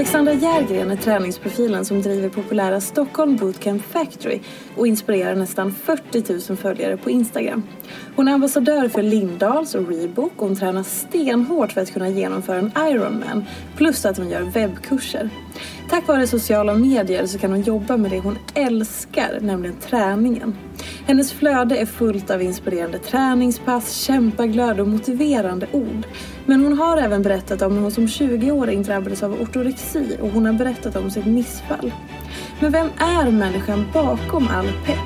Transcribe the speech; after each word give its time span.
Alexandra 0.00 0.32
Järgren 0.32 0.90
är 0.90 0.96
träningsprofilen 0.96 1.84
som 1.84 2.02
driver 2.02 2.28
populära 2.28 2.80
Stockholm 2.80 3.36
Bootcamp 3.36 3.82
Factory 3.82 4.40
och 4.76 4.86
inspirerar 4.86 5.34
nästan 5.34 5.72
40 5.72 6.50
000 6.50 6.56
följare 6.58 6.96
på 6.96 7.10
Instagram. 7.10 7.62
Hon 8.16 8.28
är 8.28 8.32
ambassadör 8.32 8.88
för 8.88 9.02
Lindahls 9.02 9.74
och 9.74 9.88
Reebok 9.88 10.32
och 10.36 10.48
hon 10.48 10.56
tränar 10.56 10.82
stenhårt 10.82 11.72
för 11.72 11.80
att 11.80 11.92
kunna 11.92 12.08
genomföra 12.08 12.58
en 12.58 12.72
Ironman 12.76 13.44
plus 13.76 14.04
att 14.04 14.16
hon 14.16 14.30
gör 14.30 14.42
webbkurser. 14.42 15.30
Tack 15.90 16.06
vare 16.06 16.26
sociala 16.26 16.74
medier 16.74 17.26
så 17.26 17.38
kan 17.38 17.50
hon 17.50 17.60
jobba 17.60 17.96
med 17.96 18.10
det 18.10 18.18
hon 18.18 18.38
älskar, 18.54 19.38
nämligen 19.40 19.76
träningen. 19.76 20.56
Hennes 21.06 21.32
flöde 21.32 21.76
är 21.76 21.86
fullt 21.86 22.30
av 22.30 22.42
inspirerande 22.42 22.98
träningspass, 22.98 23.94
kämpaglöd 23.94 24.80
och 24.80 24.88
motiverande 24.88 25.66
ord. 25.72 26.06
Men 26.50 26.60
hon 26.60 26.78
har 26.78 26.96
även 26.96 27.22
berättat 27.22 27.62
om 27.62 27.74
hur 27.74 27.80
hon 27.80 27.90
som 27.90 28.06
20-åring 28.06 28.82
drabbades 28.82 29.22
av 29.22 29.40
ortorexi 29.40 30.18
och 30.20 30.28
hon 30.30 30.46
har 30.46 30.52
berättat 30.52 30.96
om 30.96 31.10
sitt 31.10 31.26
missfall. 31.26 31.92
Men 32.60 32.72
vem 32.72 32.88
är 32.98 33.30
människan 33.30 33.90
bakom 33.92 34.48
all 34.48 34.66
pepp? 34.86 34.98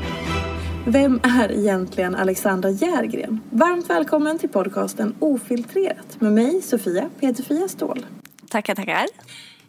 Vem 0.87 1.21
är 1.23 1.53
egentligen 1.53 2.15
Alexandra 2.15 2.71
Järgren? 2.71 3.41
Varmt 3.51 3.91
välkommen 3.91 4.39
till 4.39 4.49
podcasten 4.49 5.15
Ofiltrerat 5.19 6.21
med 6.21 6.33
mig, 6.33 6.63
Sofia 6.63 7.11
Peterfia 7.21 7.69
Ståhl. 7.69 8.07
Tackar, 8.49 8.75
tackar. 8.75 9.07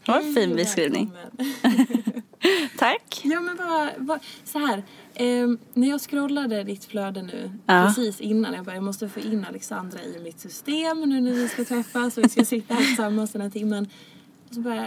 Det 0.06 0.12
var 0.12 0.18
en 0.18 0.34
fin 0.34 0.56
beskrivning. 0.56 1.12
Tack. 2.78 3.22
Ja 3.24 3.41
men 3.41 3.58
bara, 3.58 3.90
bara 3.97 4.19
så 4.44 4.59
här. 4.59 4.84
Eh, 5.16 5.48
när 5.74 5.90
jag 5.90 6.02
scrollade 6.02 6.64
ditt 6.64 6.86
flöde 6.86 7.22
nu 7.22 7.52
ja. 7.66 7.86
precis 7.88 8.22
innan 8.22 8.53
jag 8.53 8.66
bara 8.66 8.76
jag 8.76 8.84
måste 8.84 9.09
få 9.09 9.20
in 9.20 9.46
Alexandra 9.50 10.03
i 10.03 10.20
mitt 10.20 10.40
system 10.40 11.02
nu 11.02 11.22
när 11.22 11.31
vi 11.31 11.48
ska 11.48 11.66
träffas 11.66 12.18
och 12.18 12.24
vi 12.24 12.30
ska 12.30 12.46
sitta 12.46 12.74
här 12.74 12.86
tillsammans 12.86 13.31
den 13.31 13.42
här 13.42 13.50
timmen. 13.50 13.88
så 14.52 14.59
bara, 14.59 14.86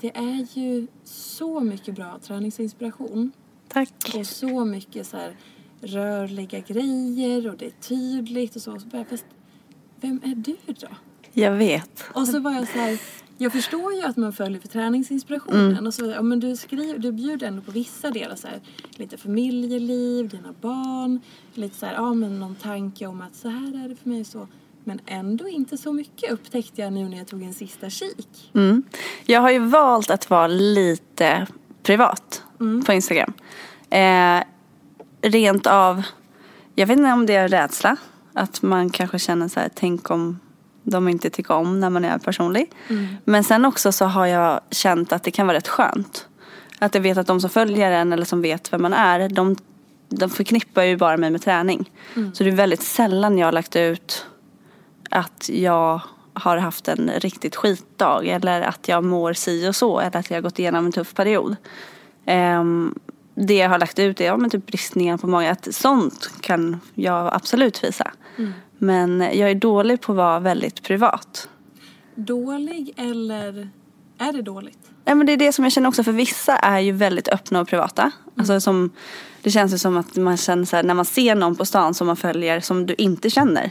det 0.00 0.16
är 0.16 0.46
ju 0.58 0.86
så 1.04 1.60
mycket 1.60 1.94
bra 1.94 2.18
träningsinspiration. 2.22 3.32
Tack. 3.68 4.14
Och 4.18 4.26
så 4.26 4.64
mycket 4.64 5.06
så 5.06 5.16
här 5.16 5.36
rörliga 5.80 6.60
grejer 6.60 7.48
och 7.48 7.56
det 7.56 7.66
är 7.66 7.70
tydligt 7.70 8.56
och 8.56 8.62
så. 8.62 8.80
så 8.80 8.86
bara, 8.86 9.04
fast 9.04 9.26
vem 10.00 10.20
är 10.24 10.34
du 10.34 10.56
då? 10.66 10.88
Jag 11.32 11.52
vet. 11.52 12.04
Och 12.14 12.28
så 12.28 12.40
var 12.40 12.52
jag 12.52 12.68
så 12.68 12.78
här, 12.78 13.00
jag 13.38 13.52
förstår 13.52 13.94
ju 13.94 14.02
att 14.02 14.16
man 14.16 14.32
följer 14.32 14.60
för 14.60 14.68
träningsinspirationen. 14.68 15.70
Mm. 15.70 15.86
Och 15.86 15.94
så, 15.94 16.06
ja, 16.06 16.22
men 16.22 16.40
du, 16.40 16.56
skriver, 16.56 16.98
du 16.98 17.12
bjuder 17.12 17.46
ändå 17.46 17.62
på 17.62 17.70
vissa 17.70 18.10
delar. 18.10 18.36
Så 18.36 18.48
här, 18.48 18.60
lite 18.90 19.16
familjeliv, 19.16 20.28
dina 20.28 20.54
barn. 20.60 21.20
Lite 21.54 21.76
så 21.76 21.86
här, 21.86 21.94
ja, 21.94 22.14
men 22.14 22.40
någon 22.40 22.54
tanke 22.54 23.06
om 23.06 23.20
att 23.20 23.34
så 23.34 23.48
här 23.48 23.84
är 23.84 23.88
det 23.88 23.96
för 23.96 24.08
mig. 24.08 24.24
Så. 24.24 24.48
Men 24.84 25.00
ändå 25.06 25.48
inte 25.48 25.78
så 25.78 25.92
mycket 25.92 26.32
upptäckte 26.32 26.82
jag 26.82 26.92
nu 26.92 27.08
när 27.08 27.18
jag 27.18 27.26
tog 27.26 27.42
en 27.42 27.54
sista 27.54 27.90
kik. 27.90 28.50
Mm. 28.54 28.82
Jag 29.26 29.40
har 29.40 29.50
ju 29.50 29.58
valt 29.58 30.10
att 30.10 30.30
vara 30.30 30.46
lite 30.46 31.46
privat 31.82 32.42
mm. 32.60 32.84
på 32.84 32.92
Instagram. 32.92 33.32
Eh, 33.90 34.42
rent 35.22 35.66
av, 35.66 36.02
jag 36.74 36.86
vet 36.86 36.98
inte 36.98 37.12
om 37.12 37.26
det 37.26 37.34
är 37.34 37.48
rädsla. 37.48 37.96
Att 38.32 38.62
man 38.62 38.90
kanske 38.90 39.18
känner 39.18 39.48
så 39.48 39.60
här, 39.60 39.70
tänk 39.74 40.10
om 40.10 40.38
de 40.86 41.08
inte 41.08 41.30
tycker 41.30 41.54
om 41.54 41.80
när 41.80 41.90
man 41.90 42.04
är 42.04 42.18
personlig. 42.18 42.70
Mm. 42.88 43.06
Men 43.24 43.44
sen 43.44 43.64
också 43.64 43.92
så 43.92 44.04
har 44.04 44.26
jag 44.26 44.60
känt 44.70 45.12
att 45.12 45.22
det 45.22 45.30
kan 45.30 45.46
vara 45.46 45.56
rätt 45.56 45.68
skönt. 45.68 46.26
Att 46.78 46.94
jag 46.94 47.02
vet 47.02 47.18
att 47.18 47.26
de 47.26 47.40
som 47.40 47.50
följer 47.50 47.90
en 47.90 48.12
eller 48.12 48.24
som 48.24 48.42
vet 48.42 48.72
vem 48.72 48.82
man 48.82 48.92
är, 48.92 49.28
de, 49.28 49.56
de 50.08 50.30
förknippar 50.30 50.82
ju 50.82 50.96
bara 50.96 51.16
mig 51.16 51.30
med 51.30 51.42
träning. 51.42 51.90
Mm. 52.16 52.34
Så 52.34 52.44
det 52.44 52.50
är 52.50 52.54
väldigt 52.54 52.82
sällan 52.82 53.38
jag 53.38 53.46
har 53.46 53.52
lagt 53.52 53.76
ut 53.76 54.26
att 55.10 55.50
jag 55.52 56.00
har 56.32 56.56
haft 56.56 56.88
en 56.88 57.10
riktigt 57.16 57.56
skitdag 57.56 58.26
eller 58.26 58.60
att 58.60 58.88
jag 58.88 59.04
mår 59.04 59.32
si 59.32 59.68
och 59.68 59.76
så 59.76 60.00
eller 60.00 60.16
att 60.16 60.30
jag 60.30 60.36
har 60.36 60.42
gått 60.42 60.58
igenom 60.58 60.86
en 60.86 60.92
tuff 60.92 61.14
period. 61.14 61.56
Um, 62.26 62.98
det 63.34 63.54
jag 63.54 63.68
har 63.68 63.78
lagt 63.78 63.98
ut 63.98 64.20
är 64.20 64.24
ja, 64.24 64.36
men 64.36 64.50
typ 64.50 64.66
bristningar 64.66 65.16
på 65.16 65.26
många. 65.26 65.50
Att 65.50 65.74
sånt 65.74 66.30
kan 66.40 66.80
jag 66.94 67.34
absolut 67.34 67.84
visa. 67.84 68.12
Mm. 68.36 68.52
Men 68.78 69.20
jag 69.20 69.50
är 69.50 69.54
dålig 69.54 70.00
på 70.00 70.12
att 70.12 70.16
vara 70.16 70.40
väldigt 70.40 70.82
privat. 70.82 71.48
Dålig 72.14 72.94
eller 72.96 73.68
är 74.18 74.32
det 74.32 74.42
dåligt? 74.42 74.78
Nej, 75.04 75.14
men 75.14 75.26
det 75.26 75.32
är 75.32 75.36
det 75.36 75.52
som 75.52 75.64
jag 75.64 75.72
känner 75.72 75.88
också 75.88 76.04
för 76.04 76.12
vissa 76.12 76.56
är 76.56 76.80
ju 76.80 76.92
väldigt 76.92 77.28
öppna 77.28 77.60
och 77.60 77.68
privata. 77.68 78.02
Mm. 78.02 78.12
Alltså 78.36 78.60
som, 78.60 78.90
det 79.42 79.50
känns 79.50 79.74
ju 79.74 79.78
som 79.78 79.96
att 79.96 80.16
man 80.16 80.36
känner 80.36 80.64
så 80.64 80.76
här, 80.76 80.82
när 80.82 80.94
man 80.94 81.04
ser 81.04 81.34
någon 81.34 81.56
på 81.56 81.64
stan 81.64 81.94
som 81.94 82.06
man 82.06 82.16
följer 82.16 82.60
som 82.60 82.86
du 82.86 82.94
inte 82.98 83.30
känner. 83.30 83.70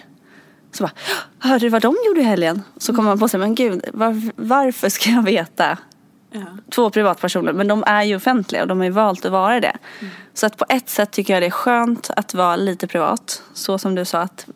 Så 0.72 0.84
bara, 0.84 0.92
hörde 1.40 1.66
du 1.66 1.70
vad 1.70 1.82
de 1.82 1.96
gjorde 2.08 2.22
i 2.22 2.24
helgen? 2.24 2.62
Så 2.78 2.96
kommer 2.96 3.10
man 3.10 3.20
på 3.20 3.28
sig, 3.28 3.40
men 3.40 3.56
gud 3.56 3.86
var, 3.94 4.32
varför 4.36 4.90
ska 4.90 5.10
jag 5.10 5.24
veta 5.24 5.78
Ja. 6.36 6.42
Två 6.70 6.90
privatpersoner, 6.90 7.54
men 7.54 7.68
de 7.68 7.84
är 7.88 8.04
ju 8.04 8.16
offentliga 8.16 8.62
och 8.62 8.68
de 8.68 8.78
har 8.78 8.86
ju 8.86 8.92
valt 8.92 9.26
att 9.26 9.32
vara 9.32 9.60
det. 9.60 9.78
Mm. 10.00 10.14
Så 10.34 10.46
att 10.46 10.58
på 10.58 10.66
ett 10.70 10.90
sätt 10.90 11.12
tycker 11.12 11.34
jag 11.34 11.42
det 11.42 11.48
är 11.48 11.52
skönt 11.52 12.10
att 12.16 12.34
vara 12.34 12.56
lite 12.56 12.88
privat. 12.88 13.44
Så 13.54 13.78
som 13.78 13.96
du 13.96 14.06
sa 14.06 14.20
att 14.20 14.48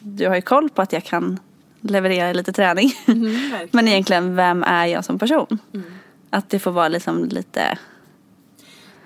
du 0.00 0.28
har 0.28 0.34
ju 0.34 0.42
koll 0.42 0.70
på 0.70 0.82
att 0.82 0.92
jag 0.92 1.04
kan 1.04 1.38
leverera 1.80 2.32
lite 2.32 2.52
träning. 2.52 2.92
Mm, 3.06 3.68
men 3.70 3.88
egentligen, 3.88 4.36
vem 4.36 4.62
är 4.62 4.86
jag 4.86 5.04
som 5.04 5.18
person? 5.18 5.58
Mm. 5.74 5.86
Att 6.30 6.50
det 6.50 6.58
får 6.58 6.70
vara 6.70 6.88
liksom 6.88 7.24
lite 7.24 7.78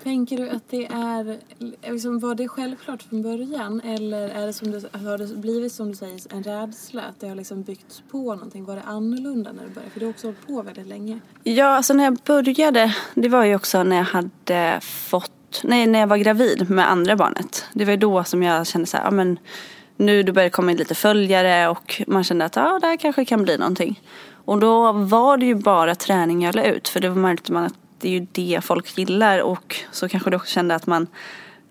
Tänker 0.03 0.37
du 0.37 0.49
att 0.49 0.69
det 0.71 0.87
är, 0.87 1.39
liksom, 1.91 2.19
var 2.19 2.35
det 2.35 2.49
självklart 2.49 3.03
från 3.03 3.23
början 3.23 3.81
eller 3.81 4.29
är 4.29 4.47
det 4.47 4.53
som 4.53 4.71
du, 4.71 4.81
har 4.93 5.19
det 5.19 5.37
blivit 5.37 5.73
som 5.73 5.89
du 5.89 5.95
säger 5.95 6.21
en 6.31 6.43
rädsla? 6.43 7.03
Att 7.03 7.21
det 7.21 7.29
har 7.29 7.35
liksom 7.35 7.63
byggts 7.63 8.03
på 8.11 8.35
någonting? 8.35 8.65
Var 8.65 8.77
det 8.77 8.83
annorlunda 8.83 9.53
när 9.53 9.63
du 9.63 9.71
började? 9.71 9.91
För 9.91 10.01
du 10.01 10.07
har 10.07 10.11
också 10.11 10.27
hållit 10.27 10.47
på 10.47 10.63
väldigt 10.63 10.87
länge. 10.87 11.21
Ja, 11.43 11.67
alltså 11.67 11.95
när 11.95 12.05
jag 12.05 12.19
började, 12.27 12.95
det 13.15 13.29
var 13.29 13.45
ju 13.45 13.55
också 13.55 13.83
när 13.83 13.97
jag 13.97 14.05
hade 14.05 14.81
fått, 14.83 15.61
nej 15.65 15.87
när 15.87 15.99
jag 15.99 16.07
var 16.07 16.17
gravid 16.17 16.71
med 16.71 16.91
andra 16.91 17.17
barnet. 17.17 17.65
Det 17.73 17.85
var 17.85 17.91
ju 17.91 17.97
då 17.97 18.25
som 18.25 18.43
jag 18.43 18.67
kände 18.67 18.87
så 18.87 18.97
här, 18.97 19.05
ja 19.05 19.11
men 19.11 19.39
nu 19.97 20.23
då 20.23 20.33
börjar 20.33 20.47
det 20.47 20.51
komma 20.51 20.71
in 20.71 20.77
lite 20.77 20.95
följare 20.95 21.69
och 21.69 22.03
man 22.07 22.25
kände 22.25 22.45
att 22.45 22.57
ja, 22.57 22.79
det 22.81 22.87
här 22.87 22.97
kanske 22.97 23.25
kan 23.25 23.43
bli 23.43 23.59
någonting. 23.59 24.01
Och 24.45 24.61
då 24.61 24.93
var 24.93 25.37
det 25.37 25.47
ju 25.47 25.55
bara 25.55 25.95
träning 25.95 26.43
jag 26.43 26.55
la 26.55 26.65
ut 26.65 26.89
för 26.89 27.01
då 27.01 27.15
märkte 27.15 27.53
man 27.53 27.65
att 27.65 27.82
det 28.03 28.09
är 28.09 28.13
ju 28.13 28.27
det 28.33 28.61
folk 28.65 28.99
gillar 28.99 29.39
och 29.39 29.77
så 29.91 30.09
kanske 30.09 30.31
du 30.31 30.37
också 30.37 30.51
kände 30.51 30.75
att 30.75 30.87
man 30.87 31.07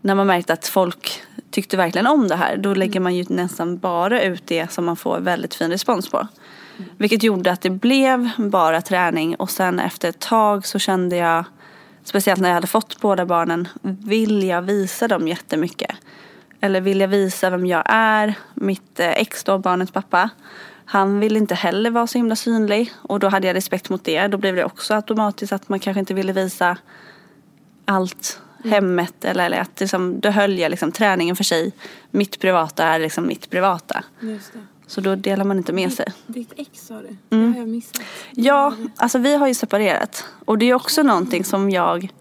när 0.01 0.15
man 0.15 0.27
märkte 0.27 0.53
att 0.53 0.67
folk 0.67 1.21
tyckte 1.51 1.77
verkligen 1.77 2.07
om 2.07 2.27
det 2.27 2.35
här 2.35 2.57
då 2.57 2.73
lägger 2.73 2.99
man 2.99 3.15
ju 3.15 3.25
nästan 3.29 3.77
bara 3.77 4.21
ut 4.21 4.43
det 4.45 4.71
som 4.71 4.85
man 4.85 4.95
får 4.95 5.19
väldigt 5.19 5.55
fin 5.55 5.71
respons 5.71 6.09
på. 6.09 6.27
Vilket 6.97 7.23
gjorde 7.23 7.51
att 7.51 7.61
det 7.61 7.69
blev 7.69 8.29
bara 8.37 8.81
träning 8.81 9.35
och 9.35 9.49
sen 9.49 9.79
efter 9.79 10.09
ett 10.09 10.19
tag 10.19 10.65
så 10.65 10.79
kände 10.79 11.15
jag 11.15 11.45
Speciellt 12.03 12.41
när 12.41 12.49
jag 12.49 12.53
hade 12.53 12.67
fått 12.67 13.01
båda 13.01 13.25
barnen 13.25 13.67
vill 13.81 14.43
jag 14.43 14.61
visa 14.61 15.07
dem 15.07 15.27
jättemycket. 15.27 15.95
Eller 16.61 16.81
vill 16.81 16.99
jag 16.99 17.07
visa 17.07 17.49
vem 17.49 17.65
jag 17.65 17.83
är. 17.85 18.33
Mitt 18.53 18.99
eh, 18.99 19.09
ex 19.09 19.43
då, 19.43 19.57
barnets 19.57 19.91
pappa. 19.91 20.29
Han 20.91 21.19
ville 21.19 21.39
inte 21.39 21.55
heller 21.55 21.89
vara 21.89 22.07
så 22.07 22.17
himla 22.17 22.35
synlig 22.35 22.93
och 23.01 23.19
då 23.19 23.29
hade 23.29 23.47
jag 23.47 23.55
respekt 23.55 23.89
mot 23.89 24.03
det. 24.03 24.27
Då 24.27 24.37
blev 24.37 24.55
det 24.55 24.65
också 24.65 24.93
automatiskt 24.93 25.53
att 25.53 25.69
man 25.69 25.79
kanske 25.79 25.99
inte 25.99 26.13
ville 26.13 26.33
visa 26.33 26.77
allt 27.85 28.41
hemmet 28.63 29.25
eller, 29.25 29.45
eller 29.45 29.59
att 29.59 29.79
liksom, 29.79 30.19
då 30.19 30.29
höll 30.29 30.59
jag 30.59 30.69
liksom 30.69 30.91
träningen 30.91 31.35
för 31.35 31.43
sig. 31.43 31.71
Mitt 32.11 32.39
privata 32.39 32.83
är 32.83 32.99
liksom 32.99 33.27
mitt 33.27 33.49
privata. 33.49 34.03
Så 34.87 35.01
då 35.01 35.15
delar 35.15 35.45
man 35.45 35.57
inte 35.57 35.73
med 35.73 35.93
sig. 35.93 36.05
Ditt 36.27 36.53
ex 36.55 36.87
sa 36.87 37.01
du? 37.01 37.17
Det 37.29 37.35
har 37.35 37.57
jag 37.57 37.67
missat. 37.67 38.01
Ja, 38.31 38.75
alltså 38.95 39.17
vi 39.17 39.35
har 39.35 39.47
ju 39.47 39.53
separerat. 39.53 40.25
Och 40.45 40.57
det 40.57 40.69
är 40.69 40.73
också 40.73 41.03
någonting 41.03 41.43
som 41.43 41.69
jag... 41.69 42.11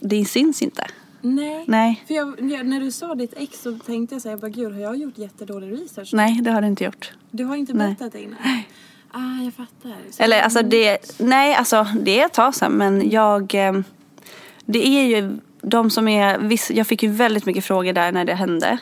Det 0.00 0.24
syns 0.24 0.62
inte. 0.62 0.86
Nej. 1.34 1.64
Nej. 1.66 2.04
För 2.06 2.14
jag, 2.14 2.42
när 2.66 2.80
du 2.80 2.90
sa 2.90 3.14
ditt 3.14 3.34
ex 3.36 3.62
så 3.62 3.78
tänkte 3.78 4.14
jag 4.14 4.22
så 4.22 4.28
här, 4.28 4.32
jag 4.32 4.40
bara, 4.40 4.48
gud 4.48 4.72
har 4.72 4.80
jag 4.80 4.96
gjort 4.96 5.18
jättedålig 5.18 5.72
research? 5.82 6.10
Nej, 6.14 6.40
det 6.42 6.50
har 6.50 6.60
det 6.60 6.66
inte 6.66 6.84
gjort. 6.84 7.12
Du 7.30 7.44
har 7.44 7.56
inte 7.56 7.72
Nej. 7.72 7.86
berättat 7.86 8.12
det 8.12 8.22
innan? 8.22 8.38
Ah, 9.10 9.42
jag 9.44 9.54
fattar. 9.54 9.96
Så- 10.10 10.22
Eller 10.22 10.40
alltså 10.42 10.62
det, 10.62 10.98
nej 11.20 11.54
alltså 11.54 11.86
det 12.00 12.20
är 12.20 12.26
ett 12.26 12.32
tag 12.34 12.54
sedan 12.54 12.72
men 12.72 13.10
jag, 13.10 13.54
eh, 13.54 13.80
det 14.66 14.86
är 14.86 15.02
ju 15.06 15.36
de 15.62 15.90
som 15.90 16.08
är, 16.08 16.52
jag 16.72 16.86
fick 16.86 17.02
ju 17.02 17.08
väldigt 17.08 17.46
mycket 17.46 17.64
frågor 17.64 17.92
där 17.92 18.12
när 18.12 18.24
det 18.24 18.34
hände. 18.34 18.78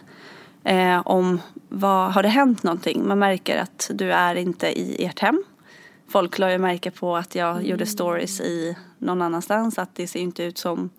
Eh, 0.64 1.02
om 1.06 1.40
vad, 1.68 2.12
har 2.12 2.22
det 2.22 2.28
hänt 2.28 2.62
någonting? 2.62 3.08
Man 3.08 3.18
märker 3.18 3.58
att 3.58 3.90
du 3.94 4.12
är 4.12 4.34
inte 4.34 4.66
i 4.80 5.04
ert 5.04 5.18
hem. 5.20 5.44
Folk 6.08 6.38
la 6.38 6.52
ju 6.52 6.58
märke 6.58 6.90
på 6.90 7.16
att 7.16 7.34
jag 7.34 7.66
gjorde 7.66 7.86
stories 7.86 8.40
i 8.40 8.76
någon 8.98 9.22
annanstans, 9.22 9.78
att 9.78 9.94
det 9.94 10.06
ser 10.06 10.20
inte 10.20 10.42
ut 10.42 10.58
som 10.58 10.90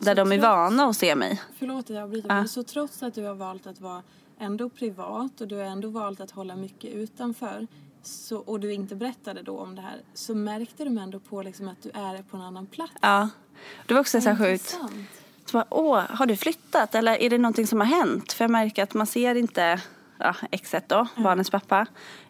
där 0.00 0.14
de 0.14 0.32
är 0.32 0.36
trots- 0.36 0.46
vana 0.46 0.84
att 0.84 0.96
se 0.96 1.14
mig. 1.14 1.42
Förlåt 1.58 1.84
att 1.84 1.90
jag 1.90 2.02
avbryter. 2.02 2.28
Ja. 2.28 2.34
Men 2.34 2.48
så 2.48 2.62
trots 2.62 3.02
att 3.02 3.14
du 3.14 3.24
har 3.24 3.34
valt 3.34 3.66
att 3.66 3.80
vara 3.80 4.02
ändå 4.38 4.68
privat 4.68 5.40
och 5.40 5.48
du 5.48 5.56
har 5.56 5.64
ändå 5.64 5.88
valt 5.88 6.20
att 6.20 6.30
hålla 6.30 6.56
mycket 6.56 6.94
utanför 6.94 7.66
så, 8.02 8.36
och 8.38 8.60
du 8.60 8.72
inte 8.72 8.96
berättade 8.96 9.42
då 9.42 9.58
om 9.58 9.74
det 9.74 9.82
här 9.82 10.00
så 10.14 10.34
märkte 10.34 10.84
de 10.84 10.98
ändå 10.98 11.20
på 11.20 11.42
liksom 11.42 11.68
att 11.68 11.82
du 11.82 11.90
är 11.94 12.22
på 12.22 12.36
en 12.36 12.42
annan 12.42 12.66
plats. 12.66 12.92
Ja. 13.00 13.28
Det 13.86 13.94
var 13.94 14.00
också 14.00 14.20
så 14.20 14.28
här 14.30 14.36
sjukt. 14.36 14.78
Så 15.46 15.52
bara, 15.52 15.66
Åh, 15.70 16.00
har 16.08 16.26
du 16.26 16.36
flyttat 16.36 16.94
eller 16.94 17.22
är 17.22 17.30
det 17.30 17.38
någonting 17.38 17.66
som 17.66 17.80
har 17.80 17.86
hänt? 17.86 18.32
För 18.32 18.44
jag 18.44 18.50
märker 18.50 18.82
att 18.82 18.94
man 18.94 19.06
ser 19.06 19.34
inte 19.34 19.80
ja, 20.18 20.34
exet 20.50 20.88
då, 20.88 21.06
barnets 21.16 21.50
pappa. 21.50 21.86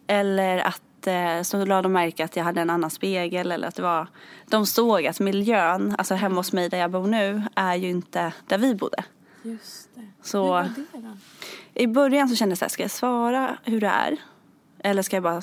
Eller 0.07 0.57
att 0.57 0.81
eh, 1.07 1.41
så 1.41 1.65
la 1.65 1.81
de 1.81 1.91
märke 1.93 2.25
att 2.25 2.35
jag 2.35 2.43
hade 2.43 2.61
en 2.61 2.69
annan 2.69 2.89
spegel 2.89 3.51
eller 3.51 3.67
att 3.67 3.75
det 3.75 3.81
var 3.81 4.07
De 4.49 4.65
såg 4.65 5.07
att 5.07 5.19
miljön, 5.19 5.95
alltså 5.97 6.15
hemma 6.15 6.35
hos 6.35 6.53
mig 6.53 6.69
där 6.69 6.77
jag 6.77 6.91
bor 6.91 7.07
nu, 7.07 7.43
är 7.55 7.75
ju 7.75 7.89
inte 7.89 8.33
där 8.47 8.57
vi 8.57 8.75
bodde. 8.75 9.03
Just 9.43 9.89
det. 9.95 10.01
Så- 10.21 10.57
Hur 10.57 10.85
var 10.93 11.01
det 11.01 11.07
då? 11.07 11.17
I 11.73 11.87
början 11.87 12.29
så 12.29 12.35
kände 12.35 12.51
jag 12.51 12.57
så 12.57 12.65
här, 12.65 12.69
ska 12.69 12.83
jag 12.83 12.91
svara 12.91 13.57
hur 13.63 13.81
det 13.81 13.87
är? 13.87 14.17
Eller 14.83 15.01
ska 15.01 15.15
jag 15.15 15.23
bara, 15.23 15.41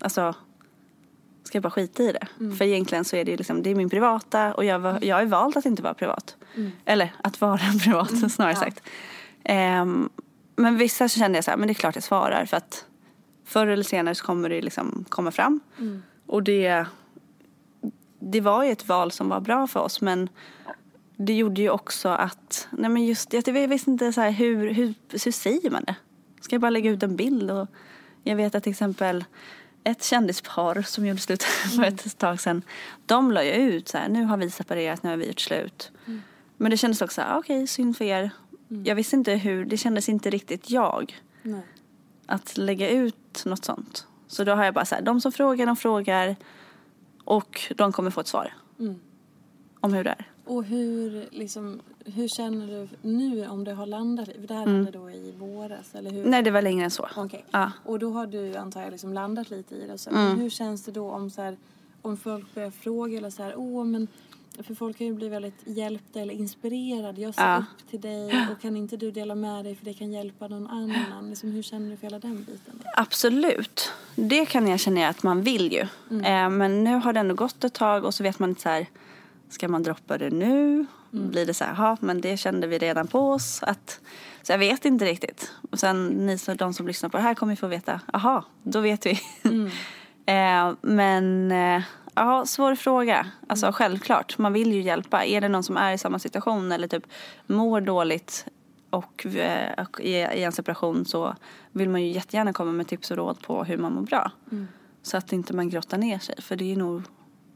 alltså 0.00 0.34
Ska 1.44 1.56
jag 1.56 1.62
bara 1.62 1.70
skita 1.70 2.02
i 2.02 2.12
det? 2.12 2.26
För 2.58 2.64
egentligen 2.64 3.04
så 3.04 3.16
är 3.16 3.24
det 3.24 3.30
ju 3.30 3.36
liksom, 3.36 3.62
det 3.62 3.70
är 3.70 3.74
min 3.74 3.90
privata 3.90 4.54
och 4.54 4.64
jag, 4.64 5.04
jag 5.04 5.16
har 5.16 5.22
ju 5.22 5.28
valt 5.28 5.56
att 5.56 5.64
inte 5.66 5.82
vara 5.82 5.94
privat. 5.94 6.36
Eller 6.84 7.12
att 7.24 7.40
vara 7.40 7.58
privat 7.84 8.32
snarare 8.32 8.54
sagt. 8.56 8.82
Ehm, 9.44 10.08
men 10.56 10.76
vissa 10.76 11.08
så 11.08 11.18
kände 11.18 11.38
jag 11.38 11.44
så 11.44 11.50
här, 11.50 11.58
men 11.58 11.66
det 11.68 11.72
är 11.72 11.74
klart 11.74 11.94
jag 11.94 12.04
svarar 12.04 12.44
för 12.44 12.56
att 12.56 12.84
förr 13.50 13.66
eller 13.66 13.84
senare 13.84 14.14
så 14.14 14.24
kommer 14.24 14.48
det 14.48 14.62
liksom 14.62 15.04
komma 15.08 15.30
fram. 15.30 15.60
Och 16.26 16.42
det, 16.42 16.86
det 18.18 18.40
var 18.40 18.64
ju 18.64 18.70
ett 18.70 18.88
val 18.88 19.12
som 19.12 19.28
var 19.28 19.40
bra 19.40 19.66
för 19.66 19.80
oss 19.80 20.00
men 20.00 20.28
det 21.16 21.32
gjorde 21.32 21.60
ju 21.60 21.70
också 21.70 22.08
att, 22.08 22.68
nej 22.70 22.90
men 22.90 23.04
just 23.04 23.32
jag 23.32 23.68
visste 23.68 23.90
inte 23.90 24.12
så 24.12 24.20
här, 24.20 24.30
hur, 24.30 24.72
hur, 24.72 24.94
hur 25.10 25.32
säger 25.32 25.70
man 25.70 25.84
det? 25.84 25.94
Ska 26.40 26.54
jag 26.54 26.60
bara 26.60 26.70
lägga 26.70 26.90
ut 26.90 27.02
en 27.02 27.16
bild? 27.16 27.50
Och 27.50 27.68
jag 28.24 28.36
vet 28.36 28.54
att 28.54 28.62
till 28.62 28.70
exempel 28.70 29.24
ett 29.84 30.02
kändispar 30.02 30.82
som 30.82 31.06
gjorde 31.06 31.20
slut 31.20 31.42
för 31.76 31.82
ett 31.82 32.18
tag 32.18 32.40
sedan, 32.40 32.62
de 33.06 33.32
la 33.32 33.44
ju 33.44 33.52
ut 33.52 33.88
så 33.88 33.98
här, 33.98 34.08
nu 34.08 34.24
har 34.24 34.36
vi 34.36 34.50
separerat, 34.50 35.02
nu 35.02 35.10
har 35.10 35.16
vi 35.16 35.26
gjort 35.26 35.40
slut. 35.40 35.92
Men 36.56 36.70
det 36.70 36.76
kändes 36.76 37.02
också 37.02 37.14
så 37.14 37.20
här, 37.20 37.38
okej, 37.38 37.66
synd 37.66 37.96
för 37.96 38.04
er. 38.04 38.30
Jag 38.84 38.94
visste 38.94 39.16
inte 39.16 39.32
hur, 39.32 39.64
det 39.64 39.76
kändes 39.76 40.08
inte 40.08 40.30
riktigt 40.30 40.70
jag 40.70 41.20
Nej. 41.42 41.62
Att 42.30 42.58
lägga 42.58 42.90
ut 42.90 43.42
något 43.44 43.64
sånt. 43.64 44.06
Så 44.26 44.44
då 44.44 44.52
har 44.52 44.64
jag 44.64 44.74
bara 44.74 44.84
så 44.84 44.94
här, 44.94 45.02
de 45.02 45.20
som 45.20 45.32
frågar, 45.32 45.66
de 45.66 45.76
frågar 45.76 46.36
och 47.24 47.60
de 47.76 47.92
kommer 47.92 48.10
få 48.10 48.20
ett 48.20 48.26
svar. 48.26 48.52
Om 49.80 49.92
hur 49.92 50.04
det 50.04 50.10
är. 50.10 50.26
Och 50.44 50.64
hur, 50.64 51.28
liksom, 51.30 51.80
hur 52.04 52.28
känner 52.28 52.66
du 52.66 52.88
nu 53.02 53.46
om 53.48 53.64
det 53.64 53.72
har 53.72 53.86
landat? 53.86 54.28
För 54.28 54.46
det 54.46 54.54
här 54.54 54.66
hände 54.66 54.90
då 54.90 55.10
i 55.10 55.34
våras, 55.38 55.94
eller 55.94 56.10
hur? 56.10 56.24
Nej, 56.24 56.42
det 56.42 56.50
var 56.50 56.62
längre 56.62 56.84
än 56.84 56.90
så. 56.90 57.08
Okej. 57.16 57.44
Ja. 57.50 57.72
Och 57.84 57.98
då 57.98 58.10
har 58.10 58.26
du 58.26 58.56
antar 58.56 58.82
jag 58.82 58.90
liksom 58.90 59.12
landat 59.12 59.50
lite 59.50 59.74
i 59.74 59.86
det. 59.86 59.98
Så, 59.98 60.10
Mm. 60.10 60.38
Hur 60.38 60.50
känns 60.50 60.84
det 60.84 60.92
då 60.92 61.10
om, 61.10 61.30
så 61.30 61.42
här, 61.42 61.56
om 62.02 62.16
folk 62.16 62.54
börjar 62.54 62.70
fråga 62.70 63.18
eller 63.18 63.30
så 63.30 63.42
här, 63.42 63.54
åh 63.56 63.84
men 63.84 64.08
för 64.62 64.74
folk 64.74 64.98
kan 64.98 65.06
ju 65.06 65.14
bli 65.14 65.28
väldigt 65.28 65.60
hjälpta 65.64 66.20
eller 66.20 66.34
inspirerade. 66.34 67.20
Jag 67.20 67.34
ser 67.34 67.42
Ja. 67.42 67.56
upp 67.58 67.90
till 67.90 68.00
dig 68.00 68.46
och 68.52 68.60
kan 68.62 68.76
inte 68.76 68.96
du 68.96 69.10
dela 69.10 69.34
med 69.34 69.64
dig 69.64 69.74
för 69.76 69.84
det 69.84 69.94
kan 69.94 70.12
hjälpa 70.12 70.48
någon 70.48 70.66
annan. 70.66 71.28
Liksom, 71.30 71.52
hur 71.52 71.62
känner 71.62 71.90
du 71.90 71.96
för 71.96 72.02
hela 72.02 72.18
den 72.18 72.36
biten? 72.44 72.82
Absolut. 72.96 73.92
Det 74.16 74.46
kan 74.46 74.68
jag 74.68 74.80
känna 74.80 75.08
att 75.08 75.22
man 75.22 75.42
vill 75.42 75.72
ju. 75.72 75.86
Mm. 76.10 76.24
Eh, 76.24 76.58
men 76.58 76.84
nu 76.84 76.94
har 76.94 77.12
det 77.12 77.20
ändå 77.20 77.34
gått 77.34 77.64
ett 77.64 77.74
tag 77.74 78.04
och 78.04 78.14
så 78.14 78.22
vet 78.22 78.38
man 78.38 78.48
inte 78.48 78.62
så 78.62 78.68
här. 78.68 78.86
Ska 79.48 79.68
man 79.68 79.82
droppa 79.82 80.18
det 80.18 80.30
nu? 80.30 80.86
Mm. 81.12 81.30
Blir 81.30 81.46
det 81.46 81.54
så 81.54 81.64
här, 81.64 81.74
ja 81.84 81.96
men 82.00 82.20
det 82.20 82.36
kände 82.36 82.66
vi 82.66 82.78
redan 82.78 83.06
på 83.06 83.30
oss. 83.32 83.62
Att, 83.62 84.00
så 84.42 84.52
jag 84.52 84.58
vet 84.58 84.84
inte 84.84 85.04
riktigt. 85.04 85.52
Och 85.70 85.78
sen 85.78 86.06
ni 86.06 86.38
som, 86.38 86.56
de 86.56 86.74
som 86.74 86.86
lyssnar 86.86 87.10
på 87.10 87.16
det 87.16 87.22
här 87.22 87.34
kommer 87.34 87.52
ju 87.52 87.56
få 87.56 87.66
veta, 87.66 88.00
aha, 88.12 88.44
då 88.62 88.80
vet 88.80 89.06
vi. 89.06 89.20
Mm. 89.42 89.66
eh, 90.26 90.76
men 90.82 91.52
eh, 91.52 91.82
ja, 92.14 92.46
svår 92.46 92.74
fråga. 92.74 93.26
Alltså 93.46 93.72
självklart, 93.72 94.38
man 94.38 94.52
vill 94.52 94.72
ju 94.72 94.80
hjälpa. 94.80 95.24
Är 95.24 95.40
det 95.40 95.48
någon 95.48 95.62
som 95.62 95.76
är 95.76 95.92
i 95.92 95.98
samma 95.98 96.18
situation 96.18 96.72
eller 96.72 96.88
typ 96.88 97.06
mår 97.46 97.80
dåligt 97.80 98.46
och, 98.90 99.26
eh, 99.26 99.84
och 99.84 100.00
i, 100.00 100.14
en 100.20 100.52
separation 100.52 101.04
så 101.04 101.34
vill 101.72 101.88
man 101.88 102.02
ju 102.02 102.08
jättegärna 102.08 102.52
komma 102.52 102.72
med 102.72 102.88
tips 102.88 103.10
och 103.10 103.16
råd 103.16 103.42
på 103.42 103.64
hur 103.64 103.76
man 103.76 103.92
mår 103.92 104.02
bra. 104.02 104.32
Mm. 104.52 104.68
Så 105.02 105.16
att 105.16 105.32
inte 105.32 105.54
man 105.54 105.68
grottar 105.68 105.98
ner 105.98 106.18
sig, 106.18 106.42
för 106.42 106.56
det 106.56 106.72
är 106.72 106.76
nog 106.76 107.02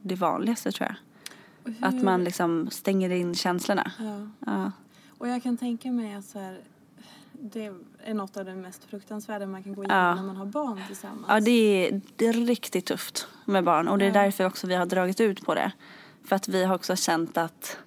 det 0.03 0.15
vanligaste 0.15 0.73
tror 0.73 0.89
jag. 0.89 0.97
Hur, 1.73 1.85
Att 1.87 2.03
man 2.03 2.25
liksom 2.25 2.69
stänger 2.71 3.11
in 3.11 3.35
känslorna. 3.35 3.93
ja. 3.99 4.29
Ja. 4.47 4.73
Och 5.19 5.29
jag 5.29 5.43
kan 5.43 5.57
tänka 5.57 5.93
mig 5.93 6.15
att 6.15 6.25
så 6.25 6.39
här, 6.39 6.61
det 7.53 7.71
är 8.05 8.15
något 8.15 8.37
av 8.37 8.45
det 8.45 8.55
mest 8.55 8.85
fruktansvärda 8.85 9.47
man 9.47 9.63
kan 9.63 9.75
gå 9.75 9.85
igenom 9.85 9.97
Ja. 10.07 10.15
när 10.15 10.23
man 10.23 10.37
har 10.37 10.47
barn 10.47 10.81
tillsammans. 10.87 11.27
Ja, 11.29 11.41
det 11.41 11.51
är, 11.89 12.01
det 12.17 12.27
är 12.27 12.33
riktigt 12.33 12.87
tufft 12.87 13.29
med 13.45 13.65
barn 13.65 13.89
och 13.89 13.99
det 13.99 14.05
är 14.05 14.15
Ja. 14.17 14.23
därför 14.23 14.47
också 14.47 14.67
vi 14.67 14.75
har 14.75 14.87
dragit 14.87 15.21
ut 15.21 15.45
på 15.45 15.55
det. 15.55 15.73
För 16.25 16.37
att 16.37 16.49
vi 16.49 16.65
har 16.65 16.75
också 16.75 16.97
känt 16.97 17.37
att 17.39 17.79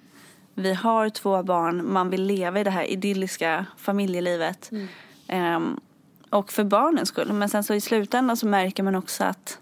vi 0.54 0.74
har 0.74 1.08
två 1.08 1.42
barn, 1.42 1.92
man 1.92 2.10
vill 2.10 2.22
leva 2.24 2.60
i 2.60 2.64
det 2.64 2.70
här 2.70 2.84
idylliska 2.84 3.66
familjelivet. 3.76 4.70
Ehm, 5.26 5.80
och 6.30 6.52
för 6.52 6.64
barnens 6.64 7.08
skull. 7.08 7.32
Men 7.32 7.48
sen 7.48 7.64
så 7.64 7.74
i 7.74 7.80
slutändan 7.80 8.36
så 8.36 8.46
märker 8.46 8.82
man 8.82 8.94
också 8.94 9.24
att 9.24 9.58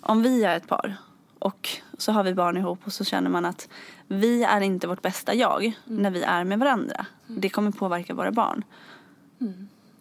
om 0.00 0.22
vi 0.22 0.44
är 0.44 0.56
ett 0.56 0.68
par 0.68 0.96
och 1.38 1.68
så 1.98 2.12
har 2.12 2.24
vi 2.24 2.34
barn 2.34 2.56
ihop 2.56 2.78
och 2.84 2.92
så 2.92 3.04
känner 3.04 3.30
man 3.30 3.44
att 3.44 3.68
vi 4.06 4.42
är 4.44 4.60
inte 4.60 4.86
vårt 4.86 5.02
bästa 5.02 5.34
jag 5.34 5.78
när 5.84 6.10
vi 6.10 6.22
är 6.22 6.44
med 6.44 6.58
varandra. 6.58 7.06
Det 7.26 7.48
kommer 7.48 7.70
påverka 7.70 8.14
våra 8.14 8.32
barn. 8.32 8.64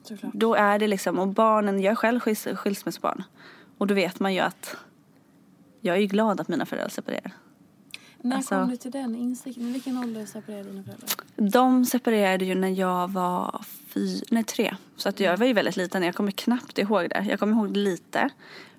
Såklart. 0.04 0.34
Då 0.34 0.56
är 0.56 0.80
det 0.80 0.88
liksom, 0.88 1.20
och 1.20 1.28
barnen, 1.28 1.82
jag 1.82 1.92
är 1.92 1.96
själv 1.96 2.20
skils, 2.20 2.48
skilsmässobarn. 2.56 3.24
Och 3.78 3.88
då 3.88 3.94
vet 3.94 4.20
man 4.20 4.34
ju 4.34 4.40
att 4.40 4.76
jag 5.82 5.96
är 5.96 6.00
ju 6.00 6.08
glad 6.08 6.42
att 6.42 6.48
mina 6.48 6.66
föräldrar 6.66 6.90
separerar. 6.90 7.32
När 8.22 8.36
Alltså- 8.36 8.56
kom 8.56 8.70
du 8.70 8.78
till 8.78 8.92
den 8.92 9.16
insikten? 9.16 9.74
Vilken 9.74 9.98
ålder 9.98 10.26
separerade 10.26 10.70
dina 10.70 10.84
föräldrar? 10.84 11.10
De 11.52 11.86
separerade 11.86 12.46
ju 12.46 12.56
när 12.56 12.70
jag 12.70 13.08
var 13.12 13.66
fy, 13.88 14.22
nej, 14.32 14.44
tre. 14.44 14.76
Så 14.96 15.10
att 15.10 15.20
jag 15.20 15.38
var 15.38 15.46
ju 15.46 15.54
väldigt 15.54 15.78
liten. 15.78 16.04
Jag 16.04 16.16
kommer 16.16 16.32
knappt 16.32 16.78
ihåg 16.78 17.10
det. 17.10 17.26
Jag 17.30 17.40
kommer 17.40 17.54
ihåg 17.54 17.78
lite. 17.78 18.30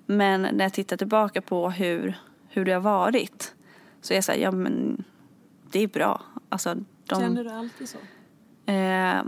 Men 0.05 0.41
när 0.41 0.65
jag 0.65 0.73
tittar 0.73 0.97
tillbaka 0.97 1.41
på 1.41 1.69
hur, 1.69 2.19
hur 2.49 2.65
det 2.65 2.71
har 2.71 2.81
varit. 2.81 3.55
Så 4.01 4.13
är 4.13 4.17
jag 4.17 4.23
såhär, 4.23 4.39
ja 4.39 4.51
men 4.51 5.03
det 5.71 5.79
är 5.79 5.87
bra. 5.87 6.21
Alltså, 6.49 6.75
de, 7.05 7.19
Kände 7.21 7.43
du 7.43 7.49
alltid 7.49 7.89
så? 7.89 7.97
Eh, 8.71 9.21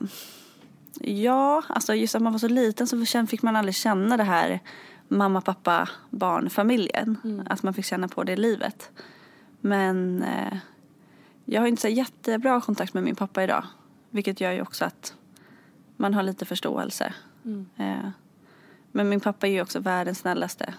ja, 0.99 1.63
alltså 1.69 1.93
just 1.93 2.15
att 2.15 2.21
man 2.21 2.31
var 2.31 2.39
så 2.39 2.47
liten 2.47 2.87
så 2.87 3.05
fick 3.27 3.41
man 3.41 3.55
aldrig 3.55 3.75
känna 3.75 4.17
det 4.17 4.23
här 4.23 4.59
mamma, 5.07 5.41
pappa, 5.41 5.89
barn, 6.09 6.49
familjen. 6.49 7.17
Att 7.49 7.63
man 7.63 7.73
fick 7.73 7.85
känna 7.85 8.07
på 8.07 8.23
det 8.23 8.35
livet. 8.35 8.91
Men 9.61 10.23
eh, 10.23 10.57
jag 11.45 11.61
har 11.61 11.67
inte 11.67 11.81
så 11.81 11.87
jättebra 11.87 12.61
kontakt 12.61 12.93
med 12.93 13.03
min 13.03 13.15
pappa 13.15 13.43
idag. 13.43 13.63
Vilket 14.09 14.41
gör 14.41 14.51
ju 14.51 14.61
också 14.61 14.85
att 14.85 15.13
man 15.97 16.13
har 16.13 16.23
lite 16.23 16.45
förståelse. 16.45 17.13
Eh, 17.77 18.09
men 18.91 19.09
min 19.09 19.19
pappa 19.19 19.47
är 19.47 19.51
ju 19.51 19.61
också 19.61 19.79
världens 19.79 20.19
snällaste. 20.19 20.73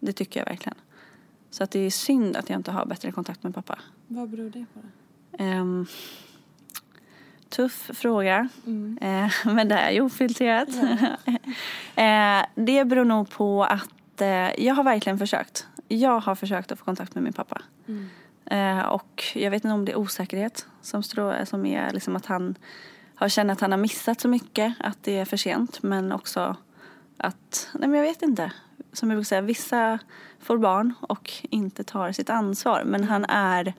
Det 0.00 0.12
tycker 0.12 0.40
jag 0.40 0.46
verkligen. 0.46 0.78
Så 1.50 1.64
att 1.64 1.70
det 1.70 1.78
är 1.78 1.90
synd 1.90 2.36
att 2.36 2.50
jag 2.50 2.58
inte 2.58 2.72
har 2.72 2.86
bättre 2.86 3.12
kontakt 3.12 3.42
med 3.42 3.54
pappa. 3.54 3.78
Vad 4.06 4.28
beror 4.28 4.50
det 4.50 4.66
på? 4.74 4.80
Då? 4.80 4.88
Tuff 7.50 7.90
fråga. 7.94 8.48
Eh, 9.00 9.30
men 9.44 9.68
det 9.68 9.74
är 9.74 9.90
ju 9.90 10.00
ofiltrerat. 10.00 10.68
eh, 11.96 12.44
det 12.54 12.84
beror 12.84 13.04
nog 13.04 13.30
på 13.30 13.64
att 13.64 14.20
eh, 14.20 14.64
jag 14.64 14.74
har 14.74 14.84
verkligen 14.84 15.18
försökt. 15.18 15.66
Jag 15.88 16.20
har 16.20 16.34
försökt 16.34 16.72
att 16.72 16.78
få 16.78 16.84
kontakt 16.84 17.14
med 17.14 17.24
min 17.24 17.32
pappa. 17.32 17.62
Eh, 18.44 18.80
och 18.80 19.24
jag 19.34 19.50
vet 19.50 19.64
inte 19.64 19.74
om 19.74 19.84
det 19.84 19.92
är 19.92 19.96
osäkerhet 19.96 20.66
som, 20.82 21.02
strå, 21.02 21.46
som 21.46 21.66
är 21.66 21.90
liksom 21.92 22.16
att 22.16 22.26
han 22.26 22.54
har 23.14 23.28
känt 23.28 23.50
att 23.50 23.60
han 23.60 23.70
har 23.70 23.78
missat 23.78 24.20
så 24.20 24.28
mycket. 24.28 24.74
Att 24.80 24.98
det 25.02 25.18
är 25.18 25.24
för 25.24 25.36
sent. 25.36 25.82
Men 25.82 26.12
också 26.12 26.56
att, 27.16 27.68
nej 27.72 27.88
men 27.88 27.98
jag 27.98 28.06
vet 28.06 28.22
inte. 28.22 28.52
Som 28.92 29.10
jag 29.10 29.16
brukar 29.16 29.26
säga, 29.28 29.40
vissa 29.40 29.98
får 30.40 30.58
barn 30.58 30.94
och 31.00 31.32
inte 31.42 31.84
tar 31.84 32.12
sitt 32.12 32.30
ansvar. 32.30 32.82
Men 32.86 33.04
han 33.04 33.24
är 33.24 33.74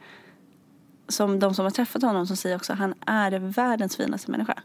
som 1.12 1.40
de 1.40 1.54
som 1.54 1.66
har 1.66 1.72
träffat 1.72 2.02
honom 2.02 2.28
som 2.28 2.38
säger 2.38 2.56
också 2.56 2.74
han 2.74 2.94
är 3.06 3.32
världens 3.32 3.98
finaste 3.98 4.32
människa. 4.32 4.60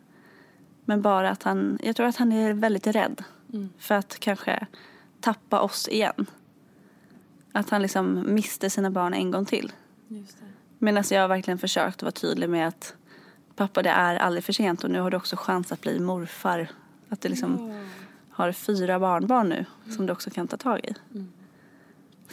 Men 0.85 1.03
bara 1.03 1.31
att 1.31 1.43
han, 1.43 1.79
jag 1.83 1.97
tror 1.97 2.07
att 2.07 2.17
han 2.17 2.33
är 2.33 2.53
väldigt 2.53 2.87
rädd 2.87 3.25
för 3.79 3.95
att 3.95 4.19
kanske 4.21 4.67
tappa 5.21 5.61
oss 5.61 5.89
igen. 5.89 6.27
Att 7.53 7.71
han 7.71 7.83
liksom 7.83 8.35
miste 8.35 8.71
sina 8.71 8.91
barn 8.91 9.15
en 9.15 9.31
gång 9.31 9.47
till. 9.47 9.73
Just 10.09 10.39
det. 10.41 10.45
Men 10.79 10.97
alltså 10.97 11.15
jag 11.15 11.23
har 11.23 11.29
verkligen 11.29 11.59
försökt 11.59 11.97
att 11.97 12.03
vara 12.03 12.13
tydlig 12.13 12.51
med 12.51 12.69
att 12.69 12.95
pappa 13.57 13.83
det 13.83 13.91
är 13.91 14.17
aldrig 14.17 14.45
för 14.45 14.53
sent 14.53 14.85
och 14.85 14.91
nu 14.91 15.01
har 15.01 15.11
du 15.11 15.17
också 15.17 15.37
chans 15.37 15.73
att 15.73 15.81
bli 15.81 16.01
morfar. 16.01 16.69
Att 17.09 17.21
du 17.21 17.29
liksom 17.29 17.85
har 18.31 18.53
fyra 18.53 18.99
barnbarn 18.99 19.49
nu 19.49 19.65
som 19.97 20.07
du 20.07 20.13
också 20.13 20.31
kan 20.31 20.49
ta 20.49 20.57
tag 20.57 20.85
i. 20.85 20.95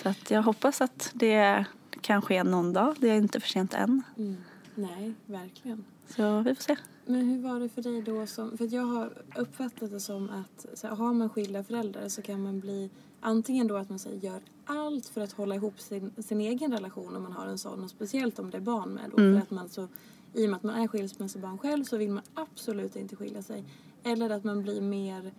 Så 0.02 0.10
att 0.10 0.32
jag 0.32 0.42
hoppas 0.42 0.82
att 0.82 1.12
det 1.14 1.66
kan 2.04 2.22
ske 2.22 2.44
någon 2.44 2.74
dag. 2.74 2.96
Det 3.00 3.10
är 3.10 3.18
inte 3.18 3.40
för 3.40 3.48
sent 3.48 3.74
än. 3.74 4.04
Mm. 4.18 4.38
Nej, 4.76 5.14
verkligen. 5.26 5.84
Så 6.08 6.42
vi 6.42 6.56
får 6.56 6.64
se. 6.64 6.76
Men 7.06 7.30
hur 7.30 7.42
var 7.42 7.60
det 7.60 7.70
för 7.70 7.82
dig 7.82 8.02
då? 8.02 8.28
Som, 8.28 8.58
för 8.58 8.74
jag 8.74 8.86
har 8.86 9.14
uppfattat 9.36 9.92
det 9.92 10.00
som 10.00 10.30
att 10.30 10.66
så 10.74 10.88
här, 10.88 10.96
har 10.96 11.14
man 11.14 11.30
skilda 11.30 11.64
föräldrar 11.64 12.08
så 12.10 12.22
kan 12.22 12.44
man 12.44 12.60
bli 12.60 12.90
antingen 13.22 13.68
då 13.68 13.76
att 13.76 13.90
man 13.90 14.00
säger, 14.00 14.20
gör 14.20 14.42
allt 14.66 15.06
för 15.06 15.22
att 15.22 15.32
hålla 15.32 15.56
ihop 15.56 15.80
sin, 15.80 16.12
sin 16.18 16.42
egen 16.42 16.72
relation 16.72 17.16
om 17.16 17.24
man 17.24 17.32
har 17.32 17.48
en 17.48 17.58
sån 17.58 17.84
och 17.84 17.90
speciellt 17.90 18.40
om 18.40 18.50
det 18.50 18.58
är 18.58 18.62
barn 18.62 18.90
med 18.90 19.10
då. 19.12 19.18
För 19.18 19.38
att 19.38 19.52
man 19.52 19.70
så, 19.70 19.88
I 20.34 20.46
och 20.46 20.50
med 20.50 20.58
att 20.58 20.64
man 20.64 20.76
är 20.76 20.88
skilsmässobarn 20.88 21.58
själv 21.58 21.84
så 21.84 21.98
vill 21.98 22.12
man 22.12 22.24
absolut 22.34 22.96
inte 22.96 23.16
skilja 23.16 23.42
sig. 23.42 23.64
Eller 24.04 24.30
att 24.30 24.44
man 24.44 24.64
blir 24.64 24.82
mer 24.82 25.32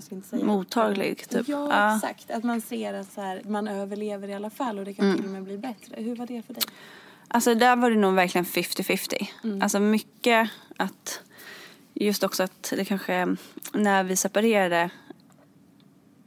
jag 0.00 0.04
ska 0.04 0.14
inte 0.14 0.28
säga 0.28 0.44
Mottaglig, 0.44 1.28
typ. 1.28 1.48
Ja, 1.48 1.68
Ja. 1.70 1.96
exakt. 1.96 2.30
Att 2.30 2.44
man 2.44 2.60
ser 2.60 2.94
att 2.94 3.12
så 3.12 3.20
här, 3.20 3.42
man 3.44 3.68
överlever 3.68 4.28
i 4.28 4.34
alla 4.34 4.50
fall 4.50 4.78
och 4.78 4.84
det 4.84 4.94
kan 4.94 5.04
Mm. 5.04 5.16
till 5.16 5.26
och 5.26 5.32
med 5.32 5.42
bli 5.42 5.58
bättre. 5.58 6.02
Hur 6.02 6.16
var 6.16 6.26
det 6.26 6.42
för 6.46 6.54
dig? 6.54 6.62
Alltså 7.28 7.54
där 7.54 7.76
var 7.76 7.90
det 7.90 7.96
nog 7.96 8.14
verkligen 8.14 8.44
50-50. 8.44 9.28
Alltså 9.62 9.80
mycket 9.80 10.50
att 10.76 11.20
just 11.94 12.22
också 12.24 12.42
att 12.42 12.72
det 12.76 12.84
kanske 12.84 13.36
när 13.74 14.04
vi 14.04 14.16
separerade 14.16 14.90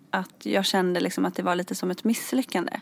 att 0.10 0.46
jag 0.46 0.66
kände 0.66 1.00
liksom 1.00 1.26
att 1.26 1.36
det 1.36 1.44
var 1.44 1.56
lite 1.56 1.76
som 1.76 1.92
ett 1.92 2.04
misslyckande. 2.04 2.80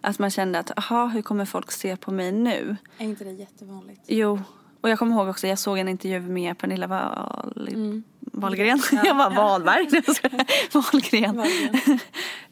Att 0.00 0.18
man 0.18 0.30
kände 0.30 0.58
att 0.58 0.78
aha, 0.78 1.06
hur 1.06 1.22
kommer 1.22 1.44
folk 1.44 1.70
se 1.72 1.96
på 1.96 2.10
mig 2.12 2.32
nu? 2.32 2.76
Är 2.98 3.04
inte 3.04 3.24
det 3.24 3.32
jättevanligt? 3.32 4.00
Jo, 4.06 4.40
och 4.80 4.90
jag 4.90 4.98
kommer 4.98 5.16
ihåg 5.16 5.28
också 5.28 5.46
jag 5.46 5.58
såg 5.58 5.78
en 5.78 5.88
intervju 5.88 6.20
med 6.20 6.58
Pernilla 6.58 6.86
Wahl... 6.86 7.68
Mm. 7.68 8.02
Wahlgren. 8.32 8.82
jag 9.04 9.14
var 9.14 9.30
Wahlberg. 9.30 9.88
Wahlgren. 10.72 11.42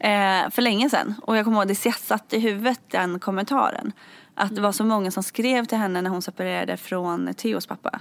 Eh, 0.03 0.49
för 0.49 0.61
länge 0.61 0.89
sedan. 0.89 1.15
Och 1.21 1.37
jag 1.37 1.45
kommer 1.45 1.57
ihåg 1.57 1.67
det 1.67 1.93
satt 1.93 2.33
i 2.33 2.39
huvudet 2.39 2.79
den 2.87 3.19
kommentaren. 3.19 3.91
Att 4.35 4.55
det 4.55 4.61
var 4.61 4.71
så 4.71 4.83
många 4.83 5.11
som 5.11 5.23
skrev 5.23 5.65
till 5.65 5.77
henne 5.77 6.01
när 6.01 6.09
hon 6.09 6.21
separerade 6.21 6.77
från 6.77 7.33
Theos 7.33 7.67
pappa. 7.67 7.99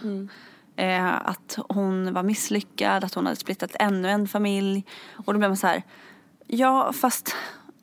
Eh, 0.77 1.15
att 1.15 1.59
hon 1.69 2.13
var 2.13 2.23
misslyckad, 2.23 3.05
att 3.05 3.15
hon 3.15 3.27
hade 3.27 3.37
splittat 3.37 3.77
ännu 3.79 4.11
en 4.11 4.29
familj. 4.29 4.85
Och 5.27 5.33
då 5.33 5.39
blev 5.39 5.51
man 5.51 5.57
så 5.57 5.67
här, 5.67 5.83
ja 6.47 6.93
fast 6.93 7.35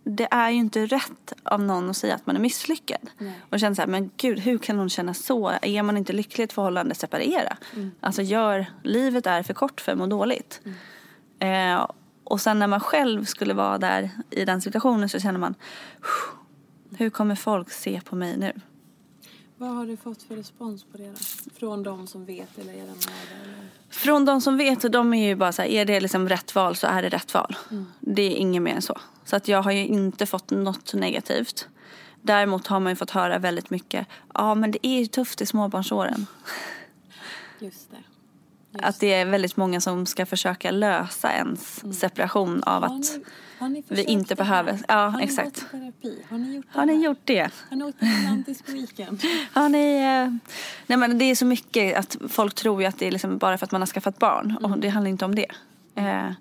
det 0.09 0.27
är 0.31 0.49
ju 0.49 0.57
inte 0.57 0.85
rätt 0.85 1.33
av 1.43 1.61
någon 1.61 1.89
att 1.89 1.97
säga 1.97 2.15
att 2.15 2.25
man 2.25 2.35
är 2.35 2.39
misslyckad. 2.39 3.09
Och 3.19 3.47
jag 3.49 3.59
kände 3.59 3.75
så 3.75 3.81
här, 3.81 3.87
men 3.89 4.11
gud 4.17 4.39
hur 4.39 4.57
kan 4.57 4.77
hon 4.77 4.89
känna 4.89 5.13
så? 5.13 5.53
Är 5.61 5.83
man 5.83 5.97
inte 5.97 6.13
lycklig 6.13 6.43
i 6.43 6.45
ett 6.45 6.53
förhållande, 6.53 6.95
separera. 6.95 7.57
Alltså 7.99 8.21
gör, 8.21 8.65
livet 8.83 9.27
är 9.27 9.43
för 9.43 9.53
kort 9.53 9.81
för 9.81 9.91
att 9.91 9.97
må 9.97 10.07
dåligt. 10.07 10.61
Eh, 11.39 11.87
och 12.23 12.41
sen 12.41 12.59
när 12.59 12.67
man 12.67 12.79
själv 12.79 13.25
skulle 13.25 13.53
vara 13.53 13.77
där 13.77 14.09
i 14.29 14.45
den 14.45 14.61
situationen 14.61 15.09
så 15.09 15.19
känner 15.19 15.39
man, 15.39 15.55
hur 16.97 17.09
kommer 17.09 17.35
folk 17.35 17.71
se 17.71 18.01
på 18.05 18.15
mig 18.15 18.37
nu? 18.37 18.53
Vad 19.59 19.69
har 19.69 19.85
du 19.85 19.97
fått 19.97 20.23
för 20.23 20.35
respons 20.35 20.83
på 20.83 20.97
det 20.97 21.07
då? 21.07 21.17
Från 21.59 21.83
de 21.83 22.07
som 22.07 22.25
vet 22.25 22.57
eller 22.57 22.73
är? 22.73 22.77
Eller? 22.77 22.95
Från 23.89 24.25
de 24.25 24.41
som 24.41 24.57
vet, 24.57 24.91
de 24.91 25.13
är 25.13 25.27
ju 25.27 25.35
bara 25.35 25.51
så 25.51 25.61
här, 25.61 25.69
är 25.69 25.85
det 25.85 25.99
liksom 25.99 26.29
rätt 26.29 26.55
val 26.55 26.75
så 26.75 26.87
är 26.87 27.01
det 27.01 27.09
rätt 27.09 27.33
val. 27.33 27.55
Det 27.99 28.21
är 28.21 28.35
inget 28.35 28.61
mer 28.61 28.75
än 28.75 28.81
så. 28.81 28.97
Så 29.25 29.35
att 29.35 29.47
jag 29.47 29.61
har 29.61 29.71
ju 29.71 29.85
inte 29.85 30.25
fått 30.25 30.51
något 30.51 30.93
negativt. 30.93 31.67
Däremot 32.21 32.67
har 32.67 32.79
man 32.79 32.91
ju 32.91 32.95
fått 32.95 33.11
höra 33.11 33.39
väldigt 33.39 33.69
mycket, 33.69 34.07
ja 34.33 34.55
men 34.55 34.71
det 34.71 34.87
är 34.87 34.99
ju 34.99 35.05
tufft 35.05 35.41
i 35.41 35.45
småbarnsåren. 35.45 36.25
Just 37.59 37.91
det. 37.91 38.03
Att 38.83 38.99
det 38.99 39.13
är 39.13 39.25
väldigt 39.25 39.57
många 39.57 39.81
som 39.81 40.05
ska 40.05 40.25
försöka 40.25 40.71
lösa 40.71 41.31
ens 41.31 41.99
separation 41.99 42.63
av 42.63 42.83
Har 42.83 42.95
att 42.95 43.17
ni, 43.17 43.23
har 43.59 43.69
ni 43.69 43.83
vi 43.87 44.03
inte 44.03 44.35
behöver- 44.35 44.79
ja, 44.87 45.07
har 45.07 45.17
ni 45.17 45.23
exakt. 45.23 45.45
gått 45.71 45.73
i 45.73 45.77
terapi? 45.79 46.23
Har 46.29 46.37
ni 46.37 46.55
gjort 46.55 46.65
det 46.73 46.79
har 46.79 46.85
ni 46.85 46.93
gjort 47.05 47.21
det? 47.23 47.49
Har 47.69 47.75
ni 47.77 47.83
åkt 47.83 47.99
på 47.99 48.05
romantisk 48.05 48.69
weekend? 48.69 49.21
Har 49.53 49.69
ni, 49.69 49.95
eh, 49.97 50.51
nej 50.87 50.97
men 50.97 51.17
det 51.17 51.25
är 51.25 51.35
så 51.35 51.45
mycket 51.45 51.97
att 51.97 52.17
folk 52.29 52.53
tror 52.55 52.81
ju 52.81 52.87
att 52.87 52.99
det 52.99 53.07
är 53.07 53.11
liksom 53.11 53.37
bara 53.37 53.57
för 53.57 53.65
att 53.65 53.71
man 53.71 53.81
har 53.81 53.85
skaffat 53.87 54.19
barn 54.19 54.57
och 54.61 54.79
det 54.79 54.89
handlar 54.89 55.09
inte 55.09 55.25
om 55.25 55.35
det. 55.35 55.51
Eh, 55.95 56.31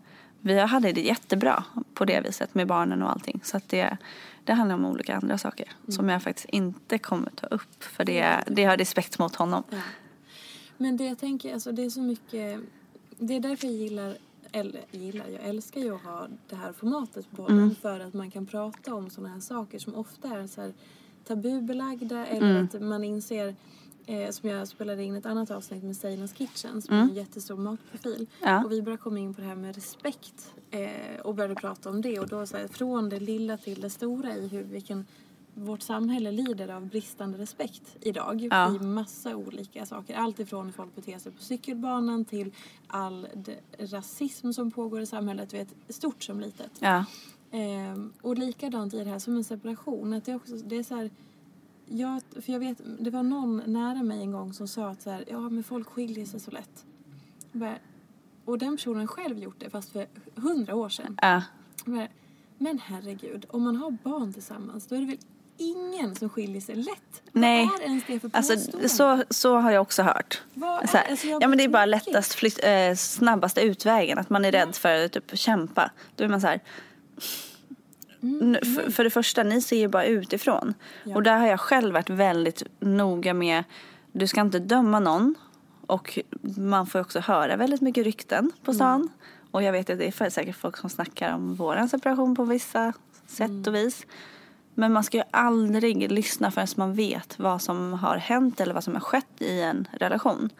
vi 0.40 0.58
hade 0.58 0.92
det 0.92 1.00
jättebra 1.00 1.64
på 1.94 2.04
det 2.04 2.20
viset 2.20 2.54
med 2.54 2.66
barnen 2.66 3.02
och 3.02 3.11
allting. 3.11 3.40
Så 3.44 3.56
att 3.56 3.68
det, 3.68 3.96
det 4.44 4.52
handlar 4.52 4.75
om 4.75 4.85
olika 4.85 5.16
andra 5.16 5.38
saker 5.38 5.66
som 5.88 6.08
jag 6.08 6.23
faktiskt 6.23 6.49
inte 6.49 6.99
kommer 6.99 7.30
ta 7.30 7.46
upp 7.46 7.85
för 7.85 8.04
det, 8.04 8.44
det 8.46 8.64
har 8.64 8.76
respekt 8.76 9.18
mot 9.18 9.37
honom. 9.37 9.62
Ja. 9.70 9.76
Men 10.76 10.96
det 10.96 11.04
jag 11.04 11.18
tänker, 11.18 11.52
alltså 11.54 11.73
det 11.73 11.85
är 11.85 11.90
så 11.90 12.00
mycket... 12.00 12.61
Det 13.18 13.35
är 13.37 13.40
därför 13.40 13.66
jag 13.66 13.76
gillar, 13.76 14.16
eller 14.57 14.81
gillar, 14.91 15.27
jag 15.29 15.49
älskar 15.49 15.81
ju 15.81 15.95
att 15.95 16.03
ha 16.03 16.29
det 16.49 16.57
här 16.57 16.73
formatet 16.73 17.31
på 17.31 17.37
podden. 17.37 17.75
För 17.75 18.01
att 18.01 18.15
man 18.15 18.31
kan 18.31 18.47
prata 18.47 18.95
om 18.95 19.11
sådana 19.11 19.35
här 19.35 19.41
saker 19.41 19.79
som 19.79 19.95
ofta 19.95 20.29
är 20.29 20.47
så 20.47 20.73
tabubelagda 21.25 22.27
eller 22.27 22.63
att 22.63 22.83
man 22.83 23.05
inser 23.05 23.55
Eh, 24.09 24.31
som 24.31 24.49
jag 24.49 24.69
spelade 24.69 25.05
in 25.05 25.15
ett 25.15 25.27
annat 25.27 25.51
avsnitt 25.51 25.83
med 25.83 25.97
Seinas 25.97 26.33
Kitchen 26.33 26.83
som 26.83 26.95
är 26.95 27.01
en 27.01 27.15
jättestor 27.15 27.57
matprofil. 27.57 28.27
Ja. 28.43 28.65
Och 28.65 28.73
vi 28.73 28.83
började 28.83 29.03
komma 29.03 29.19
in 29.19 29.35
på 29.35 29.41
det 29.41 29.47
här 29.47 29.57
med 29.57 29.75
respekt 29.75 30.55
eh, 30.71 31.21
och 31.23 31.35
började 31.35 31.55
prata 31.55 31.91
om 31.91 32.01
det. 32.01 32.21
Och 32.21 32.29
då 32.29 32.47
så 32.47 32.57
här, 32.57 32.69
från 32.69 33.09
det 33.09 33.21
lilla 33.21 33.57
till 33.57 33.81
det 33.81 33.91
stora 33.91 34.37
i 34.37 34.49
hur 34.49 34.63
vi 34.63 34.81
kan 34.81 35.07
vårt 35.59 35.83
samhälle 35.83 36.33
lider 36.33 36.69
av 36.69 36.87
bristande 36.87 37.39
respekt 37.39 37.97
idag 38.01 38.49
Ja. 38.51 38.75
i 38.75 38.79
massa 38.79 39.37
olika 39.37 39.87
saker. 39.87 40.15
Allt 40.15 40.41
ifrån 40.41 40.67
hur 40.67 40.73
folk 40.73 40.95
beter 40.95 41.19
sig 41.19 41.33
på 41.33 41.43
cykelbanan 41.43 42.25
till 42.25 42.53
all 42.87 43.27
rasism 43.79 44.53
som 44.53 44.71
pågår 44.71 45.01
i 45.01 45.07
samhället, 45.07 45.55
vet, 45.55 45.75
stort 45.89 46.23
som 46.23 46.41
litet. 46.41 46.71
Ja. 46.81 47.05
Ehm, 47.51 48.13
och 48.23 48.39
likadant 48.39 48.95
i 48.95 48.99
det 49.05 49.11
här 49.11 49.19
som 49.19 49.37
en 49.37 49.45
separation. 49.45 50.13
Att 50.13 50.25
det, 50.25 50.33
är 50.33 50.37
också, 50.37 50.57
det 50.57 50.77
är 50.77 50.83
så 50.83 50.95
här, 50.95 51.11
jag, 51.87 52.23
för 52.41 52.53
jag 52.53 52.61
vet, 52.61 52.81
det 53.01 53.11
var 53.11 53.23
någon 53.23 53.63
nära 53.67 54.03
mig 54.03 54.21
en 54.21 54.33
gång 54.33 54.53
som 54.53 54.69
sa 54.69 54.89
att 54.89 55.03
så 55.03 55.11
här, 55.11 55.25
ja 55.31 55.41
men 55.49 55.65
folk 55.65 55.89
skiljer 55.89 56.27
sig 56.27 56.41
så 56.41 56.51
lätt. 56.51 56.85
Bara, 57.53 57.79
Och 58.45 58.59
den 58.59 58.77
personen 58.77 59.09
själv 59.09 59.39
gjort 59.39 59.57
det 59.61 59.71
fast 59.71 59.89
för 59.93 60.07
hundra 60.35 60.75
år 60.75 60.89
sedan. 60.89 61.19
Ja. 61.23 61.43
Men, 61.85 62.09
men 62.59 62.79
herregud, 62.79 63.47
om 63.51 63.63
man 63.63 63.77
har 63.77 63.91
barn 63.91 64.33
tillsammans 64.33 64.87
då 64.87 64.95
är 64.97 65.01
det 65.01 65.07
väl 65.07 65.19
ingen 65.59 66.15
som 66.17 66.29
skiljer 66.29 66.61
sig 66.61 66.75
lätt. 66.75 67.23
Nej, 67.33 67.67
Vad 67.73 67.81
är 67.81 67.85
ens 67.85 68.05
det 68.07 68.21
för 68.21 68.31
alltså, 68.33 68.57
så, 68.89 69.23
så 69.31 69.57
har 69.57 69.71
jag 69.71 69.83
också 69.83 70.03
hört. 70.03 70.43
Vad 70.55 70.91
Så 70.91 70.97
är- 70.97 71.11
alltså, 71.11 71.27
ja, 71.27 71.49
men 71.49 71.59
det 71.59 71.65
är 71.65 71.69
bara 71.69 71.87
lättast, 71.87 72.35
flytt, 72.35 72.61
eh, 72.65 72.95
snabbaste 72.97 73.61
utvägen. 73.61 74.19
Att 74.19 74.31
man 74.31 74.45
är 74.45 74.53
rädd 74.53 74.75
för 74.77 75.05
att 75.05 75.13
typ, 75.13 75.39
kämpa. 75.39 75.91
Då 76.17 76.25
är 76.25 76.29
man 76.29 76.41
så 76.41 76.47
här. 76.47 76.61
Mm, 78.23 78.55
för, 78.75 78.91
för 78.91 79.05
det 79.05 79.11
första, 79.11 79.43
ni 79.43 79.61
ser 79.63 79.77
ju 79.77 79.89
bara 79.89 80.05
utifrån. 80.05 80.75
Och 81.15 81.23
där 81.23 81.37
har 81.39 81.47
jag 81.47 81.61
själv 81.61 81.93
varit 81.95 82.11
väldigt 82.11 82.63
noga 82.81 83.35
med. 83.35 83.65
Du 84.13 84.27
ska 84.27 84.41
inte 84.41 84.59
döma 84.59 85.01
någon. 85.01 85.35
Och 85.87 86.19
man 86.57 86.87
får 86.87 87.01
också 87.01 87.21
höra 87.21 87.57
väldigt 87.57 87.81
mycket 87.81 88.05
rykten 88.05 88.53
på 88.65 88.71
Mm. 88.71 88.75
stan. 88.75 89.09
Och 89.51 89.63
jag 89.63 89.73
vet 89.73 89.91
att 89.91 89.99
det 89.99 90.21
är 90.21 90.31
säkert 90.31 90.57
folk 90.57 90.77
som 90.77 90.91
snackar 90.91 91.35
om 91.35 91.55
våran 91.55 91.89
separation 91.89 92.37
på 92.37 92.45
vissa 92.45 92.93
sätt 93.27 93.49
Mm. 93.51 93.63
och 93.67 93.75
vis. 93.75 94.07
Men 94.78 94.92
man 94.92 95.04
ska 95.04 95.16
ju 95.16 95.23
aldrig 95.30 96.12
lyssna 96.12 96.50
förrän 96.50 96.66
man 96.76 96.95
vet 96.95 97.38
vad 97.38 97.62
som 97.62 97.92
har 97.92 98.16
hänt 98.16 98.61
eller 98.61 98.75
vad 98.75 98.85
som 98.85 98.95
har 98.95 99.00
skett 99.00 99.26
i 99.42 99.61
en 99.61 99.88
relation. 99.92 100.50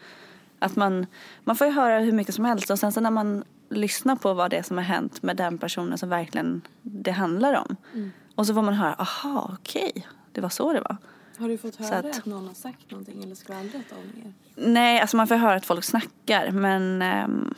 Att 0.59 0.75
man, 0.75 1.05
man 1.43 1.55
får 1.55 1.67
ju 1.67 1.73
höra 1.73 1.99
hur 1.99 2.11
mycket 2.11 2.35
som 2.35 2.45
helst 2.45 2.69
och 2.69 2.79
sen 2.79 2.91
så 2.91 2.99
när 3.01 3.11
man 3.11 3.43
lyssnar 3.69 4.15
på 4.15 4.33
vad 4.33 4.49
det 4.51 4.57
är 4.57 4.63
som 4.63 4.77
har 4.77 4.83
hänt 4.83 5.23
med 5.23 5.37
den 5.37 5.57
personen 5.57 5.97
som 5.97 6.09
verkligen 6.09 6.61
det 6.81 7.11
handlar 7.11 7.53
om. 7.53 7.75
Mm. 7.93 8.11
Och 8.35 8.47
så 8.47 8.53
får 8.53 8.61
man 8.61 8.73
höra, 8.73 8.93
aha 8.93 9.51
okej, 9.59 10.07
det 10.31 10.41
var 10.41 10.49
så 10.49 10.73
det 10.73 10.81
var. 10.81 10.97
Har 11.37 11.49
du 11.49 11.57
fått 11.57 11.75
höra 11.75 11.97
att- 11.97 12.17
att... 12.17 12.25
någon 12.25 12.47
har 12.47 12.53
sagt 12.53 12.91
någonting 12.91 13.23
eller 13.23 13.35
skvallrat 13.35 13.91
om 13.91 14.21
er? 14.25 14.33
Nej, 14.55 14.99
alltså 15.01 15.17
man 15.17 15.27
får 15.27 15.35
höra 15.35 15.55
att 15.55 15.65
folk 15.65 15.83
snackar 15.83 16.51
men 16.51 17.01
ehm, 17.01 17.53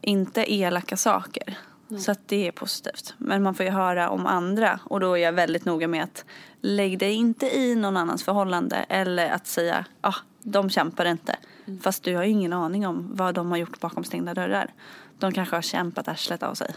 inte 0.00 0.52
elaka 0.54 0.96
saker. 0.96 1.58
Så 1.98 2.12
att 2.12 2.28
det 2.28 2.48
är 2.48 2.52
positivt. 2.52 3.14
Men 3.18 3.42
man 3.42 3.54
får 3.54 3.66
ju 3.66 3.72
höra 3.72 4.10
om 4.10 4.26
andra 4.26 4.80
och 4.84 5.00
då 5.00 5.12
är 5.12 5.22
jag 5.22 5.32
väldigt 5.32 5.64
noga 5.64 5.88
med 5.88 6.04
att 6.04 6.24
lägg 6.60 6.98
dig 6.98 7.12
inte 7.12 7.56
i 7.56 7.74
någon 7.74 7.96
annans 7.96 8.24
förhållande 8.24 8.76
eller 8.76 9.30
att 9.30 9.46
säga 9.46 9.84
ah, 10.00 10.14
de 10.42 10.70
kämpar 10.70 11.04
inte. 11.04 11.36
Fast 11.82 12.02
du 12.02 12.16
har 12.16 12.24
ju 12.24 12.30
ingen 12.30 12.52
aning 12.52 12.86
om 12.86 13.10
vad 13.16 13.34
de 13.34 13.50
har 13.50 13.58
gjort 13.58 13.80
bakom 13.80 14.04
stängda 14.04 14.34
dörrar. 14.34 14.72
De 15.18 15.32
kanske 15.32 15.56
har 15.56 15.62
kämpat 15.62 16.08
arslet 16.08 16.42
av 16.42 16.54
sig. 16.54 16.74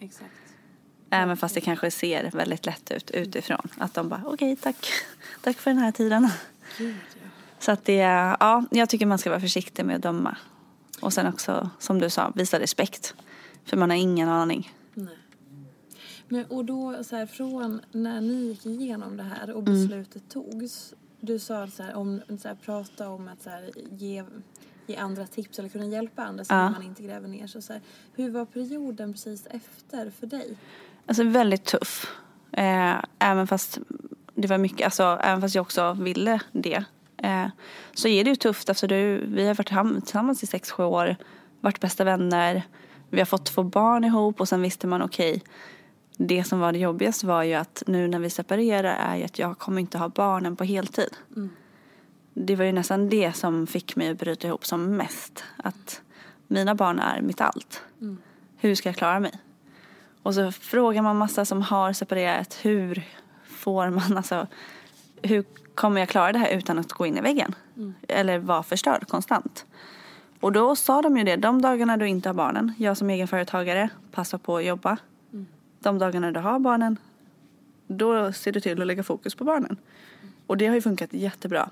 Exakt. 0.00 0.30
Även 1.10 1.36
fast 1.36 1.54
det 1.54 1.60
kanske 1.60 1.90
ser 1.90 2.30
väldigt 2.30 2.66
lätt 2.66 2.90
ut 2.90 3.10
utifrån. 3.10 3.68
Att 3.78 3.94
de 3.94 4.08
bara 4.08 4.22
okej 4.26 4.56
tack, 4.56 4.92
tack 5.40 5.56
för 5.56 5.70
den 5.70 5.78
här 5.78 5.92
tiden. 5.92 6.28
Gud, 6.78 6.96
ja. 7.14 7.28
Så 7.58 7.72
att 7.72 7.84
det, 7.84 7.94
ja, 8.40 8.64
jag 8.70 8.88
tycker 8.88 9.06
man 9.06 9.18
ska 9.18 9.30
vara 9.30 9.40
försiktig 9.40 9.84
med 9.84 9.96
att 9.96 10.02
döma. 10.02 10.36
Och 11.00 11.12
sen 11.12 11.26
också, 11.26 11.70
som 11.78 11.98
du 11.98 12.10
sa, 12.10 12.32
visa 12.34 12.60
respekt. 12.60 13.14
För 13.64 13.76
man 13.76 13.90
har 13.90 13.96
ingen 13.96 14.28
aning. 14.28 14.72
Nej. 14.94 15.16
Men, 16.28 16.44
och 16.44 16.64
då 16.64 17.04
så 17.04 17.16
här, 17.16 17.26
från 17.26 17.80
när 17.92 18.20
ni 18.20 18.34
gick 18.34 18.66
igenom 18.66 19.16
det 19.16 19.22
här 19.22 19.44
Mm. 19.44 19.56
och 19.56 19.62
beslutet 19.62 20.22
togs. 20.28 20.94
Du 21.20 21.38
sa 21.38 21.66
så 21.66 21.82
här, 21.82 21.94
om 21.94 22.20
så 22.42 22.48
här, 22.48 22.54
prata 22.54 23.08
om 23.08 23.28
att 23.28 23.42
så 23.42 23.50
här, 23.50 23.70
ge, 23.90 24.24
ge 24.86 24.96
andra 24.96 25.26
tips 25.26 25.58
eller 25.58 25.68
kunna 25.68 25.86
hjälpa 25.86 26.22
andra 26.24 26.44
så 26.44 26.54
Ja. 26.54 26.58
att 26.60 26.72
man 26.72 26.82
inte 26.82 27.02
gräver 27.02 27.28
ner 27.28 27.46
sig. 27.46 27.62
Så 27.62 27.72
här, 27.72 27.82
hur 28.14 28.30
var 28.30 28.44
perioden 28.44 29.12
precis 29.12 29.46
efter 29.46 30.10
för 30.10 30.26
dig? 30.26 30.56
Alltså 31.06 31.24
väldigt 31.24 31.64
tuff. 31.64 32.06
Eh, 32.52 32.94
även 33.18 33.46
fast 33.46 33.78
det 34.34 34.48
var 34.48 34.58
mycket, 34.58 34.84
alltså 34.84 35.02
även 35.22 35.40
fast 35.40 35.54
jag 35.54 35.62
också 35.62 35.92
ville 35.92 36.40
det. 36.52 36.84
Eh, 37.16 37.46
så 37.94 38.08
är 38.08 38.24
det 38.24 38.30
ju 38.30 38.36
tufft. 38.36 38.68
Alltså 38.68 38.86
du, 38.86 39.24
vi 39.26 39.46
har 39.46 39.54
varit 39.54 40.04
tillsammans 40.04 40.42
i 40.42 40.46
sex, 40.46 40.70
sju 40.70 40.82
år. 40.82 41.16
Varit 41.60 41.80
bästa 41.80 42.04
vänner. 42.04 42.62
Vi 43.10 43.18
har 43.18 43.26
fått 43.26 43.46
två 43.46 43.62
barn 43.62 44.04
ihop 44.04 44.40
och 44.40 44.48
sen 44.48 44.62
visste 44.62 44.86
man 44.86 45.02
okej. 45.02 45.42
det 46.16 46.44
som 46.44 46.60
var 46.60 46.72
det 46.72 46.78
jobbigaste 46.78 47.26
var 47.26 47.42
ju 47.42 47.54
att 47.54 47.82
nu 47.86 48.08
när 48.08 48.18
vi 48.18 48.30
separerar 48.30 48.96
är 48.96 49.16
ju 49.16 49.24
att 49.24 49.38
jag 49.38 49.58
kommer 49.58 49.80
inte 49.80 49.98
ha 49.98 50.08
barnen 50.08 50.56
på 50.56 50.64
heltid. 50.64 51.16
Det 52.34 52.56
var 52.56 52.64
ju 52.64 52.72
nästan 52.72 53.08
det 53.08 53.32
som 53.32 53.66
fick 53.66 53.96
mig 53.96 54.08
att 54.08 54.18
bryta 54.18 54.46
ihop 54.46 54.66
som 54.66 54.96
mest. 54.96 55.44
Att 55.56 56.02
mina 56.46 56.74
barn 56.74 56.98
är 56.98 57.20
mitt 57.20 57.40
allt. 57.40 57.82
Hur 58.56 58.74
ska 58.74 58.88
jag 58.88 58.96
klara 58.96 59.20
mig? 59.20 59.32
Och 60.22 60.34
så 60.34 60.52
frågar 60.52 61.02
man 61.02 61.16
massa 61.16 61.44
som 61.44 61.62
har 61.62 61.92
separerat. 61.92 62.58
Hur 62.62 63.08
får 63.44 63.90
man 63.90 64.16
alltså. 64.16 64.46
Hur 65.22 65.44
kommer 65.74 66.00
jag 66.00 66.08
klara 66.08 66.32
det 66.32 66.38
här 66.38 66.56
utan 66.58 66.78
att 66.78 66.92
gå 66.92 67.06
in 67.06 67.18
i 67.18 67.20
väggen? 67.20 67.54
Eller 68.08 68.38
vara 68.38 68.62
förstörd 68.62 69.08
konstant? 69.08 69.66
Och 70.40 70.52
då 70.52 70.76
sa 70.76 71.02
de 71.02 71.16
ju 71.16 71.24
det. 71.24 71.36
De 71.36 71.62
dagarna 71.62 71.96
du 71.96 72.08
inte 72.08 72.28
har 72.28 72.34
barnen. 72.34 72.72
Jag 72.78 72.96
som 72.96 73.10
egenföretagare. 73.10 73.90
Passa 74.10 74.38
på 74.38 74.56
att 74.56 74.64
jobba. 74.64 74.96
De 75.78 75.98
dagarna 75.98 76.32
du 76.32 76.40
har 76.40 76.58
barnen. 76.58 76.96
Då 77.86 78.32
ser 78.32 78.52
du 78.52 78.60
till 78.60 78.80
att 78.80 78.86
lägga 78.86 79.02
fokus 79.02 79.34
på 79.34 79.44
barnen. 79.44 79.76
Och 80.46 80.56
det 80.56 80.66
har 80.66 80.74
ju 80.74 80.80
funkat 80.80 81.12
jättebra. 81.12 81.70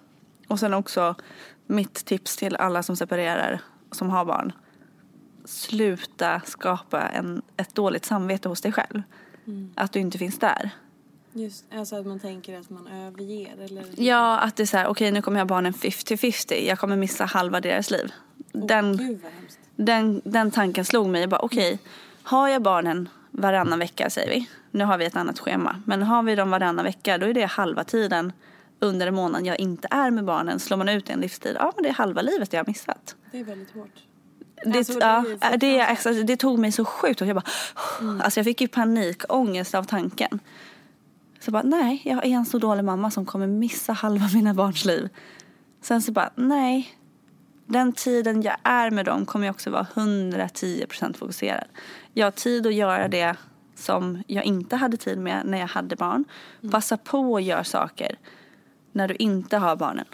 Och 0.48 0.60
sen 0.60 0.74
också 0.74 1.14
mitt 1.66 1.94
tips 1.94 2.36
till 2.36 2.56
alla 2.56 2.82
som 2.82 2.96
separerar. 2.96 3.60
Som 3.90 4.10
har 4.10 4.24
barn 4.24 4.52
sluta 5.48 6.40
skapa 6.46 7.00
en, 7.00 7.42
ett 7.56 7.74
dåligt 7.74 8.04
samvete 8.04 8.48
hos 8.48 8.60
dig 8.60 8.72
själv. 8.72 9.02
Att 9.74 9.92
du 9.92 10.00
inte 10.00 10.18
finns 10.18 10.38
där. 10.38 10.70
Just, 11.32 11.64
alltså 11.74 11.96
att 11.96 12.06
man 12.06 12.20
tänker 12.20 12.60
att 12.60 12.70
man 12.70 12.86
överger 12.86 13.56
eller? 13.64 13.84
Ja, 13.96 14.38
att 14.38 14.56
det 14.56 14.62
är 14.62 14.66
så 14.66 14.76
här, 14.76 14.86
okej 14.86 15.12
nu 15.12 15.22
kommer 15.22 15.38
jag 15.38 15.44
ha 15.44 15.48
barnen 15.48 15.72
50-50. 15.72 16.54
Jag 16.54 16.78
kommer 16.78 16.96
missa 16.96 17.24
halva 17.24 17.60
deras 17.60 17.90
liv. 17.90 18.12
Den, 18.52 18.98
hemskt. 18.98 19.58
den, 19.76 20.20
den 20.24 20.50
tanken 20.50 20.84
slog 20.84 21.08
mig. 21.08 21.20
Jag 21.20 21.30
bara, 21.30 21.40
okej, 21.40 21.78
har 22.22 22.48
jag 22.48 22.62
barnen 22.62 23.08
varannan 23.30 23.78
vecka 23.78 24.10
säger 24.10 24.30
vi. 24.30 24.48
Nu 24.70 24.84
har 24.84 24.98
vi 24.98 25.04
ett 25.04 25.16
annat 25.16 25.38
schema. 25.38 25.82
Men 25.86 26.02
har 26.02 26.22
vi 26.22 26.34
dem 26.34 26.50
varannan 26.50 26.84
vecka 26.84 27.18
då 27.18 27.26
är 27.26 27.34
det 27.34 27.44
halva 27.44 27.84
tiden 27.84 28.32
under 28.80 29.06
en 29.06 29.14
månad 29.14 29.46
jag 29.46 29.60
inte 29.60 29.88
är 29.90 30.10
med 30.10 30.24
barnen. 30.24 30.60
Slår 30.60 30.76
man 30.76 30.88
ut 30.88 31.10
en 31.10 31.20
livstid, 31.20 31.56
ja 31.58 31.72
men 31.76 31.82
det 31.82 31.88
är 31.88 31.94
halva 31.94 32.22
livet 32.22 32.52
jag 32.52 32.60
har 32.60 32.66
missat. 32.66 33.16
Det 33.32 33.40
är 33.40 33.44
väldigt 33.44 33.74
hårt. 33.74 33.90
Det, 34.64 34.78
Alltså, 34.78 34.98
det 34.98 35.36
ja, 35.40 35.56
det, 35.56 35.80
alltså, 35.80 36.12
det 36.12 36.36
tog 36.36 36.58
mig 36.58 36.72
så 36.72 36.84
sjukt 36.84 37.20
och 37.20 37.26
jag 37.26 37.36
bara, 37.36 37.46
alltså 38.22 38.40
jag 38.40 38.44
fick 38.44 38.60
ju 38.60 38.68
panikångest 38.68 39.74
av 39.74 39.84
tanken. 39.84 40.40
Så 41.40 41.50
bara, 41.50 41.62
nej, 41.62 42.02
jag 42.04 42.26
är 42.26 42.30
en 42.30 42.46
så 42.46 42.58
dålig 42.58 42.84
mamma 42.84 43.10
som 43.10 43.26
kommer 43.26 43.46
missa 43.46 43.92
halva 43.92 44.28
mina 44.34 44.54
barns 44.54 44.84
liv. 44.84 45.08
Sen 45.82 46.02
så 46.02 46.12
bara, 46.12 46.30
nej, 46.34 46.97
den 47.68 47.92
tiden 47.92 48.42
jag 48.42 48.56
är 48.62 48.90
med 48.90 49.04
dem 49.04 49.26
kommer 49.26 49.46
jag 49.46 49.54
också 49.54 49.70
vara 49.70 49.86
110% 49.94 51.16
fokuserad. 51.16 51.64
Jag 52.12 52.26
har 52.26 52.30
tid 52.30 52.66
att 52.66 52.74
göra 52.74 53.08
det 53.08 53.36
som 53.74 54.22
jag 54.26 54.44
inte 54.44 54.76
hade 54.76 54.96
tid 54.96 55.18
med 55.18 55.42
när 55.46 55.58
jag 55.58 55.66
hade 55.66 55.96
barn. 55.96 56.24
Passa 56.70 56.96
på 56.96 57.36
att 57.36 57.42
göra 57.42 57.64
saker 57.64 58.18
när 58.92 59.08
du 59.08 59.14
inte 59.14 59.56
har 59.56 59.76
barnen. 59.76 60.04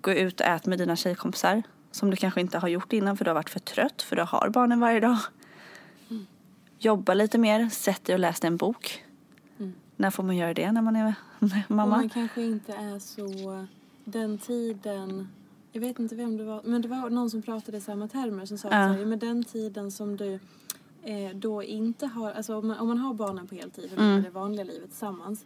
Gå 0.00 0.12
ut 0.12 0.40
och 0.40 0.46
ät 0.46 0.66
med 0.66 0.78
dina 0.78 0.96
tjejkompisar 0.96 1.62
som 1.90 2.10
du 2.10 2.16
kanske 2.16 2.40
inte 2.40 2.58
har 2.58 2.68
gjort 2.68 2.92
innan 2.92 3.16
för 3.16 3.24
du 3.24 3.30
har 3.30 3.34
varit 3.34 3.50
för 3.50 3.60
trött 3.60 4.02
för 4.02 4.16
du 4.16 4.22
har 4.22 4.48
barnen 4.48 4.80
varje 4.80 5.00
dag. 5.00 5.18
Jobba 6.78 7.14
lite 7.14 7.38
mer, 7.38 7.68
sätt 7.68 8.04
dig 8.04 8.14
och 8.14 8.20
läs 8.20 8.44
en 8.44 8.56
bok. 8.56 9.04
När 9.96 10.10
får 10.10 10.22
man 10.22 10.36
göra 10.36 10.54
det 10.54 10.72
när 10.72 10.82
man 10.82 10.96
är 10.96 11.14
Och 11.38 11.50
mamma? 11.68 11.96
man 11.96 12.08
kanske 12.08 12.42
inte 12.42 12.72
är 12.72 12.98
så... 12.98 13.66
Den 14.04 14.38
tiden... 14.38 15.28
Jag 15.72 15.80
vet 15.80 15.98
inte 15.98 16.14
vem 16.14 16.36
det 16.36 16.44
var, 16.44 16.60
men 16.64 16.82
det 16.82 16.88
var 16.88 17.10
någon 17.10 17.30
som 17.30 17.42
pratade 17.42 17.76
i 17.78 17.80
samma 17.80 18.08
termer 18.08 18.46
som 18.46 18.58
sa 18.58 18.68
Ja. 18.70 18.76
att 18.76 18.92
så 18.92 18.98
här, 18.98 19.04
med 19.06 19.18
den 19.18 19.44
tiden 19.44 19.90
som 19.90 20.16
du 20.16 20.32
eh, 21.02 21.30
då 21.34 21.62
inte 21.62 22.06
har... 22.06 22.32
Alltså 22.32 22.56
om 22.58 22.66
man, 22.68 22.78
om 22.78 22.88
man 22.88 22.98
har 22.98 23.14
barnen 23.14 23.46
på 23.46 23.54
heltid 23.54 23.90
och 23.96 23.98
Mm. 24.02 24.22
det 24.22 24.30
vanliga 24.30 24.64
livet 24.64 24.90
tillsammans 24.90 25.44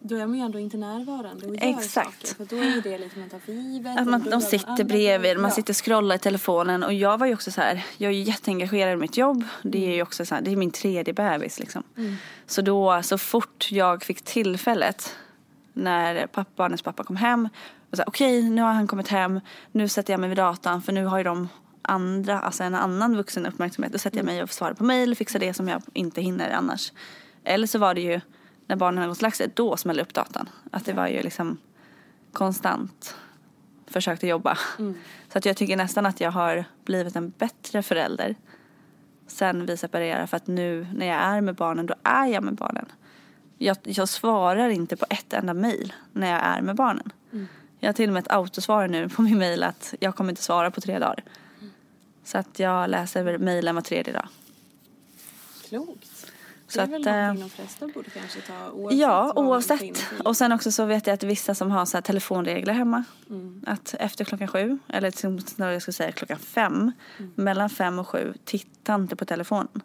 då 0.00 0.16
är 0.16 0.26
man 0.26 0.38
ju 0.38 0.44
ändå 0.44 0.58
inte 0.58 0.76
närvarande 0.76 1.46
och 1.46 1.56
gör 1.56 1.62
Exakt. 1.78 2.26
saker. 2.26 2.34
För 2.44 2.56
då 2.56 2.62
är 2.62 2.82
det 2.82 2.98
lite 2.98 3.18
man 3.18 3.28
tar 3.30 3.38
för 3.38 3.52
givet. 3.52 3.98
Att 4.00 4.06
man, 4.08 4.22
de 4.30 4.40
sitter 4.40 4.84
bredvid, 4.84 5.36
man 5.36 5.44
Ja. 5.44 5.50
sitter 5.54 5.72
och 5.72 5.84
scrollar 5.84 6.14
i 6.16 6.18
telefonen. 6.18 6.82
Och 6.82 6.92
jag 6.92 7.18
var 7.18 7.26
ju 7.26 7.34
också 7.34 7.50
så 7.50 7.60
här, 7.60 7.84
jag 7.96 8.08
är 8.12 8.16
ju 8.16 8.22
jätteengagerad 8.22 8.92
i 8.92 8.96
mitt 8.96 9.16
jobb. 9.16 9.44
Det 9.62 9.86
är 9.90 9.94
ju 9.94 10.02
också 10.02 10.24
så 10.26 10.34
här, 10.34 10.42
det 10.42 10.52
är 10.52 10.56
min 10.56 10.70
tredje 10.70 11.14
bebis 11.14 11.58
liksom. 11.60 11.82
Så 12.46 12.62
då, 12.62 13.00
så 13.02 13.18
fort 13.18 13.68
jag 13.72 14.02
fick 14.04 14.22
tillfället 14.22 15.14
när 15.72 16.26
pappa, 16.26 16.50
barnens 16.56 16.82
pappa 16.82 17.04
kom 17.04 17.16
hem. 17.16 17.48
Okej 18.06 18.42
nu 18.50 18.62
har 18.62 18.72
han 18.72 18.86
kommit 18.86 19.08
hem, 19.08 19.40
nu 19.72 19.88
sätter 19.88 20.12
jag 20.12 20.20
mig 20.20 20.28
vid 20.28 20.38
datan 20.38 20.82
för 20.82 20.92
nu 20.92 21.04
har 21.04 21.18
ju 21.18 21.24
de 21.24 21.48
andra, 21.82 22.40
alltså 22.40 22.64
en 22.64 22.74
annan 22.74 23.16
vuxen 23.16 23.46
uppmärksamhet. 23.46 23.92
Då 23.92 23.98
sätter 23.98 24.16
jag 24.16 24.26
mig 24.26 24.42
och 24.42 24.50
svarar 24.50 24.74
på 24.74 24.84
mejl, 24.84 25.16
fixar 25.16 25.38
det 25.38 25.54
som 25.54 25.68
jag 25.68 25.82
inte 25.92 26.20
hinner 26.20 26.50
annars. 26.50 26.92
Eller 27.44 27.66
så 27.66 27.78
var 27.78 27.94
det 27.94 28.00
ju 28.00 28.20
när 28.66 28.76
barnen 28.76 28.98
har 28.98 29.08
gått 29.08 29.18
och 29.18 29.22
lagt 29.22 29.36
sig, 29.36 29.50
då 29.54 29.76
smällde 29.76 30.02
upp 30.02 30.14
datan. 30.14 30.48
Att 30.70 30.84
det 30.84 30.92
var 30.92 31.06
ju 31.08 31.22
liksom 31.22 31.58
konstant 32.32 33.16
försökte 33.86 34.26
jobba. 34.26 34.58
Så 35.32 35.38
att 35.38 35.44
jag 35.44 35.56
tycker 35.56 35.76
nästan 35.76 36.06
att 36.06 36.20
jag 36.20 36.30
har 36.30 36.64
blivit 36.84 37.16
en 37.16 37.30
bättre 37.30 37.82
förälder 37.82 38.36
sen 39.26 39.66
vi 39.66 39.76
separerade 39.76 40.26
för 40.26 40.36
att 40.36 40.46
nu 40.46 40.86
när 40.94 41.06
jag 41.06 41.16
är 41.16 41.40
med 41.40 41.54
barnen 41.54 41.86
då 41.86 41.94
är 42.02 42.26
jag 42.26 42.42
med 42.42 42.54
barnen. 42.54 42.86
Jag, 43.58 43.76
jag 43.82 44.08
svarar 44.08 44.68
inte 44.68 44.96
på 44.96 45.06
ett 45.10 45.32
enda 45.32 45.54
mejl 45.54 45.92
när 46.12 46.30
jag 46.30 46.40
är 46.40 46.62
med 46.62 46.76
barnen. 46.76 47.12
Jag 47.80 47.88
har 47.88 47.92
till 47.92 48.08
och 48.08 48.14
med 48.14 48.20
ett 48.20 48.32
autosvar 48.32 48.88
nu 48.88 49.08
på 49.08 49.22
min 49.22 49.38
mejl 49.38 49.62
att 49.62 49.94
jag 50.00 50.14
kommer 50.14 50.30
inte 50.30 50.42
svara 50.42 50.70
på 50.70 50.80
tre 50.80 50.98
dagar. 50.98 51.24
Så 52.24 52.38
att 52.38 52.58
jag 52.58 52.90
läser 52.90 53.38
mejlen 53.38 53.74
var 53.74 53.82
tredje 53.82 54.12
dag. 54.12 54.28
Klokt. 55.68 56.32
Det 56.74 56.80
är 56.80 56.86
väl 56.86 57.06
eh, 57.06 57.14
någonting 57.14 57.40
de 57.42 57.50
flesta 57.50 57.88
borde 57.88 58.10
kanske 58.10 58.40
ta 58.40 58.70
oavsett 58.70 58.98
Ja, 58.98 59.32
oavsett. 59.36 60.04
Och 60.24 60.36
sen 60.36 60.52
också 60.52 60.72
så 60.72 60.84
vet 60.84 61.06
jag 61.06 61.14
att 61.14 61.22
vissa 61.22 61.54
som 61.54 61.70
har 61.70 61.84
så 61.84 61.96
här 61.96 62.02
telefonregler 62.02 62.72
hemma. 62.72 63.04
Mm. 63.30 63.64
Att 63.66 63.94
efter 63.98 64.24
klockan 64.24 64.48
sju, 64.48 64.78
eller 64.88 65.58
när 65.60 65.72
jag 65.72 65.82
ska 65.82 65.92
säga 65.92 66.12
klockan 66.12 66.38
fem. 66.38 66.92
Mm. 67.18 67.32
Mellan 67.34 67.70
fem 67.70 67.98
och 67.98 68.08
sju, 68.08 68.34
titta 68.44 68.94
inte 68.94 69.16
på 69.16 69.24
telefonen. 69.24 69.82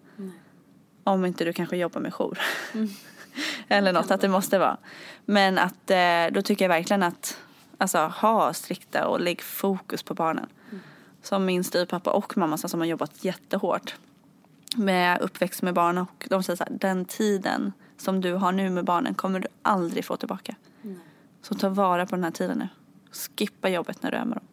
Om 1.03 1.25
inte 1.25 1.45
du 1.45 1.53
kanske 1.53 1.77
jobbar 1.77 2.01
med 2.01 2.13
jour. 2.13 2.39
Mm. 2.73 2.89
eller 3.67 3.93
något, 3.93 4.11
att 4.11 4.21
det 4.21 4.29
måste 4.29 4.59
vara. 4.59 4.77
Men 5.25 5.57
att 5.57 5.91
eh, 5.91 5.97
då 6.31 6.41
tycker 6.41 6.65
jag 6.65 6.69
verkligen 6.69 7.03
att 7.03 7.37
alltså, 7.77 7.97
ha 7.97 8.53
strikta 8.53 9.07
och 9.07 9.19
lägg 9.21 9.41
fokus 9.41 10.03
på 10.03 10.13
barnen. 10.13 10.47
Mm. 10.71 10.81
Som 11.21 11.45
min 11.45 11.63
styvpappa 11.63 12.11
och 12.11 12.37
mamma 12.37 12.57
sa, 12.57 12.67
som 12.67 12.79
har 12.79 12.87
jobbat 12.87 13.23
jättehårt 13.25 13.95
med 14.75 15.21
uppväxt 15.21 15.61
med 15.61 15.73
barn 15.73 15.97
och 15.97 16.27
de 16.29 16.43
säger 16.43 16.57
så 16.57 16.63
här, 16.63 16.77
den 16.79 17.05
tiden 17.05 17.73
som 17.97 18.21
du 18.21 18.33
har 18.33 18.51
nu 18.51 18.69
med 18.69 18.85
barnen 18.85 19.13
kommer 19.13 19.39
du 19.39 19.47
aldrig 19.61 20.05
få 20.05 20.17
tillbaka. 20.17 20.55
Så 21.41 21.55
ta 21.55 21.69
vara 21.69 22.05
på 22.05 22.15
den 22.15 22.23
här 22.23 22.31
tiden 22.31 22.57
nu. 22.57 22.67
Skippa 23.11 23.69
jobbet 23.69 24.03
när 24.03 24.11
du 24.11 24.17
är 24.17 24.25
med 24.25 24.37
dem. 24.37 24.43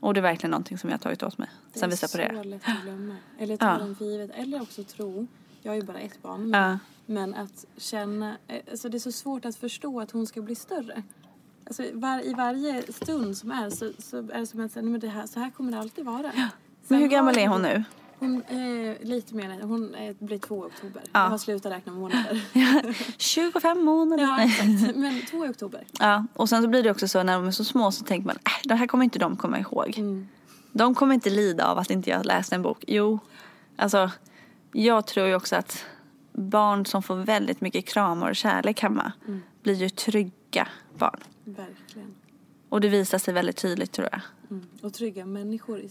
Och 0.00 0.14
det 0.14 0.20
är 0.20 0.22
verkligen 0.22 0.50
någonting 0.50 0.78
som 0.78 0.90
jag 0.90 0.94
har 0.94 1.02
tagit 1.02 1.22
åt 1.22 1.38
mig. 1.38 1.48
Sen 1.74 1.90
vi 1.90 1.96
Det 1.96 2.02
är 2.02 2.08
separerade. 2.08 2.42
så 2.42 2.48
lätt 2.48 2.62
att 2.68 2.82
glömma. 2.82 3.16
Eller 3.38 3.56
ta 3.56 3.66
Ja. 3.66 3.78
dem 3.78 3.94
för 3.96 4.04
givet. 4.04 4.30
Eller 4.34 4.62
också 4.62 4.84
tro, 4.84 5.26
jag 5.62 5.70
har 5.72 5.76
ju 5.76 5.82
bara 5.82 5.98
ett 5.98 6.22
barn, 6.22 6.50
men, 6.50 6.70
Ja. 6.70 6.78
men 7.06 7.34
att 7.34 7.64
känna, 7.76 8.36
eh, 8.48 8.60
alltså 8.70 8.88
det 8.88 8.96
är 8.96 8.98
så 9.00 9.12
svårt 9.12 9.44
att 9.44 9.56
förstå 9.56 10.00
att 10.00 10.10
hon 10.10 10.26
ska 10.26 10.42
bli 10.42 10.54
större. 10.54 11.02
Alltså 11.66 11.82
var, 11.92 12.26
I 12.26 12.34
varje 12.34 12.82
stund 12.92 13.36
som 13.36 13.50
är 13.50 13.70
så, 13.70 13.92
så 13.98 14.16
är 14.18 14.38
det 14.40 14.46
som 14.46 14.64
att 14.64 14.74
nej, 14.74 14.84
men 14.84 15.00
det 15.00 15.08
här, 15.08 15.26
så 15.26 15.40
här 15.40 15.50
kommer 15.50 15.72
det 15.72 15.78
alltid 15.78 16.04
vara. 16.04 16.22
Men 16.34 16.48
Sen 16.88 16.96
hur 16.98 17.06
gammal 17.06 17.38
är 17.38 17.46
hon 17.48 17.62
nu? 17.62 17.84
Hon 18.18 18.42
är 18.48 19.04
lite 19.04 19.34
mer, 19.34 19.50
än- 19.50 19.62
hon 19.62 19.94
är, 19.94 20.14
blir 20.24 20.38
två 20.38 20.66
i 20.66 20.68
oktober. 20.68 21.02
Ja. 21.12 21.22
Jag 21.22 21.30
har 21.30 21.38
slutat 21.38 21.72
räkna 21.72 21.92
månader. 21.92 22.42
25 23.18 23.84
månader. 23.84 24.22
ja, 24.24 24.40
exakt. 24.44 24.96
Men 24.96 25.26
två 25.30 25.46
i 25.46 25.48
oktober. 25.48 25.84
Ja, 26.00 26.26
och 26.34 26.48
sen 26.48 26.62
så 26.62 26.68
blir 26.68 26.82
det 26.82 26.90
också 26.90 27.08
så 27.08 27.22
när 27.22 27.32
de 27.34 27.46
är 27.46 27.50
så 27.50 27.64
små 27.64 27.92
så 27.92 28.04
tänker 28.04 28.26
man, 28.26 28.36
äh, 28.36 28.52
det 28.68 28.74
här 28.74 28.86
kommer 28.86 29.04
inte 29.04 29.18
de 29.18 29.36
komma 29.36 29.58
ihåg. 29.58 29.94
Mm. 29.98 30.28
De 30.72 30.94
kommer 30.94 31.14
inte 31.14 31.30
lida 31.30 31.66
av 31.66 31.78
att 31.78 31.90
inte 31.90 32.10
jag 32.10 32.26
läste 32.26 32.54
en 32.54 32.62
bok. 32.62 32.84
Jo, 32.86 33.18
alltså 33.76 34.10
jag 34.72 35.06
tror 35.06 35.26
ju 35.26 35.34
också 35.34 35.56
att 35.56 35.84
barn 36.32 36.86
som 36.86 37.02
får 37.02 37.16
väldigt 37.16 37.60
mycket 37.60 37.86
kramar 37.86 38.30
och 38.30 38.36
kärlek 38.36 38.80
hemma 38.82 39.12
Mm. 39.26 39.42
blir 39.62 39.74
ju 39.74 39.88
trygga 39.88 40.68
barn. 40.98 41.20
Verkligen. 41.44 42.14
Och 42.68 42.80
det 42.80 42.88
visar 42.88 43.18
sig 43.18 43.34
väldigt 43.34 43.56
tydligt 43.56 43.92
tror 43.92 44.08
jag. 44.12 44.20
Mm. 44.50 44.66
Och 44.82 44.94
trygga 44.94 45.26
människor 45.26 45.78
i 45.78 45.82
Ja, 45.82 45.88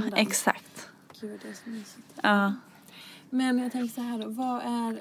slutändan. 0.00 0.12
exakt. 0.14 0.88
Gud, 1.20 1.40
det 1.42 1.48
är 1.48 1.52
så 1.52 1.70
mysigt. 1.70 2.06
Ja. 2.22 2.52
Men 3.30 3.58
jag 3.58 3.72
tänker 3.72 3.94
så 3.94 4.00
här 4.00 4.18
då, 4.18 4.28
vad 4.28 4.62
är... 4.62 5.00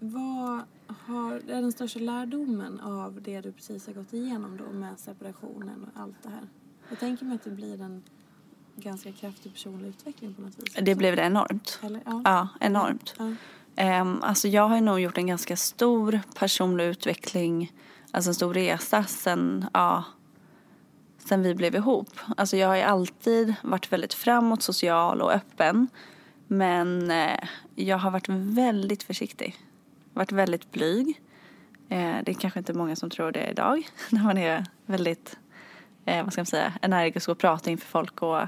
Vad 0.00 0.60
har, 0.86 1.32
är 1.34 1.62
den 1.62 1.72
största 1.72 1.98
lärdomen 1.98 2.80
av 2.80 3.22
det 3.22 3.40
du 3.40 3.52
precis 3.52 3.86
har 3.86 3.94
gått 3.94 4.12
igenom 4.12 4.56
då 4.56 4.72
med 4.78 4.98
separationen 4.98 5.84
och 5.84 6.00
allt 6.00 6.22
det 6.22 6.28
här? 6.28 6.48
Jag 6.88 6.98
tänker 6.98 7.24
mig 7.24 7.34
att 7.34 7.44
det 7.44 7.50
blir 7.50 7.80
en 7.82 8.02
ganska 8.76 9.12
kraftig 9.12 9.52
personlig 9.52 9.88
utveckling 9.88 10.34
på 10.34 10.42
något 10.42 10.58
vis. 10.58 10.74
Det 10.82 10.94
blev 10.94 11.16
det 11.16 11.22
enormt. 11.22 11.80
Eller? 11.82 12.00
Ja. 12.04 12.22
Ja, 12.24 12.48
enormt. 12.60 13.14
Ja. 13.18 14.00
Um, 14.00 14.22
alltså 14.22 14.48
jag 14.48 14.68
har 14.68 14.80
nog 14.80 15.00
gjort 15.00 15.18
en 15.18 15.26
ganska 15.26 15.56
stor 15.56 16.20
personlig 16.38 16.84
utveckling, 16.84 17.72
alltså 18.10 18.30
en 18.30 18.34
stor 18.34 18.54
resa 18.54 19.04
sen, 19.04 19.66
ja, 19.72 20.04
sen 21.18 21.42
vi 21.42 21.54
blev 21.54 21.74
ihop. 21.74 22.10
Alltså 22.36 22.56
jag 22.56 22.68
har 22.68 22.76
ju 22.76 22.82
alltid 22.82 23.54
varit 23.62 23.92
väldigt 23.92 24.14
framåt, 24.14 24.62
social 24.62 25.22
och 25.22 25.32
öppen. 25.32 25.88
Men 26.46 27.10
eh, 27.10 27.38
jag 27.74 27.98
har 27.98 28.10
varit 28.10 28.28
väldigt 28.28 29.02
försiktig. 29.02 29.56
Varit 30.12 30.32
väldigt 30.32 30.72
blyg. 30.72 31.20
Eh, 31.88 32.16
det 32.24 32.28
är 32.28 32.34
kanske 32.34 32.58
inte 32.58 32.72
många 32.72 32.96
som 32.96 33.10
tror 33.10 33.32
det 33.32 33.50
idag. 33.50 33.88
När 34.10 34.22
man 34.22 34.38
är 34.38 34.64
väldigt, 34.86 35.38
eh, 36.04 36.24
vad 36.24 36.32
ska 36.32 36.40
man 36.40 36.46
säga, 36.46 36.72
energisk 36.82 37.28
och 37.28 37.38
pratar 37.38 37.70
inför 37.70 37.86
folk 37.86 38.22
och 38.22 38.40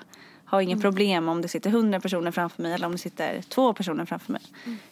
har 0.51 0.61
inga 0.61 0.77
problem 0.77 1.29
om 1.29 1.43
det 1.43 1.49
sitter 1.49 1.71
hundra 1.71 2.01
personer 2.01 2.31
framför 2.31 2.63
mig 2.63 2.73
eller 2.73 2.87
om 2.87 2.93
det 2.93 2.99
sitter 2.99 3.43
två 3.43 3.75
personer 3.75 4.05
framför 4.05 4.33
mig. 4.33 4.43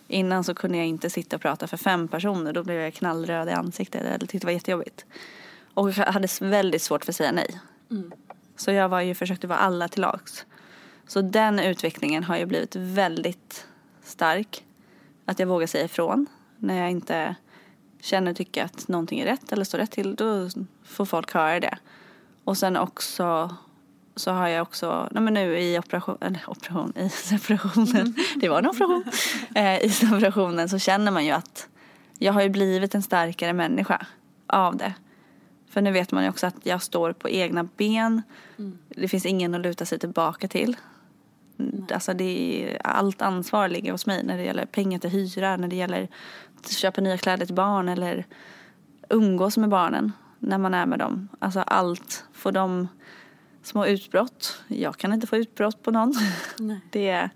Innan 0.09 0.45
så 0.45 0.55
kunde 0.55 0.79
jag 0.79 0.87
inte 0.87 1.11
sitta 1.11 1.37
och 1.37 1.43
prata 1.43 1.67
för 1.67 1.77
fem 1.77 2.09
personer. 2.09 2.53
Då 2.53 2.63
blev 2.63 2.81
jag 2.81 2.95
knallröd 2.95 3.49
i 3.49 3.53
ansiktet 3.53 4.03
eller 4.03 4.19
tyckte 4.19 4.39
det 4.39 4.47
var 4.47 4.53
jättejobbigt. 4.53 5.05
Och 5.75 5.91
jag 5.91 6.07
hade 6.07 6.29
väldigt 6.41 6.83
svårt 6.83 7.05
för 7.05 7.13
att 7.13 7.17
säga 7.17 7.33
nej. 7.33 7.61
Så 8.57 8.71
jag 8.71 8.89
var 8.89 9.01
ju, 9.01 9.15
försökte 9.15 9.47
vara 9.47 9.59
alla 9.59 9.89
till 9.89 10.01
lags. 10.01 10.47
Så 11.07 11.21
den 11.23 11.59
utvecklingen 11.59 12.25
har 12.25 12.37
ju 12.37 12.47
blivit 12.47 12.77
väldigt 12.77 13.67
stark. 14.03 14.65
Att 15.25 15.39
jag 15.39 15.47
vågar 15.47 15.67
säga 15.67 15.85
ifrån. 15.85 16.27
När 16.57 16.81
jag 16.81 16.91
inte 16.91 17.35
känner 18.01 18.31
och 18.31 18.37
tycker 18.37 18.65
att 18.65 18.89
någonting 18.89 19.21
är 19.21 19.25
rätt 19.25 19.53
eller 19.53 19.65
står 19.65 19.79
rätt 19.79 19.91
till. 19.91 20.15
Då 20.15 20.49
får 20.85 21.05
folk 21.05 21.35
höra 21.35 21.61
det. 21.61 21.79
Och 22.45 22.59
sen 22.59 22.77
också 22.77 23.57
så 24.21 24.31
har 24.31 24.49
jag 24.49 24.63
också, 24.63 25.09
nej 25.11 25.23
men 25.23 25.35
nu 25.35 25.59
i 25.59 25.79
operation, 25.79 26.19
eller 26.21 26.41
operation, 26.47 26.93
i 26.97 27.09
separationen. 27.09 28.15
Det 28.37 28.49
var 28.49 28.59
en 28.59 28.67
operation. 28.67 29.05
Eh, 29.55 29.85
I 29.85 29.91
separationen 29.91 30.69
så 30.69 30.79
känner 30.79 31.11
man 31.11 31.25
ju 31.25 31.31
att 31.31 31.69
jag 32.19 32.33
har 32.33 32.43
ju 32.43 32.49
blivit 32.49 32.95
en 32.95 33.03
starkare 33.03 33.53
människa 33.53 34.07
av 34.47 34.77
det. 34.77 34.95
För 35.71 35.81
nu 35.81 35.93
vet 35.93 36.13
man 36.13 36.23
ju 36.23 36.31
också 36.31 36.47
att 36.47 36.57
jag 36.63 36.83
står 36.83 37.13
på 37.13 37.29
egna 37.29 37.69
ben. 37.77 38.23
Det 38.89 39.09
finns 39.09 39.27
ingen 39.27 39.55
att 39.55 39.61
luta 39.61 39.87
sig 39.87 39.99
tillbaka 39.99 40.49
till. 40.49 40.77
Alltså 41.93 42.15
det 42.15 42.25
är, 42.65 42.87
allt 42.87 43.23
ansvar 43.23 43.69
ligger 43.69 43.93
hos 43.93 44.07
mig 44.07 44.25
när 44.25 44.37
det 44.37 44.43
gäller 44.43 44.67
pengar 44.67 44.99
till 44.99 45.11
hyra, 45.11 45.57
när 45.57 45.69
det 45.69 45.77
gäller 45.77 46.09
att 46.59 46.71
köpa 46.71 47.01
nya 47.01 47.19
kläder 47.19 47.47
till 47.47 47.55
barn 47.55 47.89
eller 47.89 48.27
umgås 49.09 49.57
med 49.57 49.69
barnen 49.69 50.13
när 50.39 50.59
man 50.59 50.75
är 50.75 50.87
med 50.87 50.99
dem. 50.99 51.29
Alltså 51.39 51.61
allt. 51.61 52.25
Får 52.33 52.53
de 52.53 52.89
små 53.63 53.87
utbrott? 53.87 54.63
Jag 54.69 54.97
kan 54.97 55.13
inte 55.13 55.27
få 55.27 55.37
utbrott 55.37 55.83
på 55.83 55.91
någon. 55.91 56.15
Nej. 56.59 56.81
Det 56.91 57.09
är 57.09 57.31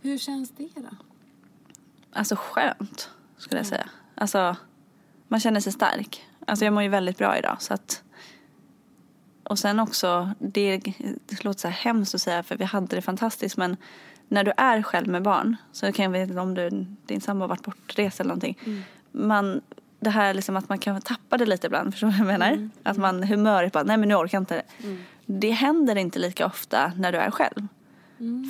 Hur 0.00 0.18
känns 0.18 0.50
det 0.50 0.68
då? 0.74 0.96
alltså 2.12 2.36
skönt 2.38 3.10
skulle 3.36 3.58
jag 3.58 3.66
säga. 3.66 3.88
Alltså 4.14 4.56
man 5.28 5.40
känner 5.40 5.60
sig 5.60 5.72
stark. 5.72 6.26
Alltså 6.46 6.64
jag 6.64 6.74
mår 6.74 6.82
ju 6.82 6.88
väldigt 6.88 7.18
bra 7.18 7.38
idag 7.38 7.56
så 7.60 7.74
att 7.74 8.02
och 9.42 9.58
sen 9.58 9.80
också, 9.80 10.30
det, 10.38 10.78
det 11.26 11.44
låter 11.44 11.60
så 11.60 11.68
här 11.68 11.74
hemskt 11.74 12.14
att 12.14 12.20
säga 12.20 12.42
för 12.42 12.56
vi 12.56 12.64
hade 12.64 12.96
det 12.96 13.02
fantastiskt 13.02 13.56
men 13.56 13.76
när 14.28 14.44
du 14.44 14.52
är 14.56 14.82
själv 14.82 15.08
med 15.08 15.22
barn 15.22 15.56
så 15.72 15.92
kan 15.92 16.02
jag 16.04 16.12
veta 16.12 16.42
om 16.42 16.54
du, 16.54 16.70
din 17.06 17.20
sambo 17.20 17.42
har 17.42 17.48
varit 17.48 17.62
bortrest 17.62 18.20
eller 18.20 18.28
någonting. 18.28 18.84
Man, 19.12 19.60
det 20.00 20.10
här 20.10 20.34
liksom 20.34 20.56
att 20.56 20.68
man 20.68 20.78
kan 20.78 21.00
tappa 21.00 21.36
det 21.36 21.46
lite 21.46 21.66
ibland, 21.66 21.90
förstår 21.92 22.06
du 22.08 22.12
vad 22.12 22.20
jag 22.20 22.38
menar? 22.38 22.70
Att 22.82 22.96
man 22.96 23.22
humöret 23.22 23.72
bara, 23.72 23.84
nej 23.84 23.96
men 23.96 24.08
nu 24.08 24.14
orkar 24.14 24.36
jag 24.36 24.42
inte 24.42 24.54
det. 24.54 24.96
Det 25.38 25.50
händer 25.50 25.96
inte 25.96 26.18
lika 26.18 26.46
ofta 26.46 26.92
när 26.96 27.12
du 27.12 27.18
är 27.18 27.30
själv. 27.30 27.66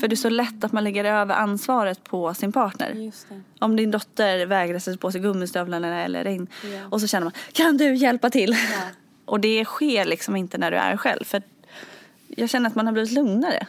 För 0.00 0.08
det 0.08 0.14
är 0.14 0.16
så 0.16 0.28
lätt 0.30 0.64
att 0.64 0.72
man 0.72 0.84
lägger 0.84 1.04
över 1.04 1.34
ansvaret 1.34 2.04
på 2.04 2.34
sin 2.34 2.52
partner. 2.52 3.12
Om 3.58 3.76
din 3.76 3.90
dotter 3.90 4.46
vägrar 4.46 4.78
sätta 4.78 4.98
på 4.98 5.12
sig 5.12 5.20
gummistövlarna 5.20 6.02
eller 6.04 6.24
regn. 6.24 6.46
Ja. 6.64 6.86
Och 6.90 7.00
så 7.00 7.06
känner 7.06 7.24
man, 7.24 7.32
kan 7.52 7.76
du 7.76 7.94
hjälpa 7.94 8.30
till? 8.30 8.50
Ja. 8.50 8.82
Och 9.24 9.40
det 9.40 9.64
sker 9.64 10.04
liksom 10.04 10.36
inte 10.36 10.58
när 10.58 10.70
du 10.70 10.76
är 10.76 10.96
själv. 10.96 11.24
För 11.24 11.42
jag 12.28 12.50
känner 12.50 12.70
att 12.70 12.74
man 12.74 12.86
har 12.86 12.92
blivit 12.92 13.12
lugnare. 13.12 13.66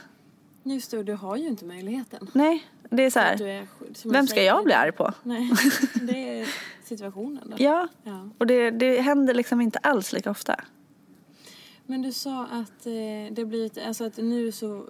Just 0.64 0.92
det, 0.92 0.98
och 0.98 1.06
du 1.06 1.14
har 1.14 1.36
ju 1.38 1.48
inte 1.48 1.66
möjligheten. 1.66 2.28
Nej, 2.34 2.68
det 2.90 3.04
är 3.04 3.10
så 3.10 3.20
här. 3.20 3.42
är, 3.42 3.68
Vem 4.06 4.28
ska 4.28 4.44
jag 4.44 4.64
bli 4.64 4.74
arg 4.74 4.92
på? 4.92 5.14
Nej, 5.24 5.52
det 6.02 6.40
är 6.42 6.48
situationen 6.84 7.44
då. 7.46 7.56
Ja, 7.60 7.88
Ja. 8.04 8.30
och 8.38 8.48
det, 8.48 8.72
det 8.72 9.02
händer 9.02 9.34
liksom 9.34 9.62
inte 9.62 9.80
alls 9.80 10.14
lika 10.14 10.32
ofta. 10.32 10.56
Men 11.92 12.02
du 12.02 12.12
sa 12.12 12.44
att 12.46 12.86
eh, 12.86 13.34
det 13.34 13.46
blir 13.46 13.88
alltså 13.88 14.06
att 14.06 14.18
nu 14.18 14.52
så 14.52 14.86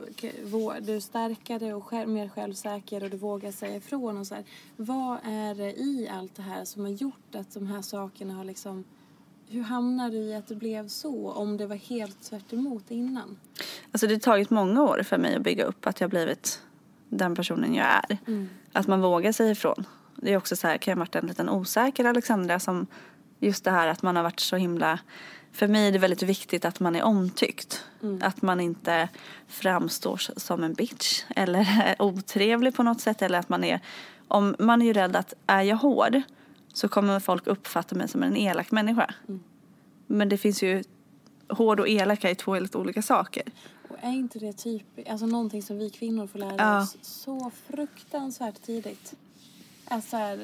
du 0.82 0.96
är 0.96 1.00
starkare 1.00 1.74
och 1.74 1.86
själv, 1.86 2.10
mer 2.10 2.30
självsäker 2.30 3.04
och 3.04 3.10
du 3.10 3.18
vågar 3.18 3.52
säga 3.52 3.76
ifrån 3.76 4.18
och 4.18 4.28
så 4.28 4.36
här. 4.36 4.44
Vad 4.76 5.18
är 5.24 5.56
det 5.56 5.80
i 5.80 6.10
allt 6.12 6.36
det 6.36 6.42
här 6.42 6.66
som 6.66 6.82
har 6.82 6.92
gjort 6.92 7.36
att 7.36 7.54
de 7.54 7.68
här 7.68 7.82
sakerna 7.82 8.34
har 8.34 8.44
liksom 8.44 8.84
hur 9.48 9.64
hamnade 9.64 10.18
du 10.18 10.18
i 10.18 10.36
att 10.36 10.48
det 10.48 10.56
blev 10.56 10.88
så 10.88 11.32
om 11.32 11.58
det 11.58 11.68
var 11.68 11.76
helt 11.76 12.24
tvärt 12.24 12.54
emot 12.54 12.92
innan? 12.92 13.38
Alltså 13.92 14.08
det 14.08 14.14
har 14.14 14.20
tagit 14.20 14.50
många 14.50 14.84
år 14.84 15.04
för 15.04 15.18
mig 15.18 15.36
att 15.36 15.44
bygga 15.44 15.64
upp 15.64 15.88
att 15.88 16.02
jag 16.02 16.10
blivit 16.10 16.62
den 17.10 17.36
personen 17.36 17.76
jag 17.76 17.88
är. 17.88 18.18
Att 18.74 18.88
man 18.88 19.02
vågar 19.02 19.32
säga 19.32 19.52
ifrån. 19.52 19.86
Det 20.16 20.34
är 20.34 20.38
också 20.38 20.56
så 20.56 20.68
här, 20.68 20.78
kan 20.78 20.92
jag 20.92 20.96
ha 20.98 21.02
varit 21.02 21.16
en 21.16 21.28
liten 21.28 21.50
osäker 21.50 22.06
Alexandra 22.06 22.60
som 22.60 22.88
just 23.40 23.64
det 23.64 23.72
här 23.72 23.88
att 23.88 24.02
man 24.02 24.16
har 24.16 24.24
varit 24.24 24.40
så 24.40 24.56
himla 24.56 25.00
för 25.52 25.68
mig 25.68 25.88
är 25.88 25.92
det 25.92 25.98
väldigt 26.00 26.24
viktigt 26.24 26.66
att 26.66 26.80
man 26.80 26.96
är 26.96 27.04
omtyckt. 27.04 27.86
Att 28.22 28.42
man 28.42 28.60
inte 28.60 29.10
framstår 29.48 30.18
som 30.40 30.64
en 30.64 30.74
bitch 30.74 31.24
eller 31.36 31.60
är 31.60 31.96
otrevlig 32.02 32.76
på 32.76 32.84
något 32.84 33.02
sätt. 33.02 33.22
Eller 33.22 33.40
att 33.40 33.50
man 33.50 33.64
är, 33.64 33.80
om, 34.28 34.56
man 34.60 34.82
är 34.82 34.86
ju 34.86 34.94
rädd 34.94 35.16
att 35.16 35.34
är 35.48 35.62
jag 35.62 35.78
hård 35.78 36.22
så 36.74 36.88
kommer 36.88 37.20
folk 37.20 37.48
uppfatta 37.48 37.96
mig 37.96 38.08
som 38.08 38.24
en 38.24 38.38
elak 38.38 38.72
människa. 38.72 39.14
Men 40.08 40.30
det 40.30 40.38
finns 40.38 40.64
ju, 40.64 40.84
hård 41.50 41.80
och 41.80 41.90
elak 41.90 42.24
är 42.24 42.36
två 42.36 42.54
helt 42.54 42.76
olika 42.76 43.02
saker. 43.02 43.44
Och 43.90 43.98
är 44.02 44.12
inte 44.12 44.40
det 44.40 44.54
typ, 44.54 44.84
alltså 45.10 45.26
någonting 45.26 45.64
som 45.64 45.78
vi 45.78 45.90
kvinnor 45.90 46.28
får 46.28 46.40
lära 46.40 46.56
Ja. 46.58 46.82
oss 46.82 46.98
så 47.02 47.52
fruktansvärt 47.68 48.62
tidigt? 48.62 49.14
är 49.92 50.02
så 50.02 50.18
här, 50.18 50.40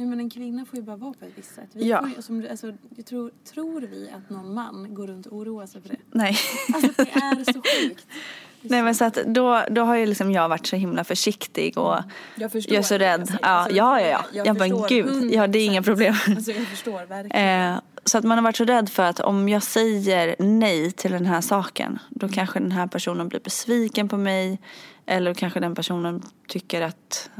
ja, 0.00 0.06
men 0.06 0.20
en 0.20 0.30
kvinna 0.30 0.64
får 0.64 0.76
ju 0.78 0.82
bara 0.82 0.96
vara 0.96 1.12
på 1.12 1.24
ett 1.24 1.32
visst 1.36 1.54
sätt. 1.54 1.68
Vi 1.72 1.88
Ja. 1.88 2.00
får 2.00 2.08
ju, 2.08 2.22
som, 2.22 2.46
alltså, 2.50 2.72
jag 2.96 3.06
tror, 3.06 3.30
tror 3.52 3.80
vi 3.80 4.10
att 4.16 4.30
någon 4.30 4.54
man 4.54 4.94
går 4.94 5.06
runt 5.06 5.26
och 5.26 5.36
oroar 5.36 5.66
sig 5.66 5.80
för 5.82 5.88
det? 5.88 5.96
Nej. 6.12 6.36
Alltså 6.74 6.92
det 6.96 7.10
är 7.10 7.52
så 7.52 7.62
sjukt. 7.62 8.06
Nej 8.62 8.82
men 8.82 8.94
så 8.94 9.04
att 9.04 9.14
då, 9.26 9.62
då 9.70 9.82
har 9.82 9.96
ju 9.96 10.06
liksom 10.06 10.32
jag 10.32 10.48
varit 10.48 10.66
så 10.66 10.76
himla 10.76 11.04
försiktig 11.04 11.78
och 11.78 11.96
Jag 12.36 12.52
förstår. 12.52 12.74
jag 12.74 12.78
är 12.78 12.82
så 12.84 12.98
rädd. 12.98 13.20
är 13.22 13.26
så. 13.26 13.32
Ja, 13.42 13.48
Alltså, 13.48 13.76
ja, 13.76 14.00
ja. 14.00 14.06
ja. 14.08 14.24
jag 14.32 14.46
Jag, 14.46 14.56
bara 14.56 14.88
gud, 14.88 15.32
ja 15.32 15.46
det 15.46 15.58
är 15.58 15.66
inga 15.66 15.80
100%. 15.80 15.84
problem. 15.84 16.14
Alltså 16.28 16.50
jag 16.52 16.66
förstår 16.66 17.06
verkligen. 17.06 17.72
Eh, 17.74 17.80
så 18.04 18.18
att 18.18 18.24
man 18.24 18.38
har 18.38 18.42
varit 18.42 18.56
så 18.56 18.64
rädd 18.64 18.88
för 18.88 19.02
att 19.02 19.20
om 19.20 19.48
jag 19.48 19.62
säger 19.62 20.36
nej 20.38 20.90
till 20.90 21.10
den 21.12 21.26
här 21.26 21.40
saken 21.40 21.98
då 22.10 22.28
kanske 22.28 22.58
den 22.60 22.72
här 22.72 22.86
personen 22.86 23.28
blir 23.28 23.40
besviken 23.40 24.08
på 24.08 24.16
mig 24.16 24.60
eller 25.06 25.34
kanske 25.34 25.60
den 25.60 25.74
personen 25.74 26.22
tycker 26.48 26.82
att 26.82 27.30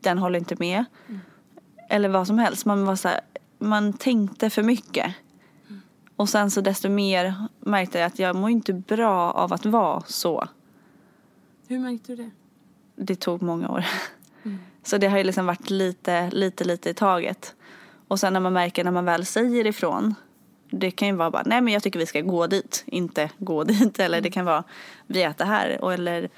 den 0.00 0.18
håller 0.18 0.38
inte 0.38 0.56
med. 0.58 0.84
Eller 1.94 2.08
vad 2.08 2.26
som 2.26 2.38
helst. 2.38 2.64
Man, 2.64 2.84
var 2.84 2.96
så 2.96 3.08
här, 3.08 3.20
man 3.58 3.92
tänkte 3.92 4.50
för 4.50 4.62
mycket. 4.62 5.14
Och 6.16 6.28
sen 6.28 6.50
så 6.50 6.60
desto 6.60 6.88
mer 6.88 7.34
märkte 7.60 7.98
jag 7.98 8.06
att 8.06 8.18
jag 8.18 8.36
mår 8.36 8.50
inte 8.50 8.72
bra 8.72 9.30
av 9.32 9.52
att 9.52 9.66
vara 9.66 10.02
så. 10.06 10.48
Hur 11.68 11.78
märkte 11.78 12.12
du 12.12 12.22
det? 12.22 12.30
Det 12.96 13.16
tog 13.16 13.42
många 13.42 13.68
år. 13.68 13.84
Så 14.82 14.98
det 14.98 15.08
har 15.08 15.18
ju 15.18 15.24
liksom 15.24 15.46
varit 15.46 15.70
lite, 15.70 16.30
lite, 16.30 16.64
lite 16.64 16.90
i 16.90 16.94
taget. 16.94 17.54
Och 18.08 18.20
sen 18.20 18.32
när 18.32 18.40
man 18.40 18.52
märker 18.52 18.84
när 18.84 18.90
man 18.90 19.04
väl 19.04 19.26
säger 19.26 19.66
ifrån. 19.66 20.14
Det 20.70 20.90
kan 20.90 21.08
ju 21.08 21.14
vara 21.14 21.30
bara, 21.30 21.42
nej 21.46 21.60
men 21.60 21.72
jag 21.72 21.82
tycker 21.82 21.98
vi 21.98 22.06
ska 22.06 22.20
gå 22.20 22.46
dit, 22.46 22.84
inte 22.86 23.30
gå 23.38 23.64
dit. 23.74 23.98
Eller 23.98 24.20
det 24.20 24.30
kan 24.30 24.44
vara, 24.44 24.64
vi 25.06 25.22
äter 25.22 25.44
här. 25.44 25.84
Och, 25.84 25.92
eller, 25.92 26.28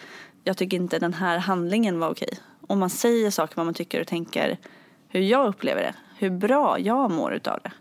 jag 0.44 0.56
tycker 0.56 0.76
inte 0.76 0.98
den 0.98 1.14
här 1.14 1.38
handlingen 1.38 1.98
var 1.98 2.10
okej. 2.10 2.38
Om 2.60 2.78
man 2.78 2.90
säger 2.90 3.30
saker 3.30 3.56
vad 3.56 3.66
man 3.66 3.74
tycker 3.74 4.00
och 4.00 4.06
tänker 4.06 4.58
hur 5.18 5.26
jag 5.26 5.46
upplever 5.48 5.82
det. 5.82 5.94
Hur 6.18 6.30
bra 6.30 6.78
jag 6.78 7.10
mår 7.10 7.34
utav 7.34 7.60
det. 7.64 7.72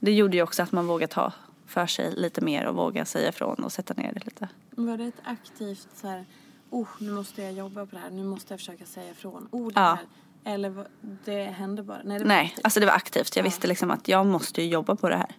Det 0.00 0.12
gjorde 0.12 0.36
ju 0.36 0.42
också 0.42 0.62
att 0.62 0.72
man 0.72 0.86
vågar 0.86 1.06
ta 1.06 1.32
för 1.66 1.86
sig 1.86 2.12
lite 2.16 2.40
mer 2.40 2.64
och 2.66 2.74
våga 2.74 3.04
säga 3.04 3.28
ifrån 3.28 3.64
och 3.64 3.72
sätta 3.72 3.94
ner 3.94 4.12
det 4.12 4.24
lite. 4.24 4.48
Var 4.70 4.96
det 4.98 5.04
ett 5.04 5.20
aktivt 5.24 5.88
så 5.94 6.08
här, 6.08 6.24
oh 6.70 6.88
nu 6.98 7.10
måste 7.12 7.42
jag 7.42 7.52
jobba 7.52 7.86
på 7.86 7.94
det 7.96 8.02
här, 8.02 8.10
nu 8.10 8.24
måste 8.24 8.52
jag 8.52 8.60
försöka 8.60 8.84
säga 8.84 9.10
ifrån. 9.10 9.48
Oh 9.50 9.66
det 9.72 9.80
Ja. 9.80 9.98
här. 10.44 10.54
Eller 10.54 10.86
det 11.24 11.44
hände 11.44 11.82
bara? 11.82 12.00
Nej, 12.04 12.18
det 12.18 12.24
var 12.24 12.28
Nej, 12.28 12.44
aktivt. 12.46 12.64
alltså 12.64 12.80
det 12.80 12.86
var 12.86 12.92
aktivt. 12.92 13.36
Jag 13.36 13.42
visste 13.44 13.66
liksom 13.66 13.90
att 13.90 14.08
jag 14.08 14.26
måste 14.26 14.62
ju 14.62 14.68
jobba 14.68 14.96
på 14.96 15.08
det 15.08 15.16
här. 15.16 15.36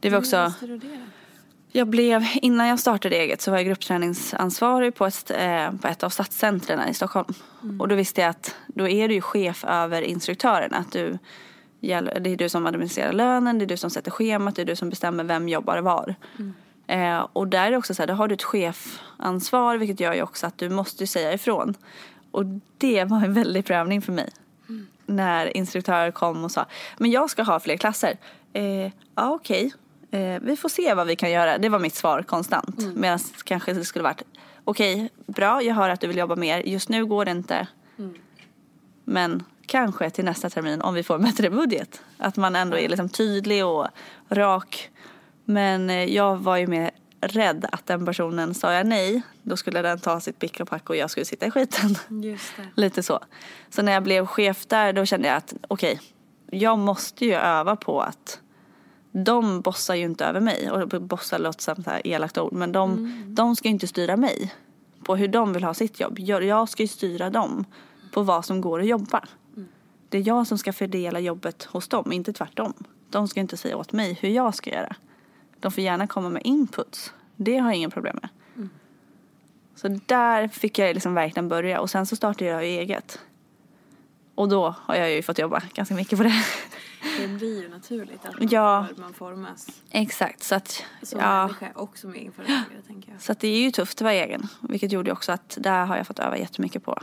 Det 0.00 0.10
var 0.10 0.10
Hur 0.10 0.18
också, 0.18 0.44
visste 0.44 0.66
du 0.66 0.78
det 0.78 0.86
då? 0.88 1.02
Jag 1.76 1.88
blev, 1.88 2.24
innan 2.42 2.66
jag 2.66 2.80
startade 2.80 3.16
eget 3.16 3.40
så 3.40 3.50
var 3.50 3.58
jag 3.58 3.66
gruppträningsansvarig 3.66 4.94
på 4.94 5.06
ett, 5.06 5.30
eh, 5.30 5.72
på 5.72 5.88
ett 5.88 6.02
av 6.02 6.10
stadscentren 6.10 6.88
i 6.88 6.94
Stockholm. 6.94 7.34
Och 7.78 7.88
då 7.88 7.94
visste 7.94 8.20
jag 8.20 8.30
att 8.30 8.56
då 8.66 8.88
är 8.88 9.08
du 9.08 9.14
ju 9.14 9.20
chef 9.20 9.64
över 9.64 10.02
instruktörerna. 10.02 10.76
Att 10.76 10.92
du, 10.92 11.18
det 11.80 11.92
är 11.92 12.36
du 12.36 12.48
som 12.48 12.66
administrerar 12.66 13.12
lönen, 13.12 13.58
det 13.58 13.64
är 13.64 13.66
du 13.66 13.76
som 13.76 13.90
sätter 13.90 14.10
schemat, 14.10 14.56
det 14.56 14.62
är 14.62 14.66
du 14.66 14.76
som 14.76 14.90
bestämmer 14.90 15.24
vem 15.24 15.48
jobbar 15.48 15.78
var. 15.78 16.14
Eh, 16.86 17.26
och 17.32 17.48
där 17.48 17.66
är 17.66 17.70
det 17.70 17.76
också 17.76 17.94
så 17.94 18.02
här, 18.02 18.06
då 18.06 18.14
har 18.14 18.28
du 18.28 18.34
ett 18.34 18.42
chefansvar 18.42 19.76
vilket 19.76 20.00
gör 20.00 20.14
ju 20.14 20.22
också 20.22 20.46
att 20.46 20.58
du 20.58 20.68
måste 20.68 21.06
säga 21.06 21.32
ifrån. 21.32 21.74
Och 22.30 22.44
det 22.78 23.04
var 23.04 23.24
en 23.24 23.34
väldig 23.34 23.66
prövning 23.66 24.02
för 24.02 24.12
mig. 24.12 24.30
När 25.06 25.56
instruktörer 25.56 26.10
kom 26.10 26.44
och 26.44 26.50
sa, 26.50 26.66
men 26.98 27.10
jag 27.10 27.30
ska 27.30 27.42
ha 27.42 27.60
fler 27.60 27.76
klasser. 27.76 28.16
Eh, 28.52 28.92
ja 29.14 29.30
okej, 29.30 29.72
eh, 30.10 30.40
vi 30.42 30.56
får 30.56 30.68
se 30.68 30.94
vad 30.94 31.06
vi 31.06 31.16
kan 31.16 31.30
göra. 31.30 31.58
Det 31.58 31.68
var 31.68 31.78
mitt 31.78 31.94
svar 31.94 32.22
konstant. 32.22 32.94
Medan 32.94 33.18
kanske 33.44 33.72
det 33.72 33.84
skulle 33.84 34.02
varit, 34.02 34.22
okej, 34.64 35.10
bra, 35.26 35.62
jag 35.62 35.74
hör 35.74 35.88
att 35.88 36.00
du 36.00 36.06
vill 36.06 36.16
jobba 36.16 36.36
mer. 36.36 36.60
Just 36.60 36.88
nu 36.88 37.06
går 37.06 37.24
det 37.24 37.30
inte. 37.30 37.66
Men 39.04 39.44
kanske 39.66 40.10
till 40.10 40.24
nästa 40.24 40.50
termin 40.50 40.80
om 40.80 40.94
vi 40.94 41.02
får 41.02 41.14
en 41.14 41.22
bättre 41.30 41.50
budget. 41.50 42.02
Att 42.18 42.36
man 42.36 42.56
ändå 42.56 42.78
är 42.78 42.88
liksom 42.88 43.08
tydlig 43.08 43.66
och 43.66 43.88
rak. 44.28 44.90
Men 45.44 45.90
eh, 45.90 46.04
jag 46.04 46.36
var 46.36 46.56
ju 46.56 46.66
mer 46.66 46.90
rädd 47.20 47.66
att 47.72 47.86
den 47.86 48.06
personen 48.06 48.54
sa 48.54 48.72
jag 48.72 48.86
nej, 48.86 49.22
då 49.42 49.56
skulle 49.56 49.82
den 49.82 50.00
ta 50.00 50.20
sitt 50.20 50.38
pick 50.38 50.60
och 50.60 50.68
pack 50.68 50.90
och 50.90 50.96
jag 50.96 51.10
skulle 51.10 51.26
sitta 51.26 51.46
i 51.46 51.50
skiten. 51.50 51.96
Lite 52.74 53.02
så. 53.02 53.20
Så 53.70 53.82
när 53.82 53.92
jag 53.92 54.02
blev 54.02 54.26
chef 54.26 54.66
där 54.66 54.92
då 54.92 55.06
kände 55.06 55.28
jag 55.28 55.36
att 55.36 55.54
okej, 55.68 56.00
jag 56.50 56.78
måste 56.78 57.24
ju 57.24 57.34
öva 57.34 57.76
på 57.76 58.00
att 58.00 58.40
de 59.24 59.60
bossar 59.60 59.94
ju 59.94 60.04
inte 60.04 60.24
över 60.24 60.40
mig. 60.40 60.70
Och 60.70 61.02
bossar 61.02 61.38
låter 61.38 61.62
som 61.62 61.82
så 61.82 61.90
här 61.90 62.06
elakt 62.06 62.38
ord. 62.38 62.52
Men 62.52 62.72
de, 62.72 63.12
de 63.26 63.56
ska 63.56 63.68
ju 63.68 63.72
inte 63.72 63.86
styra 63.86 64.16
mig 64.16 64.54
på 65.04 65.16
hur 65.16 65.28
de 65.28 65.52
vill 65.52 65.64
ha 65.64 65.74
sitt 65.74 66.00
jobb. 66.00 66.18
Jag, 66.18 66.44
jag 66.44 66.68
ska 66.68 66.82
ju 66.82 66.88
styra 66.88 67.30
dem 67.30 67.64
på 68.12 68.22
vad 68.22 68.44
som 68.44 68.60
går 68.60 68.80
att 68.80 68.86
jobba. 68.86 69.24
Det 70.08 70.18
är 70.18 70.26
jag 70.26 70.46
som 70.46 70.58
ska 70.58 70.72
fördela 70.72 71.20
jobbet 71.20 71.64
hos 71.64 71.88
dem, 71.88 72.12
inte 72.12 72.32
tvärtom. 72.32 72.74
De 73.10 73.28
ska 73.28 73.40
inte 73.40 73.56
säga 73.56 73.76
åt 73.76 73.92
mig 73.92 74.18
hur 74.20 74.28
jag 74.28 74.54
ska 74.54 74.70
göra. 74.70 74.96
De 75.60 75.72
får 75.72 75.84
gärna 75.84 76.06
komma 76.06 76.28
med 76.28 76.42
inputs. 76.44 77.12
Det 77.36 77.58
har 77.58 77.70
jag 77.70 77.76
inga 77.76 77.90
problem 77.90 78.18
med. 78.22 78.28
Så 79.74 79.88
där 80.06 80.48
fick 80.48 80.78
jag 80.78 80.94
liksom 80.94 81.14
verkligen 81.14 81.48
börja 81.48 81.80
och 81.80 81.90
sen 81.90 82.06
så 82.06 82.16
startade 82.16 82.50
jag 82.50 82.64
eget. 82.64 83.18
Och 84.34 84.48
då 84.48 84.74
har 84.78 84.94
jag 84.94 85.10
ju 85.10 85.22
fått 85.22 85.38
jobba 85.38 85.62
ganska 85.74 85.94
mycket 85.94 86.18
på 86.18 86.24
det. 86.24 86.44
Det 87.20 87.28
blir 87.28 87.62
ju 87.62 87.68
naturligt 87.68 88.26
att 88.26 88.38
man, 88.38 88.48
Ja. 88.50 88.86
man 88.96 89.12
formas 89.14 89.66
Exakt, 89.90 90.42
så 90.42 90.54
att, 90.54 90.82
som 91.02 91.20
ja, 91.20 91.46
människa 91.46 91.72
och 91.74 91.98
som 91.98 92.14
egenföretagare 92.14 92.82
tänker 92.86 93.12
jag. 93.12 93.22
så 93.22 93.32
att 93.32 93.40
det 93.40 93.48
är 93.48 93.60
ju 93.60 93.70
tufft 93.70 93.98
att 93.98 94.02
vara 94.02 94.14
egen. 94.14 94.48
Vilket 94.68 94.92
gjorde 94.92 95.12
också 95.12 95.32
att 95.32 95.56
där 95.60 95.84
har 95.86 95.96
jag 95.96 96.06
fått 96.06 96.18
öva 96.18 96.38
jättemycket 96.38 96.84
på. 96.84 96.98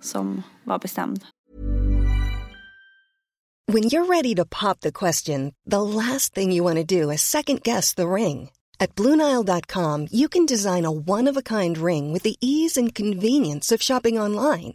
Som 0.00 0.42
var 0.64 0.78
bestämd. 0.78 1.24
When 3.72 3.82
you're 3.84 4.06
ready 4.06 4.34
to 4.34 4.44
pop 4.46 4.80
the 4.80 4.92
question, 4.92 5.52
the 5.70 5.80
last 5.82 6.34
thing 6.34 6.52
you 6.52 6.64
want 6.64 6.88
to 6.88 6.94
do 7.02 7.10
is 7.12 7.20
second 7.22 7.62
guess 7.62 7.94
the 7.94 8.06
ring. 8.06 8.50
At 8.80 8.94
Bluenile.com, 8.94 10.08
you 10.10 10.28
can 10.28 10.46
design 10.46 10.84
a 10.86 10.90
one 10.90 11.30
of 11.30 11.36
a 11.36 11.42
kind 11.42 11.76
ring 11.78 12.12
with 12.12 12.22
the 12.22 12.36
ease 12.40 12.76
and 12.80 12.94
convenience 12.94 13.74
of 13.74 13.82
shopping 13.82 14.18
online. 14.20 14.74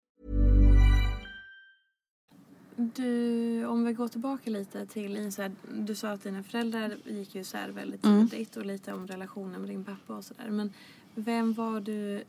Du, 2.95 3.65
om 3.65 3.85
vi 3.85 3.93
går 3.93 4.07
tillbaka 4.07 4.49
lite 4.49 4.85
till, 4.85 5.31
så 5.33 5.41
här, 5.41 5.51
du 5.73 5.95
sa 5.95 6.09
att 6.09 6.23
dina 6.23 6.43
föräldrar 6.43 6.97
gick 7.05 7.35
ju 7.35 7.41
isär 7.41 7.69
väldigt 7.69 8.05
Mm. 8.05 8.29
tidigt 8.29 8.57
och 8.57 8.65
lite 8.65 8.93
om 8.93 9.07
relationen 9.07 9.61
med 9.61 9.69
din 9.69 9.83
pappa 9.83 10.13
och 10.15 10.25
sådär. 10.25 10.49
Men 10.49 10.73
vem 11.15 11.53
var 11.53 11.79
du, 11.79 12.23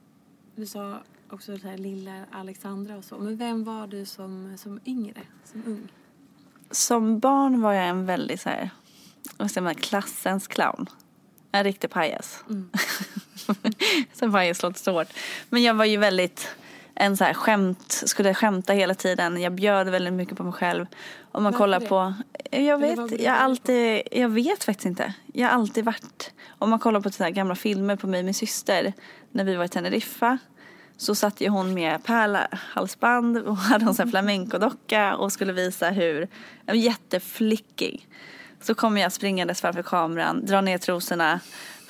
du 0.56 0.66
sa 0.66 0.98
också 1.30 1.52
det 1.56 1.68
här 1.68 1.78
lilla 1.78 2.24
Alexandra 2.30 2.96
och 2.96 3.04
så, 3.04 3.18
men 3.18 3.36
vem 3.36 3.64
var 3.64 3.86
du 3.86 4.04
som, 4.04 4.58
som 4.58 4.80
yngre, 4.84 5.20
som 5.44 5.62
ung? 5.66 5.92
Som 6.70 7.18
barn 7.18 7.60
var 7.60 7.72
jag 7.72 7.88
en 7.88 8.06
väldigt 8.06 8.40
så 8.40 8.48
här, 8.48 8.70
vad 9.36 9.50
säger 9.50 9.62
man, 9.64 9.74
klassens 9.74 10.46
clown. 10.46 10.86
En 11.52 11.64
riktig 11.64 11.90
pajas. 11.90 12.44
Sen 14.12 14.32
pajas 14.32 14.62
låter 14.62 14.78
så 14.80 14.92
hårt. 14.92 15.08
Men 15.50 15.62
jag 15.62 15.74
var 15.74 15.84
ju 15.84 15.96
väldigt 15.96 16.48
en 16.94 17.16
så 17.16 17.24
här 17.24 17.34
skämt, 17.34 18.02
skulle 18.06 18.34
skämta 18.34 18.72
hela 18.72 18.94
tiden. 18.94 19.40
Jag 19.40 19.52
bjöd 19.52 19.88
väldigt 19.88 20.12
mycket 20.12 20.36
på 20.36 20.44
mig 20.44 20.52
själv. 20.52 20.86
Om 21.32 21.42
man 21.42 21.52
Varför 21.52 21.58
kollar 21.58 21.80
det? 21.80 21.86
på, 21.86 22.14
jag 22.50 22.78
vet, 22.78 23.20
jag 23.20 23.36
alltid, 23.36 24.02
jag 24.10 24.28
vet 24.28 24.64
faktiskt 24.64 24.86
inte. 24.86 25.14
Jag 25.32 25.48
har 25.48 25.54
alltid 25.54 25.84
varit, 25.84 26.32
om 26.58 26.70
man 26.70 26.78
kollar 26.78 27.00
på 27.00 27.10
så 27.10 27.24
här 27.24 27.30
gamla 27.30 27.54
filmer 27.54 27.96
på 27.96 28.06
mig 28.06 28.18
och 28.18 28.24
min 28.24 28.34
syster 28.34 28.92
när 29.30 29.44
vi 29.44 29.56
var 29.56 29.64
i 29.64 29.68
Teneriffa. 29.68 30.38
Så 30.96 31.14
satt 31.14 31.40
ju 31.40 31.48
hon 31.48 31.74
med 31.74 32.04
pärlhalsband 32.04 33.38
och 33.38 33.56
hade 33.70 33.84
en 33.84 33.94
sån 33.94 34.10
flamencodocka 34.10 35.16
och 35.16 35.32
skulle 35.32 35.52
visa 35.52 35.90
hur, 35.90 36.28
jätteflickig. 36.72 38.08
Så 38.60 38.74
kommer 38.74 39.00
jag 39.00 39.12
springandes 39.12 39.60
framför 39.60 39.82
kameran, 39.82 40.46
drar 40.46 40.62
ner 40.62 40.78
trosorna, 40.78 41.40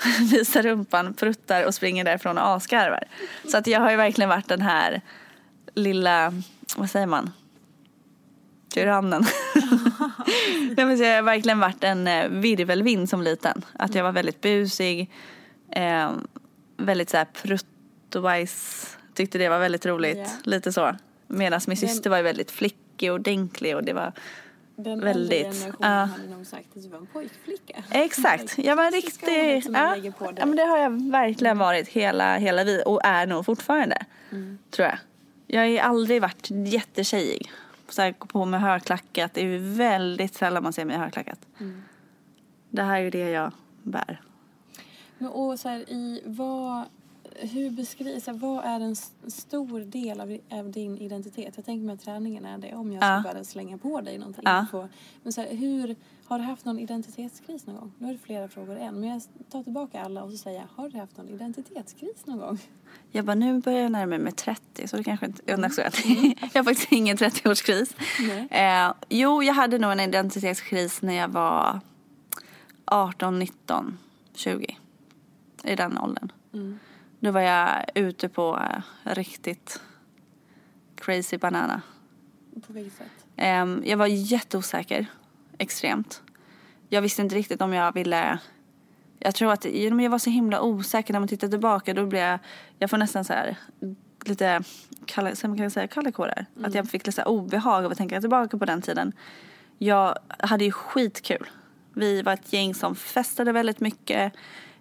visar 0.31 0.63
rumpan, 0.63 1.15
pruttar 1.15 1.65
och 1.65 1.75
springer 1.75 2.05
därifrån 2.05 2.39
och 2.39 2.49
asgarvar. 2.49 3.05
Så 3.51 3.57
att 3.57 3.67
jag 3.67 3.81
har 3.81 3.91
ju 3.91 3.97
verkligen 3.97 4.29
varit 4.29 4.49
den 4.49 4.63
här 4.63 5.01
lilla, 5.75 6.33
vad 6.77 6.91
säger 6.91 7.07
man? 7.07 7.31
Tyrannen. 8.75 9.25
Nej, 10.77 10.87
men 10.87 10.97
jag 10.99 11.17
har 11.17 11.23
verkligen 11.23 11.59
varit 11.61 11.85
en 11.85 12.07
eh, 12.09 12.29
virvelvind 12.29 13.09
som 13.09 13.23
liten. 13.23 13.65
Att 13.79 13.95
jag 13.95 14.05
var 14.05 14.13
väldigt 14.13 14.41
busig, 14.41 15.11
eh, 15.73 16.11
väldigt 16.77 17.11
så 17.11 17.17
här 17.17 17.25
prutt 17.43 18.15
och 18.15 18.23
bajs. 18.23 18.89
Tyckte 19.15 19.39
det 19.39 19.49
var 19.49 19.59
väldigt 19.59 19.87
roligt, 19.87 20.19
Ja. 20.19 20.27
lite 20.43 20.73
så. 20.73 20.97
Medan 21.27 21.61
min 21.67 21.77
syster 21.77 22.11
var 22.11 22.17
ju 22.17 22.23
väldigt 22.23 22.51
flickig 22.51 23.11
och 23.11 23.15
ordentlig 23.15 23.77
och 23.77 23.85
det 23.85 23.93
var 23.93 24.13
Den 24.77 25.01
Väldigt, 25.01 25.47
generationen 25.47 25.93
ja. 25.93 26.05
hade 26.05 26.29
nog 26.29 26.47
sagt 26.47 26.77
att 26.77 26.83
du 26.83 26.89
var 26.89 26.99
en 26.99 27.07
pojkflicka. 27.07 27.85
Exakt, 27.91 28.59
jag 28.59 28.77
var 28.77 28.91
riktig, 28.91 29.29
ordet 29.29 29.65
som 29.65 29.73
man 29.73 30.03
ja, 30.05 30.33
ja 30.37 30.47
men 30.47 30.57
det 30.57 30.63
har 30.63 30.79
jag 30.79 31.11
verkligen 31.11 31.59
varit 31.59 31.89
hela, 31.89 32.37
hela 32.37 32.65
vi 32.65 32.83
och 32.87 33.01
är 33.05 33.27
nog 33.27 33.47
fortfarande. 33.47 34.05
Tror 34.71 34.89
jag. 34.89 34.99
Jag 35.47 35.83
har 35.83 35.89
aldrig 35.89 36.23
varit 36.23 36.51
jättetjejig. 36.51 37.51
Så 37.89 38.03
här, 38.03 38.15
gå 38.19 38.27
på 38.27 38.45
med 38.45 38.61
högklackat, 38.61 39.35
det 39.35 39.41
är 39.41 39.77
väldigt 39.77 40.35
sällan 40.35 40.63
man 40.63 40.73
ser 40.73 40.85
mig 40.85 40.97
i 40.97 40.99
högklackat. 40.99 41.39
Det 42.71 42.83
här 42.83 42.97
är 42.97 43.03
ju 43.03 43.11
det 43.11 43.31
jag 43.31 43.53
bär. 43.83 44.21
Men, 45.19 45.31
och 45.31 45.61
så 45.61 45.69
här, 45.69 45.79
i 45.79 46.23
vad, 46.25 46.85
hur 47.41 47.71
beskrivs, 47.71 48.29
vad 48.29 48.65
är 48.65 48.81
en 48.81 48.97
stor 49.27 49.81
del 49.81 50.21
av, 50.21 50.39
av 50.51 50.71
din 50.71 50.99
identitet? 50.99 51.53
Jag 51.57 51.65
tänker 51.65 51.87
mig 51.87 51.95
att 51.95 52.01
träningen 52.01 52.45
är 52.45 52.59
det, 52.59 52.75
om 52.75 52.93
jag 52.93 53.03
ska 53.03 53.09
Ja. 53.09 53.23
börja 53.33 53.45
slänga 53.45 53.79
på 53.79 54.01
dig 54.01 54.19
någonting. 54.19 54.43
Ja. 54.47 54.67
Få, 54.71 54.89
men 55.23 55.33
så 55.33 55.41
här, 55.41 55.55
hur, 55.57 55.97
har 56.25 56.39
du 56.39 56.45
haft 56.45 56.65
någon 56.65 56.79
identitetskris 56.79 57.67
någon 57.67 57.77
gång? 57.77 57.93
Nu 57.99 58.09
är 58.09 58.13
det 58.13 58.19
flera 58.19 58.49
frågor 58.49 58.77
än, 58.79 59.01
men 59.01 59.09
jag 59.09 59.23
tar 59.51 59.63
tillbaka 59.63 60.03
alla 60.03 60.23
och 60.23 60.31
så 60.31 60.37
säger 60.37 60.61
jag, 60.61 60.83
har 60.83 60.89
du 60.89 60.99
haft 60.99 61.17
någon 61.17 61.29
identitetskris 61.29 62.27
någon 62.27 62.39
gång? 62.39 62.59
Jag 63.11 63.25
bara, 63.25 63.35
nu 63.35 63.61
börjar 63.61 63.79
jag 63.81 63.93
närma 63.93 64.19
mig 64.19 64.33
30 64.33 64.89
så 64.89 64.97
det 64.97 65.05
kanske 65.05 65.27
inte... 65.27 65.53
Mm. 65.53 65.71
jag 66.53 66.61
har 66.61 66.65
faktiskt 66.65 66.93
ingen 66.93 67.17
30-årskris. 67.17 67.95
Nej. 68.21 68.49
Eh, 68.51 68.93
jo, 69.09 69.43
jag 69.43 69.55
hade 69.55 69.79
nog 69.79 69.93
en 69.93 70.01
identitetskris 70.01 71.03
när 71.03 71.15
jag 71.15 71.29
var 71.29 71.81
18, 72.85 73.39
19, 73.39 73.99
20. 74.35 74.77
I 75.65 75.77
den 75.77 75.99
åldern. 75.99 76.33
Då 77.23 77.31
var 77.31 77.41
jag 77.41 77.85
ute 77.95 78.29
på 78.29 78.61
eh, 79.05 79.15
riktigt 79.15 79.81
crazy 80.95 81.39
banana. 81.39 81.83
På 82.67 82.73
vilket 82.73 82.99
sätt? 82.99 83.87
Jag 83.87 83.97
var 83.97 84.07
jätteosäker. 84.07 85.07
Extremt. 85.59 86.23
Jag 86.89 87.03
visste 87.03 87.23
inte 87.23 87.35
riktigt 87.35 87.61
om 87.61 87.73
jag 87.73 87.93
ville... 87.93 88.39
Jag 89.19 89.35
tror 89.35 89.53
att 89.53 89.65
jag 89.65 90.11
var 90.11 90.19
så 90.19 90.31
himla 90.31 90.63
osäker 90.63 91.13
när 91.13 91.21
man 91.21 91.29
tittar 91.29 91.49
tillbaka 91.49 91.95
då 91.95 92.07
blev 92.07 92.23
jag... 92.23 92.39
Jag 92.79 92.91
får 92.91 92.99
nästan 92.99 93.25
så 93.25 93.33
här 93.33 93.57
lite... 94.25 94.63
Kalla, 95.07 95.35
säga 95.35 95.89
kallekårar. 95.89 96.47
Att 96.63 96.75
jag 96.75 96.89
fick 96.89 97.07
lite 97.07 97.23
så 97.23 97.29
obehag 97.29 97.85
av 97.85 97.93
att 97.93 97.99
tänka 97.99 98.21
tillbaka 98.21 98.59
på 98.59 98.65
den 98.65 98.83
tiden. 98.83 99.13
Jag 99.79 100.19
hade 100.39 100.65
ju 100.65 100.73
skitkul. 100.73 101.51
Vi 101.95 102.23
var 102.23 102.33
ett 102.33 102.53
gäng 102.53 102.75
som 102.75 102.95
festade 102.95 103.53
väldigt 103.53 103.81
mycket. 103.81 104.33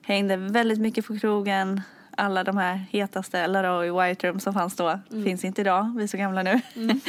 Hängde 0.02 0.38
väldigt 0.38 0.80
mycket 0.80 1.08
på 1.08 1.20
krogen. 1.20 1.82
Alla 2.18 2.44
de 2.44 2.58
här 2.58 2.86
hetaste 2.92 3.48
Laroy 3.48 3.92
White 3.92 4.28
Room 4.28 4.40
som 4.40 4.54
fanns 4.54 4.76
då. 4.76 5.00
Finns 5.10 5.46
inte 5.46 5.62
idag. 5.62 5.94
Vi 5.98 6.04
är 6.04 6.08
så 6.08 6.18
gamla 6.18 6.44
nu. 6.44 6.62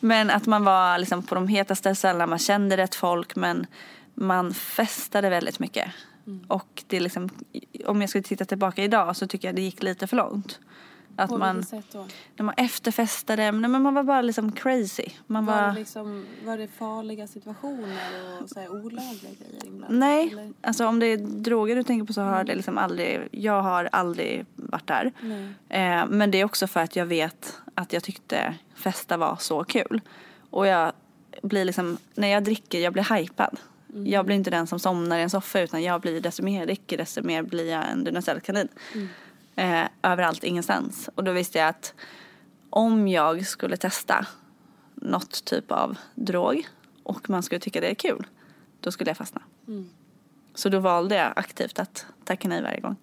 Men 0.00 0.30
att 0.30 0.46
man 0.46 0.64
var 0.64 0.98
liksom 0.98 1.22
på 1.22 1.34
de 1.34 1.48
hetaste 1.48 1.94
ställena, 1.94 2.26
man 2.26 2.38
kände 2.38 2.76
rätt 2.76 2.94
folk 2.94 3.36
men 3.36 3.66
man 4.14 4.54
festade 4.54 5.30
väldigt 5.30 5.58
mycket. 5.58 5.88
Och 6.48 6.84
det 6.86 7.00
liksom, 7.00 7.28
om 7.86 8.00
jag 8.00 8.10
skulle 8.10 8.24
titta 8.24 8.44
tillbaka 8.44 8.84
idag 8.84 9.16
så 9.16 9.26
tycker 9.26 9.48
jag 9.48 9.54
det 9.54 9.62
gick 9.62 9.82
lite 9.82 10.06
för 10.06 10.16
långt. 10.16 10.60
Att 11.18 11.30
På 11.30 11.38
man, 11.38 11.62
sätt 11.64 11.84
då? 11.92 12.06
när 12.36 12.44
man 12.44 12.54
efterfestade, 12.56 13.52
nej, 13.52 13.70
men 13.70 13.82
man 13.82 13.94
var 13.94 14.02
bara 14.02 14.22
liksom 14.22 14.52
crazy. 14.52 15.04
Man 15.26 15.46
Var, 15.46 15.60
var, 15.62 15.68
det 15.68 15.74
liksom, 15.74 16.26
var 16.44 16.58
det 16.58 16.68
farliga 16.68 17.26
situationer 17.26 17.98
och 18.42 18.48
så 18.50 18.60
här 18.60 18.68
olagliga 18.68 19.30
grejer 19.40 19.66
ibland? 19.66 19.98
nej, 19.98 20.28
Eller? 20.32 20.52
alltså 20.60 20.86
om 20.86 20.98
det 20.98 21.06
är 21.06 21.16
droger 21.16 21.76
du 21.76 21.82
tänker 21.82 22.06
på 22.06 22.12
så 22.12 22.20
har 22.22 22.44
det 22.44 22.54
liksom 22.54 22.78
aldrig, 22.78 23.28
jag 23.30 23.62
har 23.62 23.88
aldrig 23.92 24.46
varit 24.56 24.86
där. 24.86 25.12
Eh, 25.68 26.06
men 26.08 26.30
det 26.30 26.40
är 26.40 26.44
också 26.44 26.66
för 26.66 26.80
att 26.80 26.96
jag 26.96 27.06
vet 27.06 27.58
att 27.74 27.92
jag 27.92 28.02
tyckte 28.02 28.54
festa 28.74 29.16
var 29.16 29.36
så 29.40 29.64
kul. 29.64 30.00
Och 30.50 30.66
jag 30.66 30.92
blir 31.42 31.64
liksom, 31.64 31.98
när 32.14 32.28
jag 32.28 32.44
dricker, 32.44 32.78
jag 32.80 32.92
blir 32.92 33.14
hypad. 33.16 33.58
Jag 34.04 34.26
blir 34.26 34.36
inte 34.36 34.50
den 34.50 34.66
som 34.66 34.78
somnar 34.78 35.18
i 35.18 35.22
en 35.22 35.30
soffa 35.30 35.60
utan 35.60 35.82
jag 35.82 36.00
blir, 36.00 36.20
desto 36.20 36.42
mer 36.42 36.58
jag 36.58 36.66
dricker 36.68 36.96
desto 36.98 37.22
mer 37.22 37.42
blir 37.42 37.70
jag 37.70 37.84
en 37.92 38.04
Duracell-kanin. 38.04 38.68
Eh, 39.58 39.88
överallt, 40.02 40.44
ingenstans. 40.44 41.10
Och 41.14 41.24
då 41.24 41.32
visste 41.32 41.58
jag 41.58 41.68
att 41.68 41.94
om 42.70 43.08
jag 43.08 43.46
skulle 43.46 43.76
testa 43.76 44.26
något 44.94 45.44
typ 45.44 45.72
av 45.72 45.96
drog 46.14 46.68
och 47.02 47.30
man 47.30 47.42
skulle 47.42 47.58
tycka 47.58 47.80
det 47.80 47.90
är 47.90 47.94
kul, 47.94 48.26
då 48.80 48.90
skulle 48.90 49.10
jag 49.10 49.16
fastna. 49.16 49.42
Så 50.54 50.68
då 50.68 50.78
valde 50.78 51.14
jag 51.14 51.32
aktivt 51.36 51.78
att 51.78 52.06
tacka 52.24 52.48
nej 52.48 52.62
varje 52.62 52.80
gång. 52.80 52.96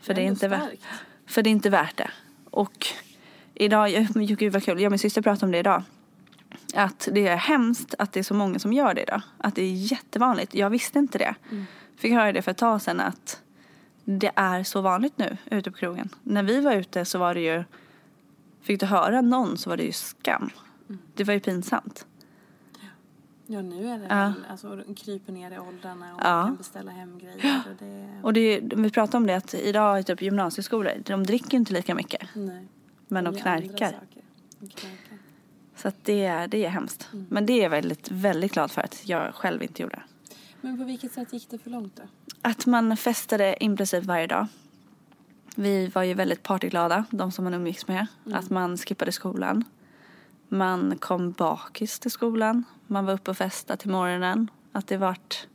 För, 0.00 0.14
det 0.14 0.20
är 0.20 0.24
inte 0.24 0.48
värt, 0.48 0.70
för 1.26 1.42
det 1.42 1.50
är 1.50 1.52
inte 1.52 1.70
värt 1.70 1.96
det. 1.96 2.10
Och 2.50 2.86
idag, 3.54 3.90
gud 4.14 4.52
vad 4.52 4.64
kul, 4.64 4.80
jag 4.80 4.88
och 4.88 4.92
min 4.92 4.98
syster 4.98 5.22
pratade 5.22 5.46
om 5.46 5.52
det 5.52 5.58
idag. 5.58 5.82
Att 6.74 7.08
det 7.12 7.28
är 7.28 7.36
hemskt 7.36 7.94
att 7.98 8.12
det 8.12 8.20
är 8.20 8.24
så 8.24 8.34
många 8.34 8.58
som 8.58 8.72
gör 8.72 8.94
det 8.94 9.02
idag. 9.02 9.22
Att 9.38 9.54
det 9.54 9.62
är 9.62 9.72
jättevanligt. 9.72 10.54
Jag 10.54 10.70
visste 10.70 10.98
inte 10.98 11.18
det. 11.18 11.34
Fick 11.96 12.12
höra 12.12 12.32
det 12.32 12.42
för 12.42 12.50
ett 12.50 12.58
tag 12.58 12.82
sedan 12.82 13.00
att 13.00 13.42
det 14.04 14.30
är 14.36 14.62
så 14.62 14.80
vanligt 14.80 15.18
nu 15.18 15.36
ute 15.50 15.70
på 15.70 15.76
krogen. 15.78 16.08
När 16.22 16.42
vi 16.42 16.60
var 16.60 16.72
ute 16.72 17.04
så 17.04 17.18
var 17.18 17.34
det 17.34 17.40
ju, 17.40 17.64
fick 18.62 18.80
du 18.80 18.86
höra 18.86 19.20
någon 19.20 19.58
så 19.58 19.70
var 19.70 19.76
det 19.76 19.82
ju 19.84 19.92
skam. 19.92 20.50
Det 21.14 21.24
var 21.24 21.34
ju 21.34 21.40
pinsamt. 21.40 22.06
Ja, 23.46 23.62
nu 23.62 23.88
är 23.90 23.98
det 23.98 24.06
Ja. 24.08 24.14
väl, 24.16 24.32
alltså, 24.50 24.82
kryper 24.96 25.32
ner 25.32 25.50
i 25.50 25.58
åldrarna 25.58 26.14
och 26.14 26.20
Ja. 26.20 26.42
kan 26.44 26.56
beställa 26.56 26.90
hem 26.90 27.18
grejer. 27.18 27.62
Och 27.70 27.76
det, 27.84 28.20
Och 28.22 28.32
det, 28.32 28.60
vi 28.76 28.90
pratade 28.90 29.16
om 29.16 29.26
det 29.26 29.34
att 29.36 29.54
idag 29.54 30.00
i 30.00 30.04
typ 30.04 30.22
gymnasieskolor, 30.22 30.92
de 31.04 31.24
dricker 31.26 31.56
inte 31.56 31.72
lika 31.72 31.94
mycket. 31.94 32.22
nej. 32.34 32.66
Men 33.08 33.24
de 33.24 33.34
knarkar. 33.34 33.92
De 34.58 34.68
knarkar. 34.68 35.18
Så 35.76 35.88
att 35.88 36.04
det, 36.04 36.24
är- 36.24 36.48
det 36.48 36.64
är 36.64 36.68
hemskt. 36.70 37.08
Men 37.28 37.46
det 37.46 37.52
är 37.52 37.62
jag 37.62 37.70
väldigt, 37.70 38.10
väldigt 38.10 38.52
glad 38.52 38.70
för 38.70 38.82
att 38.82 39.08
jag 39.08 39.34
själv 39.34 39.62
inte 39.62 39.82
gjorde. 39.82 40.02
Men 40.60 40.78
på 40.78 40.84
vilket 40.84 41.12
sätt 41.12 41.32
gick 41.32 41.50
det 41.50 41.58
för 41.58 41.70
långt 41.70 41.96
då? 41.96 42.02
Att 42.42 42.66
man 42.66 42.96
festade 42.96 43.64
i 43.64 43.76
princip 43.76 44.04
varje 44.04 44.26
dag. 44.26 44.46
Vi 45.54 45.86
var 45.86 46.02
ju 46.02 46.14
väldigt 46.14 46.42
partyglada, 46.42 47.04
de 47.10 47.32
som 47.32 47.44
man 47.44 47.54
umgicks 47.54 47.88
med. 47.88 48.06
Att 48.32 48.50
man 48.50 48.78
skippade 48.78 49.12
skolan. 49.12 49.64
Man 50.48 50.98
kom 50.98 51.32
bakis 51.32 51.98
till 51.98 52.10
skolan. 52.10 52.64
Man 52.86 53.06
var 53.06 53.12
uppe 53.12 53.30
och 53.30 53.36
festade 53.36 53.80
till 53.80 53.90
morgonen. 53.90 54.50
Att 54.72 54.86
det 54.86 54.96
vart 54.96 55.46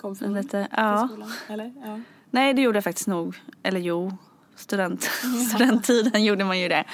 Kom 0.00 0.16
full 0.16 0.34
lite... 0.34 0.68
Ja. 0.70 1.08
skolan? 1.08 1.32
Eller? 1.48 1.72
Ja. 1.84 2.00
Nej, 2.30 2.54
det 2.54 2.62
gjorde 2.62 2.76
jag 2.76 2.84
faktiskt 2.84 3.08
nog. 3.08 3.36
Eller 3.62 3.80
jo, 3.80 4.16
student, 4.56 5.02
studenttiden 5.48 6.24
gjorde 6.24 6.44
man 6.44 6.60
ju 6.60 6.68
det. 6.68 6.84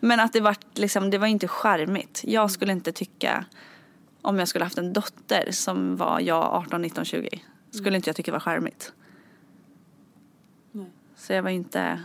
Men 0.00 0.20
att 0.20 0.32
det 0.32 0.40
var, 0.40 0.56
liksom, 0.74 1.10
det 1.10 1.18
var 1.18 1.26
inte 1.26 1.48
charmigt. 1.48 2.20
Jag 2.24 2.50
skulle 2.50 2.72
inte 2.72 2.92
tycka, 2.92 3.44
om 4.22 4.38
jag 4.38 4.48
skulle 4.48 4.64
haft 4.64 4.78
en 4.78 4.92
dotter 4.92 5.48
som 5.50 5.96
var 5.96 6.20
jag 6.20 6.44
18, 6.44 6.82
19, 6.82 7.04
20, 7.04 7.40
skulle 7.78 7.96
inte 7.96 8.08
jag 8.08 8.16
tycka 8.16 8.32
var 8.32 8.40
charmigt. 8.40 8.92
Nej. 10.72 10.90
Så 11.16 11.32
jag 11.32 11.42
var 11.42 11.50
inte, 11.50 12.00